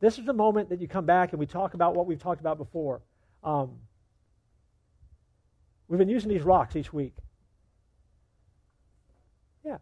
This 0.00 0.18
is 0.18 0.24
the 0.24 0.32
moment 0.32 0.70
that 0.70 0.80
you 0.80 0.88
come 0.88 1.04
back 1.04 1.32
and 1.32 1.40
we 1.40 1.46
talk 1.46 1.74
about 1.74 1.94
what 1.94 2.06
we've 2.06 2.22
talked 2.22 2.40
about 2.40 2.56
before. 2.56 3.02
Um, 3.42 3.72
we've 5.88 5.98
been 5.98 6.08
using 6.08 6.30
these 6.30 6.42
rocks 6.42 6.76
each 6.76 6.92
week. 6.92 7.14
Yeah. 9.64 9.78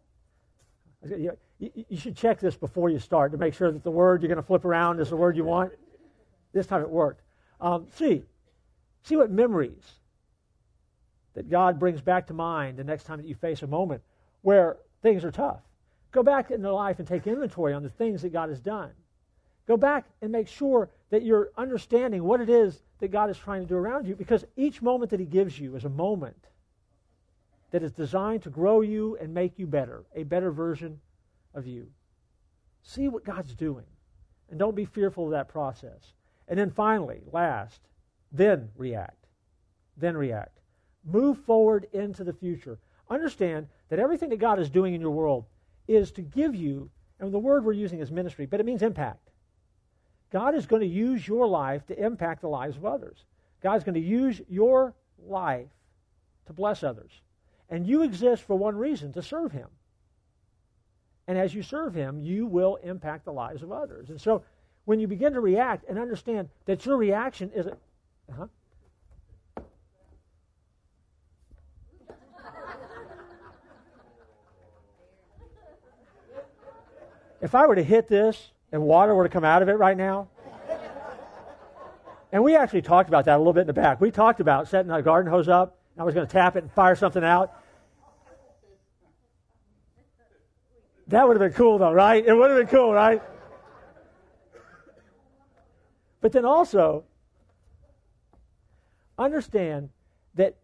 You, 1.59 1.71
you 1.89 1.97
should 1.97 2.15
check 2.15 2.39
this 2.39 2.55
before 2.55 2.89
you 2.89 2.99
start 2.99 3.31
to 3.31 3.37
make 3.37 3.53
sure 3.53 3.71
that 3.71 3.83
the 3.83 3.91
word 3.91 4.21
you're 4.21 4.29
going 4.29 4.37
to 4.37 4.43
flip 4.43 4.65
around 4.65 4.99
is 4.99 5.09
the 5.09 5.15
word 5.15 5.35
you 5.35 5.43
want. 5.43 5.71
This 6.53 6.67
time 6.67 6.81
it 6.81 6.89
worked. 6.89 7.21
Um, 7.59 7.87
see. 7.95 8.23
See 9.03 9.15
what 9.15 9.31
memories 9.31 9.83
that 11.33 11.49
God 11.49 11.79
brings 11.79 12.01
back 12.01 12.27
to 12.27 12.33
mind 12.33 12.77
the 12.77 12.83
next 12.83 13.03
time 13.03 13.17
that 13.17 13.27
you 13.27 13.35
face 13.35 13.61
a 13.61 13.67
moment 13.67 14.01
where 14.41 14.77
things 15.01 15.23
are 15.23 15.31
tough. 15.31 15.61
Go 16.11 16.23
back 16.23 16.51
into 16.51 16.73
life 16.73 16.99
and 16.99 17.07
take 17.07 17.27
inventory 17.27 17.73
on 17.73 17.83
the 17.83 17.89
things 17.89 18.21
that 18.21 18.33
God 18.33 18.49
has 18.49 18.59
done. 18.59 18.91
Go 19.67 19.77
back 19.77 20.05
and 20.21 20.31
make 20.31 20.47
sure 20.47 20.89
that 21.09 21.23
you're 21.23 21.51
understanding 21.57 22.23
what 22.23 22.41
it 22.41 22.49
is 22.49 22.81
that 22.99 23.09
God 23.09 23.29
is 23.29 23.37
trying 23.37 23.61
to 23.61 23.67
do 23.67 23.75
around 23.75 24.07
you 24.07 24.15
because 24.15 24.45
each 24.55 24.81
moment 24.81 25.11
that 25.11 25.19
He 25.19 25.25
gives 25.25 25.59
you 25.59 25.75
is 25.75 25.85
a 25.85 25.89
moment 25.89 26.47
that 27.71 27.83
is 27.83 27.91
designed 27.91 28.43
to 28.43 28.49
grow 28.49 28.81
you 28.81 29.17
and 29.21 29.33
make 29.33 29.59
you 29.59 29.67
better, 29.67 30.05
a 30.15 30.23
better 30.23 30.51
version 30.51 30.99
of 31.57 31.67
you. 31.67 31.87
See 32.83 33.09
what 33.09 33.25
God's 33.25 33.53
doing 33.53 33.85
and 34.49 34.59
don't 34.59 34.75
be 34.75 34.85
fearful 34.85 35.25
of 35.25 35.31
that 35.31 35.49
process. 35.49 36.13
And 36.47 36.57
then 36.57 36.71
finally, 36.71 37.21
last, 37.31 37.81
then 38.31 38.69
react. 38.77 39.25
Then 39.97 40.15
react. 40.15 40.59
Move 41.03 41.37
forward 41.39 41.87
into 41.91 42.23
the 42.23 42.33
future. 42.33 42.79
Understand 43.09 43.67
that 43.89 43.99
everything 43.99 44.29
that 44.29 44.39
God 44.39 44.59
is 44.59 44.69
doing 44.69 44.93
in 44.93 45.01
your 45.01 45.11
world 45.11 45.45
is 45.87 46.11
to 46.13 46.21
give 46.21 46.55
you, 46.55 46.89
and 47.19 47.33
the 47.33 47.39
word 47.39 47.65
we're 47.65 47.73
using 47.73 47.99
is 47.99 48.11
ministry, 48.11 48.45
but 48.45 48.59
it 48.59 48.65
means 48.65 48.81
impact. 48.81 49.29
God 50.31 50.55
is 50.55 50.65
going 50.65 50.81
to 50.81 50.87
use 50.87 51.27
your 51.27 51.47
life 51.47 51.85
to 51.87 52.05
impact 52.05 52.41
the 52.41 52.49
lives 52.49 52.75
of 52.75 52.85
others. 52.85 53.25
God's 53.61 53.83
going 53.83 53.95
to 53.95 54.01
use 54.01 54.41
your 54.49 54.93
life 55.25 55.69
to 56.45 56.53
bless 56.53 56.83
others. 56.83 57.21
And 57.69 57.87
you 57.87 58.03
exist 58.03 58.43
for 58.43 58.57
one 58.57 58.77
reason 58.77 59.13
to 59.13 59.21
serve 59.21 59.51
Him. 59.51 59.67
And 61.27 61.37
as 61.37 61.53
you 61.53 61.61
serve 61.61 61.93
Him, 61.93 62.19
you 62.19 62.45
will 62.45 62.77
impact 62.77 63.25
the 63.25 63.33
lives 63.33 63.61
of 63.63 63.71
others. 63.71 64.09
And 64.09 64.19
so 64.19 64.43
when 64.85 64.99
you 64.99 65.07
begin 65.07 65.33
to 65.33 65.41
react 65.41 65.83
and 65.89 65.99
understand 65.99 66.47
that 66.65 66.85
your 66.85 66.95
reaction 66.95 67.51
is. 67.53 67.67
A, 67.67 67.77
huh? 68.35 68.47
if 77.41 77.53
I 77.53 77.67
were 77.67 77.75
to 77.75 77.83
hit 77.83 78.07
this 78.07 78.51
and 78.71 78.81
water 78.81 79.13
were 79.13 79.23
to 79.23 79.29
come 79.29 79.43
out 79.43 79.61
of 79.61 79.69
it 79.69 79.73
right 79.73 79.97
now, 79.97 80.29
and 82.31 82.43
we 82.43 82.55
actually 82.55 82.81
talked 82.81 83.09
about 83.09 83.25
that 83.25 83.35
a 83.35 83.37
little 83.37 83.53
bit 83.53 83.61
in 83.61 83.67
the 83.67 83.73
back. 83.73 83.99
We 83.99 84.11
talked 84.11 84.39
about 84.39 84.67
setting 84.67 84.91
a 84.91 85.01
garden 85.01 85.31
hose 85.31 85.47
up. 85.47 85.77
I 85.97 86.03
was 86.03 86.13
going 86.13 86.27
to 86.27 86.31
tap 86.31 86.55
it 86.55 86.63
and 86.63 86.71
fire 86.71 86.95
something 86.95 87.23
out. 87.23 87.51
That 91.07 91.27
would 91.27 91.39
have 91.39 91.51
been 91.51 91.57
cool, 91.57 91.77
though, 91.77 91.93
right? 91.93 92.25
It 92.25 92.33
would 92.33 92.49
have 92.49 92.59
been 92.59 92.67
cool, 92.67 92.93
right? 92.93 93.21
But 96.19 96.31
then 96.31 96.45
also, 96.45 97.05
understand 99.17 99.89
that 100.35 100.57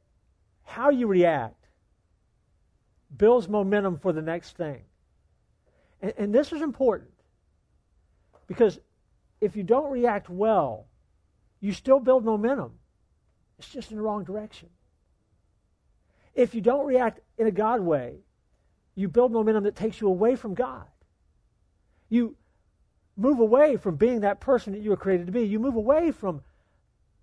how 0.64 0.89
you 0.89 1.08
react 1.08 1.68
builds 3.16 3.48
momentum 3.48 3.98
for 3.98 4.12
the 4.12 4.22
next 4.22 4.58
thing. 4.58 4.82
And, 6.02 6.14
and 6.18 6.36
this 6.36 6.52
is 6.52 6.62
important 6.62 7.12
because 8.48 8.80
if 9.39 9.56
you 9.56 9.64
don't 9.64 9.91
react 9.91 10.30
well, 10.30 10.88
you 11.60 11.72
still 11.72 12.00
build 12.00 12.26
momentum. 12.26 12.74
It's 13.60 13.70
just 13.70 13.91
in 13.91 13.98
the 13.98 14.04
wrong 14.04 14.24
direction. 14.24 14.70
If 16.34 16.56
you 16.56 16.62
don't 16.62 16.86
react 16.86 17.20
in 17.38 17.48
a 17.48 17.52
God 17.52 17.80
way, 17.80 18.18
you 18.96 19.08
build 19.08 19.32
momentum 19.32 19.64
that 19.64 19.76
takes 19.76 20.00
you 20.00 20.08
away 20.08 20.36
from 20.36 20.54
God. 20.54 20.86
You 22.10 22.36
move 23.18 23.39
away 23.39 23.78
from 23.78 23.96
being 23.96 24.22
that 24.22 24.39
person 24.39 24.74
that 24.74 24.82
you 24.82 24.91
were 24.91 24.98
created 24.98 25.26
to 25.28 25.32
be. 25.32 25.44
You 25.44 25.60
move 25.60 25.76
away 25.76 26.12
from 26.12 26.41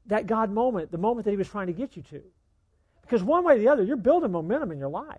that 0.06 0.26
God 0.26 0.50
moment, 0.50 0.90
the 0.90 0.98
moment 0.98 1.24
that 1.24 1.30
He 1.30 1.36
was 1.36 1.48
trying 1.48 1.68
to 1.68 1.72
get 1.72 1.96
you 1.96 2.02
to. 2.02 2.22
Because 3.02 3.22
one 3.22 3.44
way 3.44 3.54
or 3.54 3.58
the 3.58 3.68
other, 3.68 3.82
you're 3.82 3.96
building 3.96 4.32
momentum 4.32 4.72
in 4.72 4.78
your 4.78 4.88
life. 4.88 5.18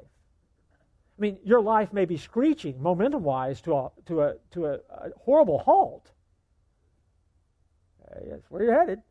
I 1.17 1.21
mean, 1.21 1.37
your 1.43 1.61
life 1.61 1.93
may 1.93 2.05
be 2.05 2.17
screeching 2.17 2.81
momentum 2.81 3.23
wise 3.23 3.61
to 3.61 3.75
a, 3.75 3.91
to 4.07 4.21
a, 4.21 4.35
to 4.51 4.65
a, 4.65 4.73
a 4.73 5.09
horrible 5.19 5.59
halt. 5.59 6.09
Uh, 8.09 8.19
That's 8.29 8.49
where 8.49 8.63
you're 8.63 8.79
headed. 8.79 9.01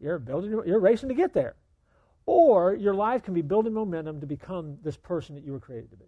You're 0.00 0.18
building, 0.18 0.50
you're 0.66 0.80
racing 0.80 1.08
to 1.10 1.14
get 1.14 1.32
there. 1.32 1.54
Or 2.26 2.74
your 2.74 2.94
life 2.94 3.22
can 3.22 3.34
be 3.34 3.42
building 3.42 3.72
momentum 3.72 4.20
to 4.20 4.26
become 4.26 4.78
this 4.82 4.96
person 4.96 5.34
that 5.34 5.44
you 5.44 5.52
were 5.52 5.60
created 5.60 5.90
to 5.90 5.96
be. 5.96 6.06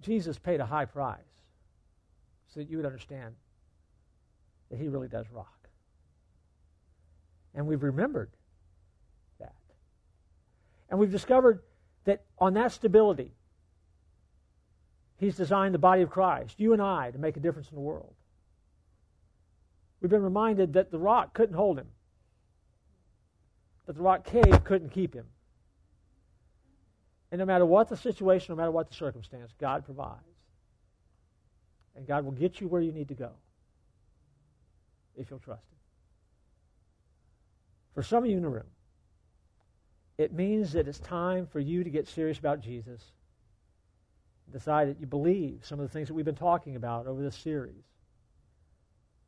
Jesus 0.00 0.38
paid 0.38 0.60
a 0.60 0.66
high 0.66 0.84
price 0.84 1.18
so 2.48 2.60
that 2.60 2.70
you 2.70 2.76
would 2.76 2.86
understand 2.86 3.34
that 4.70 4.78
he 4.78 4.88
really 4.88 5.08
does 5.08 5.26
rock. 5.30 5.68
And 7.54 7.66
we've 7.66 7.82
remembered 7.82 8.30
that. 9.40 9.54
And 10.90 10.98
we've 10.98 11.10
discovered 11.10 11.62
that 12.04 12.24
on 12.38 12.54
that 12.54 12.72
stability, 12.72 13.32
He's 15.18 15.36
designed 15.36 15.74
the 15.74 15.78
body 15.78 16.02
of 16.02 16.10
Christ, 16.10 16.60
you 16.60 16.72
and 16.72 16.80
I, 16.80 17.10
to 17.10 17.18
make 17.18 17.36
a 17.36 17.40
difference 17.40 17.68
in 17.70 17.74
the 17.74 17.80
world. 17.80 18.14
We've 20.00 20.10
been 20.10 20.22
reminded 20.22 20.74
that 20.74 20.92
the 20.92 20.98
rock 20.98 21.34
couldn't 21.34 21.56
hold 21.56 21.76
him, 21.76 21.88
that 23.86 23.96
the 23.96 24.02
rock 24.02 24.24
cave 24.24 24.62
couldn't 24.62 24.90
keep 24.90 25.12
him. 25.12 25.26
And 27.30 27.38
no 27.38 27.44
matter 27.44 27.66
what 27.66 27.88
the 27.88 27.96
situation, 27.96 28.54
no 28.54 28.56
matter 28.56 28.70
what 28.70 28.88
the 28.88 28.94
circumstance, 28.94 29.52
God 29.58 29.84
provides. 29.84 30.22
And 31.94 32.06
God 32.06 32.24
will 32.24 32.32
get 32.32 32.60
you 32.60 32.68
where 32.68 32.80
you 32.80 32.92
need 32.92 33.08
to 33.08 33.14
go 33.14 33.32
if 35.16 35.30
you'll 35.30 35.40
trust 35.40 35.64
Him. 35.70 35.78
For 37.94 38.02
some 38.02 38.24
of 38.24 38.30
you 38.30 38.36
in 38.36 38.42
the 38.42 38.48
room, 38.48 38.70
it 40.16 40.32
means 40.32 40.72
that 40.72 40.88
it's 40.88 41.00
time 41.00 41.46
for 41.46 41.60
you 41.60 41.84
to 41.84 41.90
get 41.90 42.08
serious 42.08 42.38
about 42.38 42.60
Jesus. 42.60 43.12
Decide 44.52 44.88
that 44.88 45.00
you 45.00 45.06
believe 45.06 45.60
some 45.64 45.78
of 45.78 45.86
the 45.86 45.92
things 45.92 46.08
that 46.08 46.14
we've 46.14 46.24
been 46.24 46.34
talking 46.34 46.76
about 46.76 47.06
over 47.06 47.22
this 47.22 47.36
series. 47.36 47.84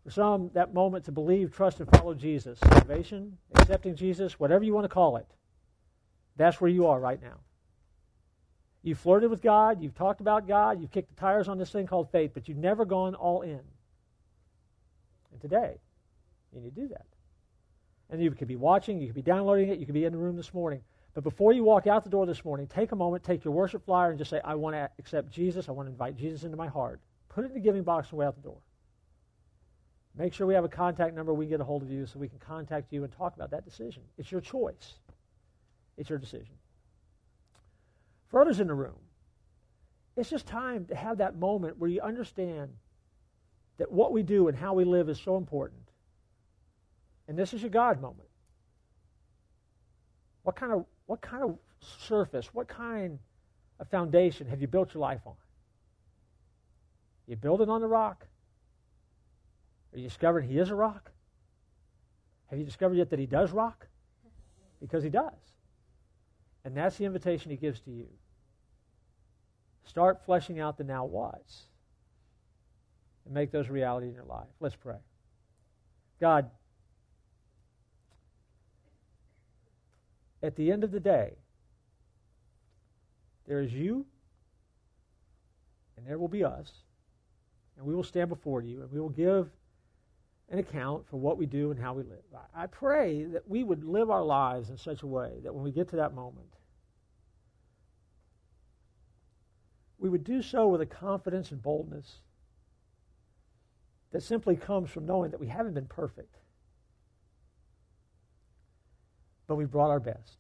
For 0.05 0.11
some, 0.11 0.51
that 0.55 0.73
moment 0.73 1.05
to 1.05 1.13
believe, 1.13 1.55
trust, 1.55 1.81
and 1.81 1.91
follow 1.91 2.15
Jesus, 2.15 2.59
salvation, 2.61 3.37
accepting 3.55 3.95
Jesus, 3.95 4.41
whatever 4.41 4.65
you 4.65 4.73
want 4.73 4.85
to 4.85 4.89
call 4.89 5.19
it, 5.19 5.27
that's 6.37 6.61
where 6.61 6.71
you 6.71 6.87
are 6.87 6.99
right 6.99 7.21
now. 7.21 7.39
You've 8.83 8.99
flirted 8.99 9.31
with 9.31 9.43
God, 9.43 9.83
you've 9.83 9.95
talked 9.95 10.21
about 10.21 10.49
God, 10.49 10.81
you've 10.81 10.91
kicked 10.91 11.15
the 11.15 11.21
tires 11.21 11.49
on 11.49 11.59
this 11.59 11.71
thing 11.71 11.87
called 11.87 12.11
faith, 12.11 12.31
but 12.33 12.49
you've 12.49 12.59
never 12.59 12.85
gone 12.85 13.15
all 13.15 13.43
in. 13.43 13.61
And 15.33 15.41
today, 15.41 15.79
you 16.53 16.61
need 16.61 16.75
to 16.75 16.81
do 16.81 16.89
that. 16.89 17.07
And 18.09 18.23
you 18.23 18.31
could 18.31 18.49
be 18.49 18.57
watching, 18.57 19.01
you 19.01 19.07
could 19.07 19.15
be 19.15 19.23
downloading 19.23 19.69
it, 19.69 19.79
you 19.79 19.87
could 19.87 19.95
be 19.95 20.05
in 20.05 20.13
the 20.13 20.19
room 20.19 20.37
this 20.37 20.55
morning. 20.55 20.81
But 21.13 21.25
before 21.25 21.53
you 21.53 21.65
walk 21.65 21.87
out 21.87 22.05
the 22.05 22.11
door 22.11 22.25
this 22.25 22.45
morning, 22.45 22.67
take 22.69 22.93
a 22.93 22.97
moment, 22.97 23.25
take 23.25 23.45
your 23.45 23.53
worship 23.53 23.85
flyer, 23.85 24.11
and 24.11 24.19
just 24.19 24.31
say, 24.31 24.41
I 24.45 24.55
want 24.55 24.75
to 24.75 24.89
accept 24.99 25.31
Jesus. 25.31 25.69
I 25.69 25.73
want 25.73 25.89
to 25.89 25.91
invite 25.91 26.17
Jesus 26.17 26.45
into 26.45 26.57
my 26.57 26.69
heart. 26.69 27.01
Put 27.29 27.45
it 27.45 27.49
in 27.49 27.55
the 27.55 27.61
giving 27.61 27.83
box 27.83 28.11
and 28.11 28.19
way 28.19 28.27
out 28.27 28.37
the 28.37 28.43
door. 28.43 28.59
Make 30.17 30.33
sure 30.35 30.47
we 30.47 30.55
have 30.55 30.65
a 30.65 30.69
contact 30.69 31.15
number 31.15 31.33
we 31.33 31.47
can 31.47 31.51
get 31.51 31.61
a 31.61 31.65
hold 31.65 31.83
of 31.83 31.91
you 31.91 32.07
so 32.07 32.19
we 32.19 32.29
can 32.29 32.39
contact 32.39 32.93
you 32.93 33.05
and 33.05 33.13
talk 33.13 33.35
about 33.37 33.51
that 33.51 33.65
decision. 33.65 34.03
It's 34.19 34.31
your 34.31 34.41
choice, 34.41 34.95
it's 35.97 36.09
your 36.09 36.19
decision. 36.19 36.55
For 38.31 38.41
others 38.41 38.61
in 38.61 38.69
the 38.69 38.75
room, 38.75 38.99
it's 40.17 40.31
just 40.31 40.47
time 40.47 40.87
to 40.87 40.95
have 40.95 41.19
that 41.19 41.37
moment 41.37 41.79
where 41.79 41.91
you 41.91 42.01
understand 42.01 42.71
that 43.79 43.91
what 43.91 44.13
we 44.13 44.23
do 44.23 44.49
and 44.49 44.57
how 44.57 44.75
we 44.75 44.85
live 44.85 45.09
is 45.09 45.19
so 45.21 45.37
important. 45.37 45.81
And 47.27 47.39
this 47.39 47.53
is 47.55 47.63
your 47.63 47.71
God 47.71 48.01
moment. 48.01 48.29
What 50.43 50.57
kind 50.57 50.73
of 50.73 50.85
what 51.07 51.21
kind 51.21 51.43
of 51.43 51.59
surface, 51.81 52.53
what 52.53 52.69
kind 52.69 53.19
of 53.79 53.89
foundation 53.89 54.47
have 54.47 54.61
you 54.61 54.69
built 54.69 54.95
your 54.95 55.01
life 55.01 55.21
on? 55.27 55.35
You 57.27 57.37
build 57.37 57.63
it 57.63 57.69
on 57.69 57.81
the 57.81 57.89
rock? 57.89 58.27
Have 59.91 60.01
you 60.01 60.09
discovered 60.09 60.43
he 60.43 60.59
is 60.59 60.71
a 60.71 60.75
rock? 60.75 61.11
Have 62.47 62.59
you 62.59 62.65
discovered 62.65 62.97
yet 62.97 63.11
that 63.11 63.19
he 63.19 63.27
does 63.27 63.51
rock? 63.51 63.87
Because 64.81 65.03
he 65.03 65.11
does. 65.11 65.33
And 66.65 66.77
that's 66.77 66.97
the 66.97 67.05
invitation 67.05 67.51
he 67.51 67.57
gives 67.57 67.81
to 67.81 67.91
you. 67.91 68.09
Start 69.85 70.25
fleshing 70.25 70.61
out 70.61 70.79
the 70.79 70.85
now 70.85 71.05
whats 71.05 71.63
and 73.25 73.35
make 73.35 73.51
those 73.51 73.69
reality 73.69 74.09
in 74.09 74.15
your 74.15 74.25
life. 74.25 74.49
Let's 74.61 74.77
pray. 74.77 74.99
God, 76.21 76.51
at 80.43 80.57
the 80.57 80.71
end 80.71 80.85
of 80.85 80.91
the 80.91 81.01
day, 81.01 81.33
there 83.47 83.61
is 83.61 83.73
you, 83.73 84.07
and 85.97 86.07
there 86.07 86.19
will 86.19 86.29
be 86.29 86.45
us, 86.45 86.71
and 87.77 87.87
we 87.87 87.95
will 87.95 88.05
stand 88.05 88.29
before 88.29 88.63
you, 88.63 88.83
and 88.83 88.93
we 88.93 89.01
will 89.01 89.09
give 89.09 89.51
an 90.51 90.59
account 90.59 91.07
for 91.09 91.17
what 91.17 91.39
we 91.39 91.47
do 91.47 91.71
and 91.71 91.81
how 91.81 91.95
we 91.95 92.03
live. 92.03 92.23
I 92.55 92.67
pray 92.67 93.25
that 93.25 93.49
we 93.49 93.65
would 93.65 93.85
live 93.85 94.11
our 94.11 94.25
lives 94.25 94.71
in 94.71 94.77
such 94.77 95.03
a 95.03 95.07
way 95.07 95.39
that 95.43 95.55
when 95.55 95.63
we 95.65 95.71
get 95.71 95.89
to 95.91 95.97
that 95.97 96.15
moment, 96.15 96.55
we 100.01 100.09
would 100.09 100.25
do 100.25 100.41
so 100.43 100.67
with 100.67 100.81
a 100.81 100.87
confidence 100.87 101.53
and 101.53 101.63
boldness 101.63 102.17
that 104.13 104.23
simply 104.23 104.57
comes 104.57 104.91
from 104.91 105.07
knowing 105.07 105.31
that 105.31 105.39
we 105.39 105.47
haven't 105.47 105.75
been 105.75 105.87
perfect, 105.87 106.37
but 109.47 109.55
we've 109.57 109.71
brought 109.71 109.91
our 109.91 110.01
best. 110.01 110.39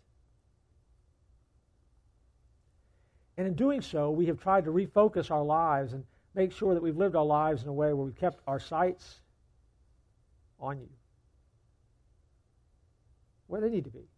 And 3.36 3.46
in 3.46 3.54
doing 3.54 3.80
so, 3.80 4.10
we 4.10 4.26
have 4.26 4.40
tried 4.40 4.64
to 4.64 4.70
refocus 4.70 5.30
our 5.30 5.44
lives 5.44 5.92
and 5.92 6.04
make 6.34 6.52
sure 6.52 6.74
that 6.74 6.82
we've 6.82 6.96
lived 6.96 7.14
our 7.14 7.24
lives 7.24 7.62
in 7.62 7.68
a 7.68 7.72
way 7.72 7.92
where 7.92 8.06
we've 8.06 8.16
kept 8.16 8.40
our 8.46 8.58
sights 8.58 9.20
on 10.58 10.80
you, 10.80 10.88
where 13.46 13.60
they 13.60 13.70
need 13.70 13.84
to 13.84 13.90
be, 13.90 14.08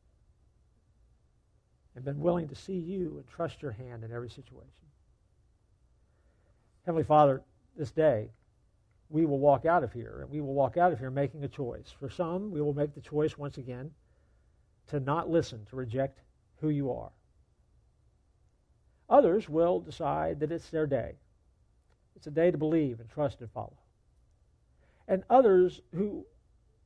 and 1.94 2.04
been 2.04 2.20
willing 2.20 2.48
to 2.48 2.54
see 2.54 2.78
you 2.78 3.16
and 3.18 3.26
trust 3.28 3.60
your 3.60 3.72
hand 3.72 4.04
in 4.04 4.12
every 4.12 4.30
situation. 4.30 4.91
Heavenly 6.84 7.04
Father, 7.04 7.42
this 7.76 7.92
day, 7.92 8.28
we 9.08 9.24
will 9.24 9.38
walk 9.38 9.66
out 9.66 9.84
of 9.84 9.92
here, 9.92 10.20
and 10.22 10.30
we 10.30 10.40
will 10.40 10.54
walk 10.54 10.76
out 10.76 10.92
of 10.92 10.98
here 10.98 11.10
making 11.10 11.44
a 11.44 11.48
choice. 11.48 11.94
For 11.98 12.08
some, 12.08 12.50
we 12.50 12.60
will 12.60 12.74
make 12.74 12.94
the 12.94 13.00
choice 13.00 13.38
once 13.38 13.58
again 13.58 13.90
to 14.88 14.98
not 14.98 15.30
listen, 15.30 15.64
to 15.66 15.76
reject 15.76 16.18
who 16.60 16.70
you 16.70 16.90
are. 16.90 17.12
Others 19.08 19.48
will 19.48 19.80
decide 19.80 20.40
that 20.40 20.50
it's 20.50 20.70
their 20.70 20.86
day. 20.86 21.12
It's 22.16 22.26
a 22.26 22.30
day 22.30 22.50
to 22.50 22.58
believe 22.58 22.98
and 23.00 23.08
trust 23.10 23.40
and 23.40 23.50
follow. 23.50 23.76
And 25.06 25.22
others 25.28 25.80
who 25.94 26.24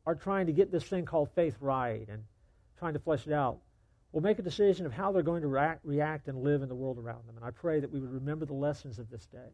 are 0.06 0.14
trying 0.14 0.46
to 0.46 0.52
get 0.52 0.70
this 0.72 0.84
thing 0.84 1.04
called 1.04 1.30
faith 1.34 1.56
right 1.60 2.06
and 2.08 2.24
trying 2.78 2.94
to 2.94 2.98
flesh 2.98 3.26
it 3.26 3.32
out 3.32 3.58
will 4.12 4.20
make 4.20 4.38
a 4.38 4.42
decision 4.42 4.86
of 4.86 4.92
how 4.92 5.12
they're 5.12 5.22
going 5.22 5.42
to 5.42 5.78
react, 5.84 6.28
and 6.28 6.42
live 6.42 6.62
in 6.62 6.68
the 6.68 6.74
world 6.74 6.98
around 6.98 7.26
them. 7.26 7.36
And 7.36 7.44
I 7.44 7.50
pray 7.50 7.80
that 7.80 7.90
we 7.90 8.00
would 8.00 8.12
remember 8.12 8.44
the 8.44 8.54
lessons 8.54 8.98
of 8.98 9.10
this 9.10 9.26
day. 9.26 9.52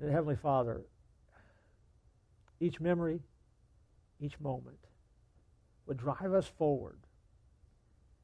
And 0.00 0.10
Heavenly 0.10 0.36
Father, 0.36 0.82
each 2.60 2.80
memory, 2.80 3.20
each 4.20 4.38
moment 4.40 4.78
would 5.86 5.96
drive 5.96 6.32
us 6.32 6.46
forward 6.46 6.98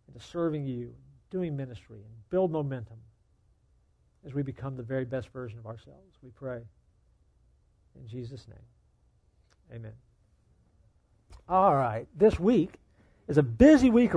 into 0.09 0.25
serving 0.25 0.67
you, 0.67 0.95
doing 1.31 1.57
ministry, 1.57 1.99
and 1.99 2.31
build 2.31 2.51
momentum 2.51 2.99
as 4.27 4.35
we 4.35 4.43
become 4.43 4.77
the 4.77 4.83
very 4.83 5.05
best 5.05 5.29
version 5.29 5.59
of 5.59 5.67
ourselves. 5.67 6.17
We 6.23 6.31
pray 6.31 6.61
in 7.97 8.07
Jesus' 8.09 8.47
name. 8.49 9.77
Amen. 9.77 9.93
All 11.49 11.75
right. 11.75 12.07
This 12.17 12.39
week 12.39 12.75
is 13.29 13.39
a 13.39 13.43
busy 13.43 13.91
week 13.91 14.13